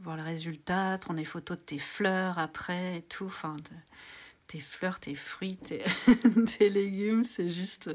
voir 0.00 0.18
le 0.18 0.22
résultat, 0.22 0.98
prendre 0.98 1.18
les 1.18 1.24
photos 1.24 1.56
de 1.56 1.62
tes 1.62 1.78
fleurs 1.78 2.38
après 2.38 2.98
et 2.98 3.02
tout. 3.02 3.24
Enfin, 3.24 3.56
tes 4.46 4.60
fleurs, 4.60 5.00
tes 5.00 5.14
fruits, 5.14 5.56
tes, 5.56 5.82
tes 6.58 6.68
légumes, 6.68 7.24
c'est 7.24 7.48
juste. 7.48 7.90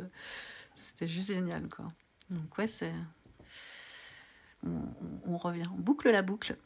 C'était 0.73 1.07
juste 1.07 1.27
génial, 1.27 1.69
quoi. 1.69 1.85
Donc, 2.31 2.57
ouais, 2.57 2.65
c'est. 2.65 2.93
On, 4.65 4.81
on, 5.27 5.37
revient, 5.37 5.67
on 5.75 5.79
boucle 5.79 6.09
la 6.09 6.23
boucle. 6.23 6.57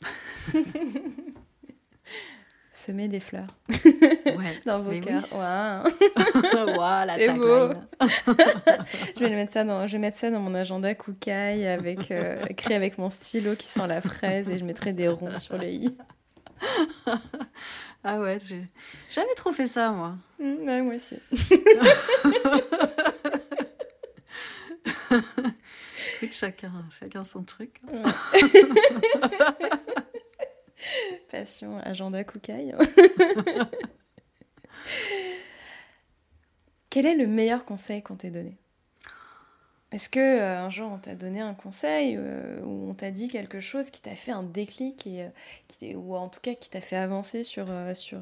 Semer 2.75 3.07
des 3.07 3.21
fleurs 3.21 3.47
ouais, 3.69 4.59
dans 4.65 4.81
vos 4.81 4.99
cœurs. 4.99 5.23
voilà, 6.75 7.15
c'est 7.15 7.33
beau. 7.33 7.69
je 9.17 9.23
vais 9.23 9.33
mettre 9.33 9.53
ça 9.53 9.63
dans, 9.63 9.87
je 9.87 9.93
vais 9.93 9.99
mettre 9.99 10.17
ça 10.17 10.29
dans 10.29 10.41
mon 10.41 10.53
agenda 10.53 10.93
Koukaï 10.93 11.65
avec 11.65 12.11
euh, 12.11 12.43
écrit 12.49 12.73
avec 12.73 12.97
mon 12.97 13.07
stylo 13.07 13.55
qui 13.55 13.65
sent 13.65 13.87
la 13.87 14.01
fraise 14.01 14.51
et 14.51 14.57
je 14.57 14.65
mettrai 14.65 14.91
des 14.91 15.07
ronds 15.07 15.37
sur 15.37 15.57
les 15.57 15.75
i. 15.75 15.97
ah 18.03 18.19
ouais, 18.19 18.39
j'ai 18.43 18.65
jamais 19.09 19.33
trop 19.37 19.53
fait 19.53 19.67
ça 19.67 19.91
moi. 19.91 20.15
Mmh, 20.39 20.67
ouais, 20.67 20.81
moi 20.81 20.95
aussi. 20.95 21.15
chacun, 26.29 26.73
chacun 26.99 27.23
son 27.23 27.43
truc. 27.43 27.79
Passion, 31.31 31.79
agenda 31.79 32.23
Koukaï. 32.23 32.73
Quel 36.89 37.05
est 37.05 37.15
le 37.15 37.27
meilleur 37.27 37.65
conseil 37.65 38.01
qu'on 38.01 38.15
t'ait 38.15 38.31
donné? 38.31 38.55
Est-ce 39.91 40.09
que 40.09 40.19
euh, 40.19 40.59
un 40.59 40.69
jour 40.69 40.91
on 40.91 40.97
t'a 40.97 41.15
donné 41.15 41.39
un 41.39 41.53
conseil 41.53 42.15
euh, 42.17 42.59
ou 42.63 42.89
on 42.89 42.93
t'a 42.93 43.11
dit 43.11 43.29
quelque 43.29 43.59
chose 43.61 43.91
qui 43.91 44.01
t'a 44.01 44.15
fait 44.15 44.31
un 44.31 44.43
déclic 44.43 45.07
et, 45.07 45.23
euh, 45.23 45.29
qui 45.67 45.95
ou 45.95 46.15
en 46.15 46.27
tout 46.27 46.41
cas 46.41 46.53
qui 46.53 46.69
t'a 46.69 46.81
fait 46.81 46.97
avancer 46.97 47.43
sur, 47.43 47.67
sur 47.95 48.19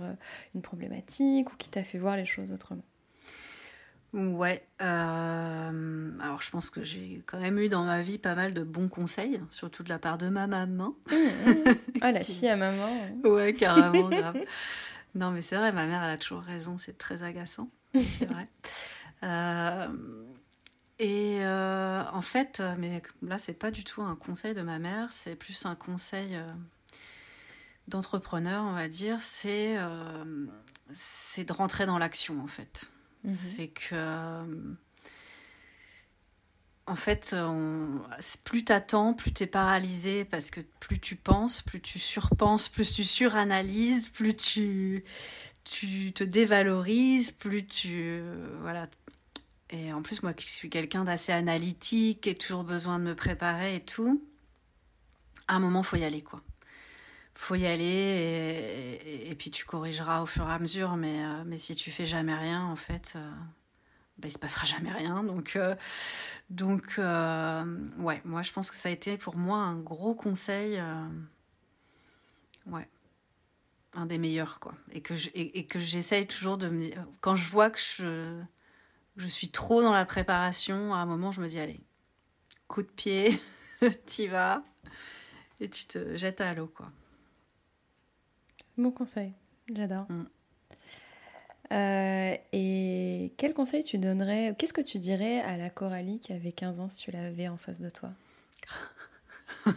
une 0.54 0.62
problématique 0.62 1.52
ou 1.52 1.56
qui 1.58 1.70
t'a 1.70 1.84
fait 1.84 1.98
voir 1.98 2.18
les 2.18 2.26
choses 2.26 2.52
autrement? 2.52 2.84
Ouais. 4.14 4.64
Euh, 4.82 6.12
alors, 6.22 6.42
je 6.42 6.52
pense 6.52 6.70
que 6.70 6.84
j'ai 6.84 7.24
quand 7.26 7.40
même 7.40 7.58
eu 7.58 7.68
dans 7.68 7.84
ma 7.84 8.02
vie 8.02 8.20
pas 8.20 8.36
mal 8.36 8.54
de 8.54 8.64
bons 8.64 8.88
conseils, 8.88 9.42
surtout 9.50 9.84
de 9.84 9.90
la 9.90 9.98
part 9.98 10.20
de 10.20 10.30
ma 10.30 10.46
maman. 10.46 10.96
Mmh, 11.10 11.16
mmh. 11.16 11.76
Ah, 12.02 12.12
la 12.12 12.24
fille 12.24 12.48
à 12.48 12.56
maman. 12.56 12.90
Ouais, 13.24 13.54
carrément, 13.54 14.10
grave. 14.10 14.38
Non, 15.16 15.32
mais 15.32 15.42
c'est 15.42 15.56
vrai, 15.56 15.72
ma 15.72 15.88
mère, 15.88 16.04
elle 16.04 16.12
a 16.12 16.18
toujours 16.18 16.42
raison, 16.42 16.78
c'est 16.78 16.98
très 16.98 17.24
agaçant. 17.24 17.70
C'est 17.94 18.26
vrai. 18.26 18.48
Euh, 19.22 19.88
et 21.00 21.38
euh, 21.46 22.04
en 22.12 22.22
fait, 22.22 22.62
mais 22.78 23.02
là, 23.22 23.38
c'est 23.38 23.54
pas 23.54 23.72
du 23.72 23.86
tout 23.86 24.02
un 24.02 24.18
conseil 24.18 24.54
de 24.54 24.62
ma 24.62 24.80
mère, 24.80 25.14
c'est 25.14 25.38
plus 25.38 25.66
un 25.66 25.76
conseil 25.76 26.38
d'entrepreneur, 27.88 28.66
on 28.66 28.74
va 28.74 28.90
dire, 28.90 29.22
c'est 29.22 29.78
c'est 30.92 31.46
de 31.46 31.54
rentrer 31.54 31.86
dans 31.86 31.98
l'action 31.98 32.44
en 32.44 32.48
fait. 32.48 32.92
Mhm. 33.24 33.36
C'est 33.36 33.68
que 33.70 34.76
en 36.86 36.96
fait, 36.96 37.34
on, 37.38 38.02
plus 38.44 38.66
t'attends, 38.66 39.14
plus 39.14 39.32
t'es 39.32 39.48
paralysé 39.48 40.26
parce 40.26 40.52
que 40.52 40.60
plus 40.82 41.00
tu 41.00 41.16
penses, 41.16 41.62
plus 41.62 41.80
tu 41.80 41.98
surpenses, 41.98 42.68
plus 42.68 42.94
tu 42.94 43.06
suranalyses, 43.06 44.10
plus 44.10 44.36
tu 44.36 45.04
te 46.14 46.24
dévalorises, 46.24 47.32
plus 47.32 47.66
tu 47.66 48.22
voilà. 48.60 48.88
Et 49.70 49.92
en 49.94 50.02
plus, 50.04 50.22
moi, 50.24 50.34
qui 50.34 50.50
suis 50.50 50.70
quelqu'un 50.70 51.04
d'assez 51.04 51.32
analytique 51.32 52.28
et 52.28 52.36
toujours 52.36 52.64
besoin 52.64 53.00
de 53.00 53.06
me 53.06 53.16
préparer 53.16 53.76
et 53.78 53.80
tout, 53.80 54.22
à 55.48 55.56
un 55.56 55.60
moment, 55.60 55.84
faut 55.84 55.96
y 55.96 56.04
aller 56.04 56.22
quoi. 56.22 56.42
Faut 57.36 57.56
y 57.56 57.66
aller 57.66 59.00
et, 59.30 59.36
puis 59.36 59.50
tu 59.52 59.66
corrigeras 59.66 60.22
au 60.22 60.26
fur 60.26 60.48
et 60.48 60.52
à 60.54 60.60
mesure, 60.60 60.96
mais 60.96 61.24
euh, 61.26 61.44
mais 61.46 61.58
si 61.58 61.76
tu 61.76 61.92
fais 61.92 62.06
jamais 62.06 62.36
rien, 62.36 62.64
en 62.66 62.76
fait. 62.76 63.14
euh, 63.16 63.32
ben, 64.20 64.28
il 64.30 64.32
se 64.32 64.40
passera 64.40 64.66
jamais 64.66 64.92
rien. 64.92 65.24
Donc, 65.24 65.56
euh, 65.56 65.76
donc 66.50 66.96
euh, 67.00 67.88
ouais, 67.98 68.22
moi 68.26 68.44
je 68.44 68.52
pense 68.52 68.70
que 68.72 68.78
ça 68.78 68.90
a 68.90 68.92
été 68.92 69.18
pour 69.18 69.36
moi 69.38 69.58
un 69.58 69.76
gros 69.76 70.14
conseil. 70.16 70.80
ouais, 72.68 72.88
un 73.96 74.06
des 74.06 74.18
meilleurs, 74.18 74.60
quoi. 74.60 74.74
Et 74.92 75.02
que 75.02 75.16
je- 75.16 75.30
et 75.34 75.66
que 75.66 75.80
j'essaye 75.80 76.26
toujours 76.28 76.58
de 76.58 76.70
me 76.70 76.82
dire. 76.82 77.06
Quand 77.22 77.36
je 77.36 77.48
vois 77.50 77.70
que 77.70 77.80
je, 77.80 78.42
je 79.18 79.28
suis 79.28 79.50
trop 79.50 79.82
dans 79.82 79.94
la 79.94 80.06
préparation, 80.06 80.94
à 80.94 80.98
un 80.98 81.06
moment 81.06 81.32
je 81.32 81.42
me 81.42 81.48
dis 81.48 81.60
allez, 81.60 81.82
coup 82.68 82.82
de 82.84 82.88
pied, 82.90 83.40
t'y 84.06 84.28
vas. 84.28 84.64
Et 85.60 85.70
tu 85.70 85.86
te 85.88 86.18
jettes 86.18 86.42
à 86.42 86.54
l'eau, 86.54 86.68
quoi. 86.68 86.92
Bon 88.78 88.92
conseil, 88.92 89.34
j'adore. 89.74 90.06
Mm. 90.10 90.24
Euh, 91.72 92.36
et 92.52 93.34
quel 93.38 93.54
conseil 93.54 93.84
tu 93.84 93.98
donnerais, 93.98 94.56
qu'est-ce 94.58 94.74
que 94.74 94.82
tu 94.82 95.00
dirais 95.00 95.40
à 95.42 95.58
la 95.58 95.70
Coralie 95.70 96.20
qui 96.20 96.34
avait 96.34 96.52
15 96.52 96.80
ans 96.80 96.90
si 96.90 97.04
tu 97.06 97.12
l'avais 97.12 97.48
en 97.48 97.58
face 97.58 97.80
de 97.80 97.90
toi? 97.90 98.10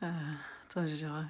Attends, 0.00 0.86
je 0.86 0.94
dirais- 0.94 1.24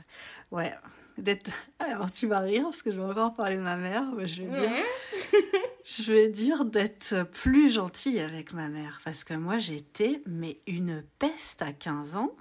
Ouais. 0.50 0.72
D'être... 1.16 1.52
Alors, 1.78 2.10
tu 2.10 2.26
vas 2.26 2.40
rire 2.40 2.64
parce 2.64 2.82
que 2.82 2.90
je 2.90 2.96
vais 2.98 3.04
encore 3.04 3.34
parler 3.34 3.54
de 3.56 3.60
ma 3.60 3.76
mère, 3.76 4.02
mais 4.16 4.26
je 4.26 4.42
vais 4.42 4.60
dire... 4.60 4.84
je 5.84 6.12
vais 6.12 6.28
dire 6.28 6.64
d'être 6.64 7.22
plus 7.30 7.72
gentille 7.72 8.18
avec 8.18 8.52
ma 8.52 8.68
mère. 8.68 9.00
Parce 9.04 9.22
que 9.22 9.34
moi, 9.34 9.58
j'étais, 9.58 10.22
mais 10.26 10.58
une 10.66 11.04
peste 11.20 11.62
à 11.62 11.72
15 11.72 12.16
ans. 12.16 12.34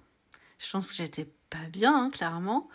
Je 0.58 0.72
pense 0.72 0.90
que 0.90 0.96
j'étais 0.96 1.28
pas 1.52 1.68
bien, 1.72 1.96
hein, 1.96 2.10
clairement. 2.10 2.68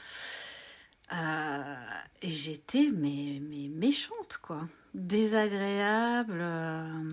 Euh, 1.13 1.75
et 2.23 2.31
j'étais, 2.31 2.91
mais, 2.95 3.41
mais 3.49 3.69
méchante, 3.69 4.39
quoi. 4.43 4.69
Désagréable. 4.95 6.39
euh. 6.41 7.13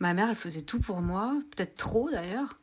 Ma 0.00 0.14
mère, 0.14 0.28
elle 0.30 0.36
faisait 0.36 0.62
tout 0.62 0.80
pour 0.80 1.00
moi. 1.00 1.34
Peut-être 1.54 1.76
trop, 1.76 2.10
d'ailleurs. 2.10 2.58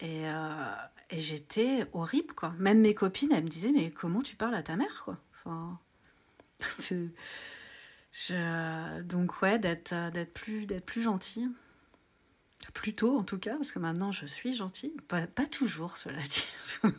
Et, 0.00 0.28
euh, 0.28 0.74
et 1.10 1.20
j'étais 1.20 1.86
horrible, 1.92 2.34
quoi. 2.34 2.54
Même 2.58 2.80
mes 2.80 2.94
copines, 2.94 3.32
elles 3.32 3.44
me 3.44 3.48
disaient, 3.48 3.72
mais 3.72 3.90
comment 3.90 4.22
tu 4.22 4.36
parles 4.36 4.54
à 4.54 4.62
ta 4.62 4.76
mère, 4.76 5.02
quoi? 5.04 5.18
Enfin. 5.34 5.78
Donc, 9.04 9.40
ouais, 9.42 9.58
d'être 9.58 9.92
euh, 9.92 10.10
d'être 10.10 10.32
plus, 10.34 10.66
d'être 10.66 10.84
plus 10.84 11.02
gentille. 11.02 11.48
Plus 12.74 12.94
tôt, 12.94 13.18
en 13.18 13.24
tout 13.24 13.38
cas, 13.38 13.56
parce 13.56 13.72
que 13.72 13.78
maintenant, 13.78 14.12
je 14.12 14.26
suis 14.26 14.54
gentille. 14.54 14.92
Pas 15.08 15.26
toujours, 15.46 15.96
cela 15.96 16.18
dit. 16.20 16.46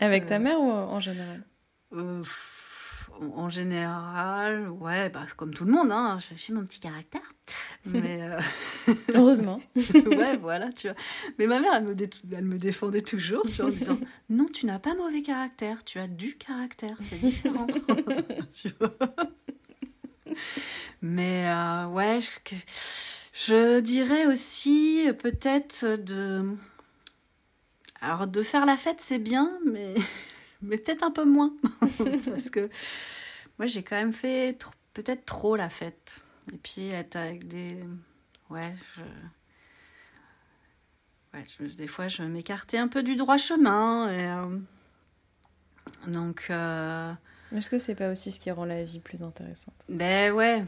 Avec 0.00 0.26
ta 0.26 0.36
Euh. 0.36 0.38
mère 0.40 0.60
ou 0.60 0.70
en 0.70 1.00
général? 1.00 1.42
Euh, 1.92 2.22
en 3.34 3.48
général, 3.48 4.68
ouais, 4.68 5.08
bah, 5.08 5.24
comme 5.36 5.54
tout 5.54 5.64
le 5.64 5.72
monde, 5.72 5.90
hein, 5.90 6.18
j'ai 6.34 6.52
mon 6.52 6.64
petit 6.64 6.80
caractère. 6.80 7.22
Mais... 7.86 8.18
euh, 8.20 8.40
Heureusement. 9.14 9.60
ouais, 9.76 10.36
voilà, 10.36 10.70
tu 10.72 10.88
vois. 10.88 10.96
Mais 11.38 11.46
ma 11.46 11.60
mère, 11.60 11.72
elle 11.76 11.84
me, 11.84 11.94
dé- 11.94 12.10
elle 12.32 12.44
me 12.44 12.58
défendait 12.58 13.00
toujours, 13.00 13.42
tu 13.44 13.52
vois, 13.62 13.66
en 13.66 13.68
disant 13.70 13.98
Non, 14.28 14.46
tu 14.52 14.66
n'as 14.66 14.78
pas 14.80 14.94
mauvais 14.94 15.22
caractère, 15.22 15.82
tu 15.84 15.98
as 15.98 16.08
du 16.08 16.36
caractère, 16.36 16.96
c'est 17.00 17.18
différent. 17.20 17.66
Tu 18.52 18.68
vois. 18.78 18.96
Mais 21.02 21.46
euh, 21.46 21.86
ouais, 21.86 22.18
je, 23.32 23.80
dirais 23.80 24.26
aussi 24.26 25.04
euh, 25.08 25.12
peut-être 25.12 25.96
de. 26.02 26.44
Alors, 28.00 28.26
de 28.26 28.42
faire 28.42 28.66
la 28.66 28.76
fête, 28.76 29.00
c'est 29.00 29.18
bien, 29.18 29.58
mais, 29.64 29.94
mais 30.62 30.78
peut-être 30.78 31.02
un 31.02 31.10
peu 31.10 31.24
moins. 31.24 31.52
Parce 32.26 32.50
que 32.50 32.68
moi, 33.58 33.66
j'ai 33.66 33.82
quand 33.82 33.96
même 33.96 34.12
fait 34.12 34.52
tr- 34.52 34.72
peut-être 34.94 35.24
trop 35.24 35.56
la 35.56 35.68
fête. 35.70 36.20
Et 36.52 36.58
puis, 36.58 36.88
être 36.88 37.16
avec 37.16 37.48
des. 37.48 37.78
Ouais, 38.50 38.74
je. 38.96 39.02
Ouais, 41.34 41.44
je- 41.60 41.74
des 41.74 41.86
fois, 41.86 42.08
je 42.08 42.22
m'écartais 42.22 42.78
un 42.78 42.88
peu 42.88 43.02
du 43.02 43.16
droit 43.16 43.38
chemin. 43.38 44.10
Et, 44.10 44.24
euh, 44.26 44.58
Donc, 46.06 46.46
euh, 46.50 47.12
Est-ce 47.54 47.70
que 47.70 47.78
c'est 47.78 47.94
pas 47.94 48.10
aussi 48.12 48.30
ce 48.32 48.40
qui 48.40 48.50
rend 48.50 48.64
la 48.64 48.84
vie 48.84 49.00
plus 49.00 49.22
intéressante? 49.22 49.74
Ben 49.88 50.32
ouais. 50.32 50.64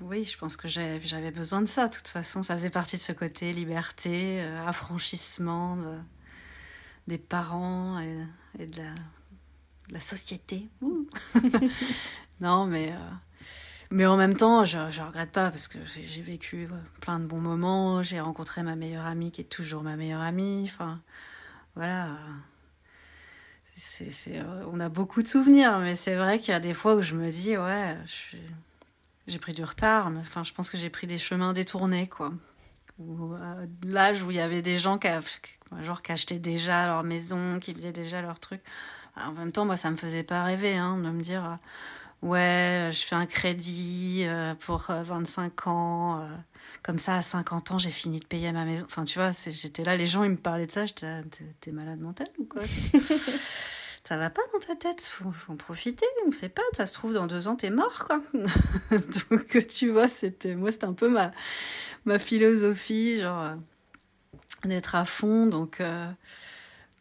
Oui, 0.00 0.24
je 0.24 0.36
pense 0.36 0.56
que 0.56 0.68
j'avais 0.68 1.30
besoin 1.30 1.60
de 1.60 1.66
ça. 1.66 1.88
De 1.88 1.94
toute 1.96 2.08
façon, 2.08 2.42
ça 2.42 2.54
faisait 2.54 2.70
partie 2.70 2.96
de 2.96 3.02
ce 3.02 3.12
côté 3.12 3.52
liberté, 3.52 4.40
euh, 4.42 4.66
affranchissement 4.66 5.76
de- 5.76 5.98
des 7.06 7.18
parents 7.18 8.00
et, 8.00 8.16
et 8.58 8.66
de, 8.66 8.78
la, 8.78 8.90
de 9.88 9.94
la 9.94 10.00
société. 10.00 10.68
Non, 12.40 12.66
mais, 12.66 12.92
euh, 12.92 12.96
mais 13.90 14.06
en 14.06 14.16
même 14.16 14.36
temps, 14.36 14.64
je 14.64 14.78
ne 14.78 15.06
regrette 15.06 15.30
pas 15.30 15.50
parce 15.50 15.68
que 15.68 15.78
j'ai 15.86 16.22
vécu 16.22 16.66
ouais, 16.66 16.78
plein 17.00 17.20
de 17.20 17.26
bons 17.26 17.40
moments. 17.40 18.02
J'ai 18.02 18.20
rencontré 18.20 18.62
ma 18.62 18.76
meilleure 18.76 19.06
amie 19.06 19.30
qui 19.30 19.40
est 19.40 19.44
toujours 19.44 19.82
ma 19.82 19.96
meilleure 19.96 20.20
amie. 20.20 20.64
Enfin, 20.64 21.00
voilà. 21.76 22.08
C'est, 23.76 24.10
c'est, 24.10 24.38
euh, 24.38 24.64
on 24.70 24.78
a 24.78 24.88
beaucoup 24.88 25.22
de 25.22 25.28
souvenirs, 25.28 25.78
mais 25.80 25.96
c'est 25.96 26.14
vrai 26.14 26.38
qu'il 26.38 26.50
y 26.50 26.56
a 26.56 26.60
des 26.60 26.74
fois 26.74 26.94
où 26.94 27.02
je 27.02 27.14
me 27.14 27.30
dis, 27.30 27.56
ouais, 27.56 27.96
j'ai 29.26 29.38
pris 29.38 29.52
du 29.52 29.64
retard, 29.64 30.10
mais 30.10 30.20
enfin, 30.20 30.44
je 30.44 30.52
pense 30.52 30.70
que 30.70 30.76
j'ai 30.76 30.90
pris 30.90 31.06
des 31.06 31.18
chemins 31.18 31.52
détournés, 31.52 32.08
quoi. 32.08 32.32
Ou, 32.98 33.34
euh, 33.34 33.66
l'âge 33.84 34.22
où 34.22 34.30
il 34.30 34.36
y 34.36 34.40
avait 34.40 34.62
des 34.62 34.78
gens 34.78 34.98
qui, 34.98 35.08
genre, 35.82 36.02
qui 36.02 36.12
achetaient 36.12 36.38
déjà 36.38 36.86
leur 36.86 37.02
maison, 37.04 37.58
qui 37.60 37.74
faisaient 37.74 37.92
déjà 37.92 38.22
leur 38.22 38.38
truc. 38.38 38.60
En 39.16 39.32
même 39.32 39.52
temps, 39.52 39.64
moi, 39.64 39.76
ça 39.76 39.90
me 39.90 39.96
faisait 39.96 40.22
pas 40.22 40.44
rêver, 40.44 40.76
hein, 40.76 40.96
de 40.96 41.10
me 41.10 41.22
dire, 41.22 41.44
euh, 41.44 41.56
ouais, 42.24 42.90
je 42.92 43.04
fais 43.04 43.14
un 43.14 43.26
crédit 43.26 44.24
euh, 44.26 44.54
pour 44.54 44.90
euh, 44.90 45.02
25 45.04 45.66
ans, 45.68 46.20
euh, 46.20 46.28
comme 46.82 46.98
ça, 46.98 47.16
à 47.16 47.22
50 47.22 47.72
ans, 47.72 47.78
j'ai 47.78 47.90
fini 47.90 48.18
de 48.18 48.24
payer 48.24 48.50
ma 48.52 48.64
maison. 48.64 48.86
Enfin, 48.86 49.04
tu 49.04 49.18
vois, 49.18 49.30
j'étais 49.32 49.84
là, 49.84 49.96
les 49.96 50.06
gens, 50.06 50.24
ils 50.24 50.30
me 50.30 50.36
parlaient 50.36 50.66
de 50.66 50.72
ça, 50.72 50.86
j'étais, 50.86 51.22
t'es 51.60 51.70
malade 51.70 52.00
mental 52.00 52.26
ou 52.38 52.44
quoi? 52.44 52.62
Ça 54.06 54.18
va 54.18 54.28
pas 54.28 54.42
dans 54.52 54.58
ta 54.58 54.76
tête, 54.76 55.00
faut, 55.00 55.32
faut 55.32 55.52
en 55.52 55.56
profiter, 55.56 56.04
on 56.26 56.30
sait 56.30 56.50
pas, 56.50 56.62
ça 56.76 56.84
se 56.84 56.92
trouve, 56.92 57.14
dans 57.14 57.26
deux 57.26 57.48
ans, 57.48 57.56
t'es 57.56 57.70
mort, 57.70 58.04
quoi. 58.04 58.20
Donc, 59.30 59.66
tu 59.68 59.90
vois, 59.90 60.08
c'était, 60.08 60.54
moi, 60.54 60.72
c'était 60.72 60.84
un 60.84 60.92
peu 60.92 61.08
ma, 61.08 61.32
ma 62.04 62.18
philosophie, 62.18 63.18
genre, 63.18 63.42
euh, 63.42 63.54
d'être 64.64 64.94
à 64.94 65.06
fond, 65.06 65.46
donc, 65.46 65.80
euh, 65.80 66.06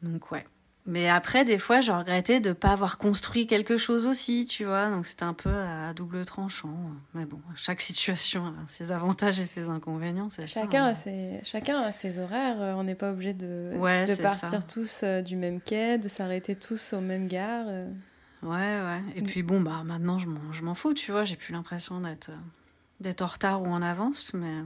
donc, 0.01 0.31
ouais. 0.31 0.45
Mais 0.85 1.07
après, 1.07 1.45
des 1.45 1.57
fois, 1.57 1.79
je 1.79 1.93
regrettais 1.93 2.41
de 2.41 2.49
ne 2.49 2.53
pas 2.53 2.71
avoir 2.73 2.97
construit 2.97 3.47
quelque 3.47 3.77
chose 3.77 4.05
aussi, 4.05 4.45
tu 4.45 4.65
vois. 4.65 4.89
Donc, 4.89 5.05
c'était 5.05 5.23
un 5.23 5.33
peu 5.33 5.49
à 5.49 5.93
double 5.93 6.25
tranchant. 6.25 6.75
Mais 7.13 7.23
bon, 7.25 7.39
chaque 7.55 7.79
situation 7.79 8.47
a 8.47 8.67
ses 8.67 8.91
avantages 8.91 9.39
et 9.39 9.45
ses 9.45 9.69
inconvénients, 9.69 10.29
ça, 10.29 10.45
Chacun, 10.45 10.83
hein. 10.83 10.87
a 10.89 10.93
ses, 10.93 11.39
chacun 11.45 11.79
a 11.81 11.93
ses 11.93 12.19
horaires. 12.19 12.61
euh, 12.61 12.73
On 12.73 12.83
n'est 12.83 12.95
pas 12.95 13.11
obligé 13.13 13.33
de, 13.33 13.71
Ouais, 13.77 14.05
de 14.05 14.15
partir 14.15 14.49
ça. 14.49 14.59
tous 14.61 15.03
euh, 15.03 15.21
du 15.21 15.37
même 15.37 15.61
quai, 15.61 15.97
de 15.97 16.09
s'arrêter 16.09 16.55
tous 16.57 16.91
au 16.91 16.99
même 16.99 17.29
gare. 17.29 17.65
euh. 17.69 17.89
Ouais, 18.41 18.49
ouais. 18.51 19.01
Et 19.15 19.21
Mm. 19.21 19.25
puis 19.25 19.41
bon, 19.41 19.61
bah 19.61 19.83
maintenant 19.85 20.19
je 20.19 20.27
m'en, 20.61 20.75
fous, 20.75 20.93
tu 20.93 21.13
vois. 21.13 21.23
J'ai 21.23 21.37
plus 21.37 21.53
l'impression 21.53 22.01
d'être, 22.01 22.31
d'être 22.99 23.21
en 23.21 23.27
retard 23.27 23.61
ou 23.61 23.67
en 23.67 23.81
avance, 23.81 24.33
mais 24.33 24.63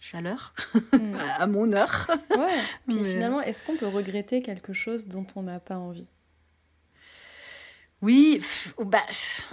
je 0.00 0.06
suis 0.06 0.16
à 0.16 0.20
l'heure, 0.20 0.52
Mm. 0.92 1.14
à 1.38 1.46
mon 1.46 1.72
heure. 1.72 2.06
Ouais. 2.30 2.46
Puis 2.86 3.00
Mais- 3.00 3.12
finalement, 3.12 3.40
est-ce 3.40 3.62
qu'on 3.62 3.76
peut 3.76 3.88
regretter 3.88 4.40
quelque 4.40 4.72
chose 4.72 5.06
dont 5.08 5.26
on 5.36 5.42
n'a 5.42 5.60
pas 5.60 5.76
envie? 5.76 6.08
Oui, 8.00 8.40
bah, 8.84 9.02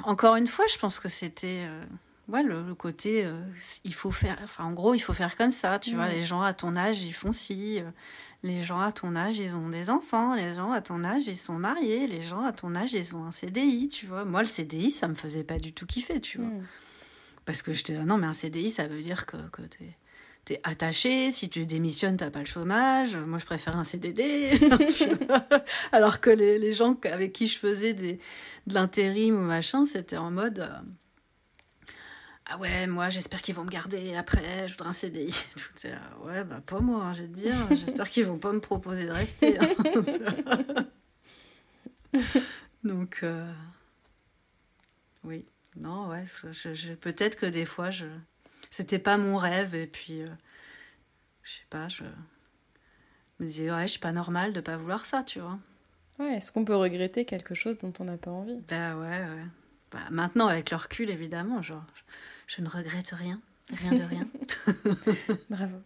encore 0.04 0.36
une 0.36 0.48
fois, 0.48 0.66
je 0.72 0.78
pense 0.78 1.00
que 1.00 1.10
c'était 1.10 1.64
euh, 1.66 1.84
ouais, 2.28 2.44
le, 2.44 2.62
le 2.62 2.76
côté 2.76 3.26
euh, 3.26 3.42
il 3.84 3.94
faut 3.94 4.12
faire, 4.12 4.38
enfin 4.44 4.66
en 4.66 4.72
gros, 4.72 4.94
il 4.94 5.00
faut 5.00 5.14
faire 5.14 5.36
comme 5.36 5.50
ça, 5.52 5.80
tu 5.80 5.96
vois. 5.96 6.06
Mm. 6.08 6.12
Les 6.12 6.22
gens 6.22 6.42
à 6.44 6.54
ton 6.54 6.76
âge, 6.76 7.02
ils 7.02 7.14
font 7.14 7.32
ci. 7.32 7.80
euh, 7.82 7.90
les 8.44 8.64
gens 8.64 8.80
à 8.80 8.92
ton 8.92 9.16
âge, 9.16 9.40
ils 9.40 9.56
ont 9.56 9.70
des 9.70 9.90
enfants. 9.90 10.36
Les 10.36 10.54
gens 10.54 10.72
à 10.72 10.80
ton 10.82 11.04
âge, 11.04 11.24
ils 11.26 11.36
sont 11.38 11.54
mariés. 11.58 12.06
Les 12.06 12.22
gens 12.22 12.42
à 12.44 12.52
ton 12.54 12.76
âge, 12.76 12.94
ils 12.94 13.16
ont 13.16 13.26
un 13.26 13.32
CDI, 13.32 13.90
tu 13.90 14.06
vois. 14.06 14.24
Moi, 14.26 14.42
le 14.42 14.48
CDI, 14.48 14.92
ça 14.92 15.08
me 15.08 15.16
faisait 15.16 15.44
pas 15.44 15.58
du 15.58 15.74
tout 15.74 15.88
kiffer, 15.88 16.22
tu 16.22 16.38
vois. 16.38 16.46
Mm. 16.48 16.68
Parce 17.46 17.64
que 17.64 17.74
j'étais 17.74 17.94
là, 17.94 18.04
non, 18.06 18.18
mais 18.18 18.28
un 18.28 18.34
CDI, 18.36 18.70
ça 18.70 18.88
veut 18.88 19.02
dire 19.02 19.26
que, 19.26 19.38
que 19.50 19.64
t'es 19.64 19.98
t'es 20.46 20.62
attaché, 20.64 21.32
si 21.32 21.50
tu 21.50 21.66
démissionnes, 21.66 22.18
t'as 22.18 22.30
pas 22.30 22.40
le 22.40 22.46
chômage. 22.46 23.18
Moi, 23.18 23.40
je 23.40 23.46
préfère 23.46 23.76
un 23.78 23.84
CDD. 23.84 24.52
Alors 25.92 26.22
que 26.22 26.30
les, 26.30 26.60
les, 26.60 26.74
gens 26.74 26.98
avec 27.12 27.34
qui 27.34 27.48
je 27.48 27.58
faisais 27.58 27.94
des, 27.94 28.20
de 28.68 28.74
l'intérim 28.74 29.36
ou 29.36 29.42
machin, 29.42 29.86
c'était 29.86 30.18
en 30.18 30.30
mode 30.30 30.60
euh, 30.60 31.94
Ah 32.46 32.58
ouais, 32.60 32.86
moi, 32.86 33.10
j'espère 33.10 33.42
qu'ils 33.42 33.56
vont 33.56 33.64
me 33.64 33.72
garder 33.72 34.14
après, 34.16 34.68
je 34.68 34.74
voudrais 34.74 34.90
un 34.90 34.94
CDI. 34.94 35.36
Tout 35.56 35.88
ouais, 36.26 36.44
bah, 36.44 36.62
pas 36.64 36.80
moi, 36.80 37.06
hein, 37.06 37.14
je 37.14 37.24
vais 37.24 37.28
te 37.28 37.34
dire. 37.34 37.56
J'espère 37.72 38.08
qu'ils 38.08 38.26
vont 38.26 38.38
pas 38.38 38.54
me 38.54 38.62
proposer 38.62 39.08
de 39.08 39.12
rester. 39.12 39.58
Hein. 39.60 39.70
Donc, 42.84 43.22
euh, 43.24 43.52
oui, 45.24 45.44
non, 45.76 46.10
ouais, 46.10 46.24
je, 46.52 46.76
je 46.76 46.94
peut-être 46.94 47.36
que 47.36 47.48
des 47.48 47.66
fois, 47.66 47.90
je 47.90 48.06
c'était 48.70 49.00
pas 49.00 49.18
mon 49.18 49.38
rêve 49.38 49.76
et 49.76 49.88
puis 49.88 50.22
euh, 50.22 50.28
je 51.44 51.52
sais 51.52 51.66
pas 51.70 51.88
je 51.88 52.04
me 53.40 53.46
disais 53.46 53.72
ouais 53.72 53.84
je 53.84 53.92
suis 53.92 54.00
pas 54.00 54.12
normale 54.12 54.54
de 54.54 54.62
pas 54.62 54.78
vouloir 54.78 55.06
ça 55.06 55.24
tu 55.24 55.40
vois. 55.40 55.60
Ouais 56.20 56.36
est-ce 56.36 56.52
qu'on 56.52 56.66
peut 56.66 56.76
regretter 56.76 57.26
quelque 57.26 57.56
chose 57.56 57.78
dont 57.78 57.94
on 58.00 58.06
n'a 58.06 58.18
pas 58.18 58.32
envie? 58.32 58.62
Bah 58.68 58.96
ouais 58.96 59.20
ouais. 59.20 59.46
Bah, 59.92 60.00
maintenant 60.12 60.48
avec 60.48 60.72
le 60.72 60.78
recul 60.78 61.10
évidemment 61.10 61.62
genre 61.62 61.84
je, 62.48 62.56
je 62.58 62.62
ne 62.62 62.70
regrette 62.70 63.10
rien 63.10 63.42
rien 63.74 63.94
de 63.94 64.04
rien. 64.04 64.28
Bravo. 65.50 65.78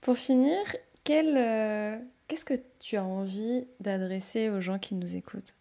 Pour 0.00 0.16
finir 0.16 0.56
quel 1.04 1.36
euh, 1.36 1.98
qu'est-ce 2.26 2.44
que 2.44 2.54
tu 2.78 2.96
as 2.96 3.04
envie 3.04 3.66
d'adresser 3.80 4.48
aux 4.48 4.60
gens 4.60 4.78
qui 4.78 4.94
nous 4.94 5.14
écoutent? 5.16 5.54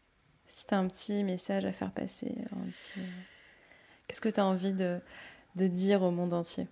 Si 0.50 0.66
tu 0.66 0.74
as 0.74 0.80
un 0.80 0.88
petit 0.88 1.24
message 1.24 1.64
à 1.64 1.72
faire 1.72 1.92
passer, 1.92 2.36
petit... 2.50 3.00
qu'est-ce 4.08 4.20
que 4.20 4.30
tu 4.30 4.40
as 4.40 4.46
envie 4.46 4.74
de, 4.74 5.00
de, 5.56 5.68
dire 5.68 6.02
au 6.02 6.10
monde 6.10 6.34
entier? 6.34 6.68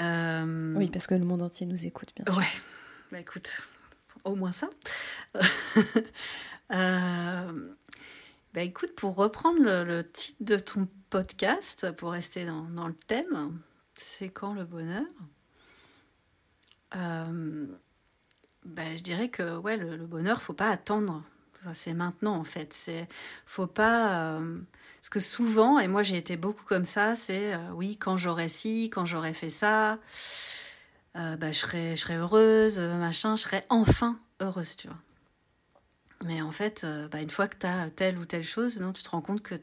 Euh... 0.00 0.74
Oui, 0.74 0.88
parce 0.88 1.06
que 1.06 1.14
le 1.14 1.26
monde 1.26 1.42
entier 1.42 1.66
nous 1.66 1.84
écoute, 1.86 2.12
bien 2.16 2.24
sûr. 2.24 2.38
Ouais, 2.38 2.48
bah 3.12 3.20
écoute, 3.20 3.62
au 4.24 4.34
moins 4.34 4.52
ça. 4.52 4.70
euh... 6.72 7.74
Bah 8.54 8.62
écoute, 8.62 8.94
pour 8.96 9.14
reprendre 9.14 9.60
le, 9.60 9.84
le, 9.84 10.10
titre 10.10 10.42
de 10.42 10.56
ton 10.56 10.88
podcast, 11.10 11.92
pour 11.92 12.12
rester 12.12 12.46
dans, 12.46 12.64
dans 12.64 12.88
le 12.88 12.94
thème, 12.94 13.60
c'est 13.94 14.30
quand 14.30 14.54
le 14.54 14.64
bonheur? 14.64 15.04
Euh... 16.96 17.66
bah, 18.64 18.96
Je 18.96 19.02
dirais 19.02 19.28
que 19.28 19.58
ouais, 19.58 19.76
le, 19.76 19.98
le 19.98 20.06
bonheur, 20.06 20.40
faut 20.40 20.54
pas 20.54 20.70
attendre 20.70 21.22
c'est 21.72 21.94
maintenant 21.94 22.36
en 22.36 22.44
fait. 22.44 22.72
C'est 22.72 23.08
faut 23.46 23.66
pas 23.66 24.38
euh, 24.38 24.58
parce 25.00 25.08
que 25.08 25.20
souvent 25.20 25.78
et 25.78 25.88
moi 25.88 26.02
j'ai 26.02 26.16
été 26.16 26.36
beaucoup 26.36 26.64
comme 26.64 26.84
ça. 26.84 27.14
C'est 27.14 27.54
euh, 27.54 27.70
oui 27.74 27.96
quand 27.96 28.16
j'aurais 28.16 28.48
ci, 28.48 28.90
quand 28.90 29.06
j'aurais 29.06 29.34
fait 29.34 29.50
ça, 29.50 29.98
euh, 31.16 31.36
bah, 31.36 31.52
je 31.52 31.58
serais 31.58 31.96
je 31.96 32.02
serais 32.02 32.16
heureuse, 32.16 32.78
machin, 32.78 33.36
je 33.36 33.42
serais 33.42 33.66
enfin 33.68 34.18
heureuse, 34.40 34.76
tu 34.76 34.88
vois. 34.88 34.98
Mais 36.24 36.42
en 36.42 36.52
fait, 36.52 36.86
bah, 37.10 37.22
une 37.22 37.30
fois 37.30 37.48
que 37.48 37.56
tu 37.56 37.66
as 37.66 37.90
telle 37.90 38.18
ou 38.18 38.26
telle 38.26 38.42
chose, 38.42 38.78
non, 38.78 38.92
tu 38.92 39.02
te 39.02 39.08
rends 39.10 39.22
compte 39.22 39.42
que 39.42 39.54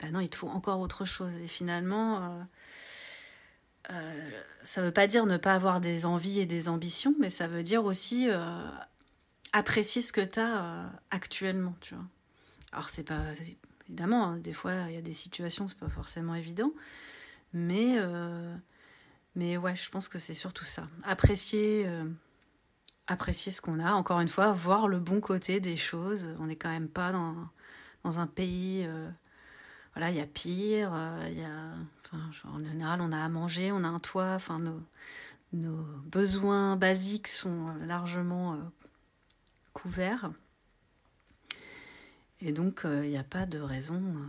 bah 0.00 0.10
non, 0.10 0.20
il 0.20 0.28
te 0.28 0.36
faut 0.36 0.48
encore 0.48 0.80
autre 0.80 1.06
chose. 1.06 1.34
Et 1.36 1.48
finalement, 1.48 2.46
ça 4.62 4.82
veut 4.82 4.92
pas 4.92 5.06
dire 5.06 5.26
ne 5.26 5.38
pas 5.38 5.54
avoir 5.54 5.80
des 5.80 6.04
envies 6.04 6.40
et 6.40 6.46
des 6.46 6.68
ambitions, 6.68 7.14
mais 7.18 7.30
ça 7.30 7.46
veut 7.46 7.62
dire 7.62 7.84
aussi 7.84 8.28
apprécier 9.56 10.02
ce 10.02 10.12
que 10.12 10.20
tu 10.20 10.38
as 10.38 10.64
euh, 10.64 10.88
actuellement, 11.10 11.74
tu 11.80 11.94
vois. 11.94 12.04
Alors, 12.72 12.88
c'est 12.90 13.04
pas. 13.04 13.22
Évidemment, 13.88 14.24
hein, 14.24 14.36
des 14.36 14.52
fois, 14.52 14.72
il 14.88 14.94
y 14.94 14.98
a 14.98 15.02
des 15.02 15.12
situations, 15.12 15.68
c'est 15.68 15.78
pas 15.78 15.88
forcément 15.88 16.34
évident. 16.34 16.72
Mais, 17.52 17.94
euh, 17.98 18.54
mais 19.34 19.56
ouais, 19.56 19.74
je 19.74 19.88
pense 19.88 20.08
que 20.08 20.18
c'est 20.18 20.34
surtout 20.34 20.64
ça. 20.64 20.88
Apprécier, 21.04 21.84
euh, 21.86 22.04
apprécier 23.06 23.50
ce 23.50 23.62
qu'on 23.62 23.80
a. 23.80 23.92
Encore 23.92 24.20
une 24.20 24.28
fois, 24.28 24.52
voir 24.52 24.88
le 24.88 24.98
bon 24.98 25.20
côté 25.20 25.60
des 25.60 25.76
choses. 25.76 26.28
On 26.38 26.46
n'est 26.46 26.56
quand 26.56 26.70
même 26.70 26.88
pas 26.88 27.12
dans, 27.12 27.34
dans 28.04 28.20
un 28.20 28.26
pays. 28.26 28.86
voilà, 29.94 30.10
il 30.10 30.16
y 30.16 30.20
a 30.20 30.26
pire. 30.26 30.92
Il 31.30 31.46
en 32.44 32.62
général, 32.62 33.00
on 33.00 33.12
a 33.12 33.24
à 33.24 33.28
manger, 33.28 33.72
on 33.72 33.84
a 33.84 33.88
un 33.88 34.00
toit. 34.00 34.32
Enfin, 34.34 34.58
nos, 34.58 34.82
nos 35.52 35.82
besoins 36.04 36.76
basiques 36.76 37.28
sont 37.28 37.72
largement 37.86 38.58
couvert. 39.76 40.30
Et 42.40 42.52
donc, 42.52 42.80
il 42.84 42.90
euh, 42.90 43.06
n'y 43.06 43.18
a 43.18 43.24
pas 43.24 43.44
de 43.44 43.58
raison 43.58 43.96
euh, 43.96 44.24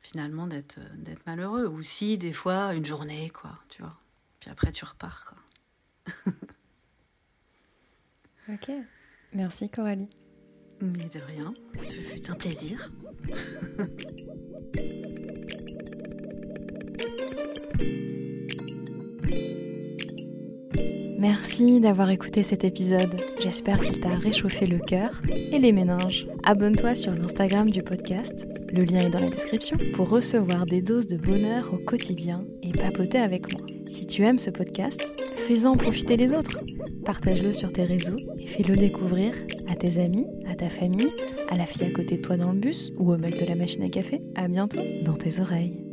finalement 0.00 0.46
d'être 0.46 0.80
d'être 0.96 1.26
malheureux. 1.26 1.66
Ou 1.66 1.82
si, 1.82 2.16
des 2.16 2.32
fois, 2.32 2.72
une 2.74 2.86
journée, 2.86 3.30
quoi, 3.30 3.52
tu 3.68 3.82
vois. 3.82 3.90
Puis 4.40 4.50
après, 4.50 4.72
tu 4.72 4.86
repars, 4.86 5.26
quoi. 5.26 5.36
ok. 8.54 8.70
Merci, 9.34 9.68
Coralie. 9.68 10.08
Mais 10.80 11.08
de 11.08 11.20
rien. 11.20 11.52
Ce 11.74 11.92
fut 11.92 12.30
un 12.30 12.34
plaisir. 12.34 12.90
Merci 21.18 21.80
d'avoir 21.80 22.10
écouté 22.10 22.44
cet 22.44 22.62
épisode. 22.62 23.12
J'espère 23.40 23.80
qu'il 23.80 23.98
t'a 23.98 24.14
réchauffé 24.14 24.68
le 24.68 24.78
cœur 24.78 25.20
et 25.28 25.58
les 25.58 25.72
méninges. 25.72 26.28
Abonne-toi 26.44 26.94
sur 26.94 27.12
l'Instagram 27.12 27.68
du 27.68 27.82
podcast, 27.82 28.46
le 28.72 28.84
lien 28.84 29.00
est 29.00 29.10
dans 29.10 29.20
la 29.20 29.28
description, 29.28 29.76
pour 29.94 30.10
recevoir 30.10 30.64
des 30.64 30.80
doses 30.80 31.08
de 31.08 31.16
bonheur 31.16 31.74
au 31.74 31.78
quotidien 31.78 32.44
et 32.62 32.70
papoter 32.70 33.18
avec 33.18 33.52
moi. 33.52 33.60
Si 33.88 34.06
tu 34.06 34.22
aimes 34.22 34.38
ce 34.38 34.50
podcast, 34.50 35.04
fais-en 35.34 35.76
profiter 35.76 36.16
les 36.16 36.34
autres. 36.34 36.56
Partage-le 37.04 37.52
sur 37.52 37.72
tes 37.72 37.84
réseaux 37.84 38.16
et 38.38 38.46
fais-le 38.46 38.76
découvrir 38.76 39.34
à 39.68 39.74
tes 39.74 40.00
amis, 40.00 40.26
à 40.48 40.54
ta 40.54 40.68
famille, 40.68 41.10
à 41.50 41.56
la 41.56 41.66
fille 41.66 41.86
à 41.86 41.90
côté 41.90 42.18
de 42.18 42.22
toi 42.22 42.36
dans 42.36 42.52
le 42.52 42.60
bus 42.60 42.92
ou 42.96 43.12
au 43.12 43.18
mec 43.18 43.40
de 43.40 43.44
la 43.44 43.56
machine 43.56 43.82
à 43.82 43.88
café. 43.88 44.22
À 44.36 44.46
bientôt 44.46 44.78
dans 45.04 45.14
tes 45.14 45.40
oreilles. 45.40 45.87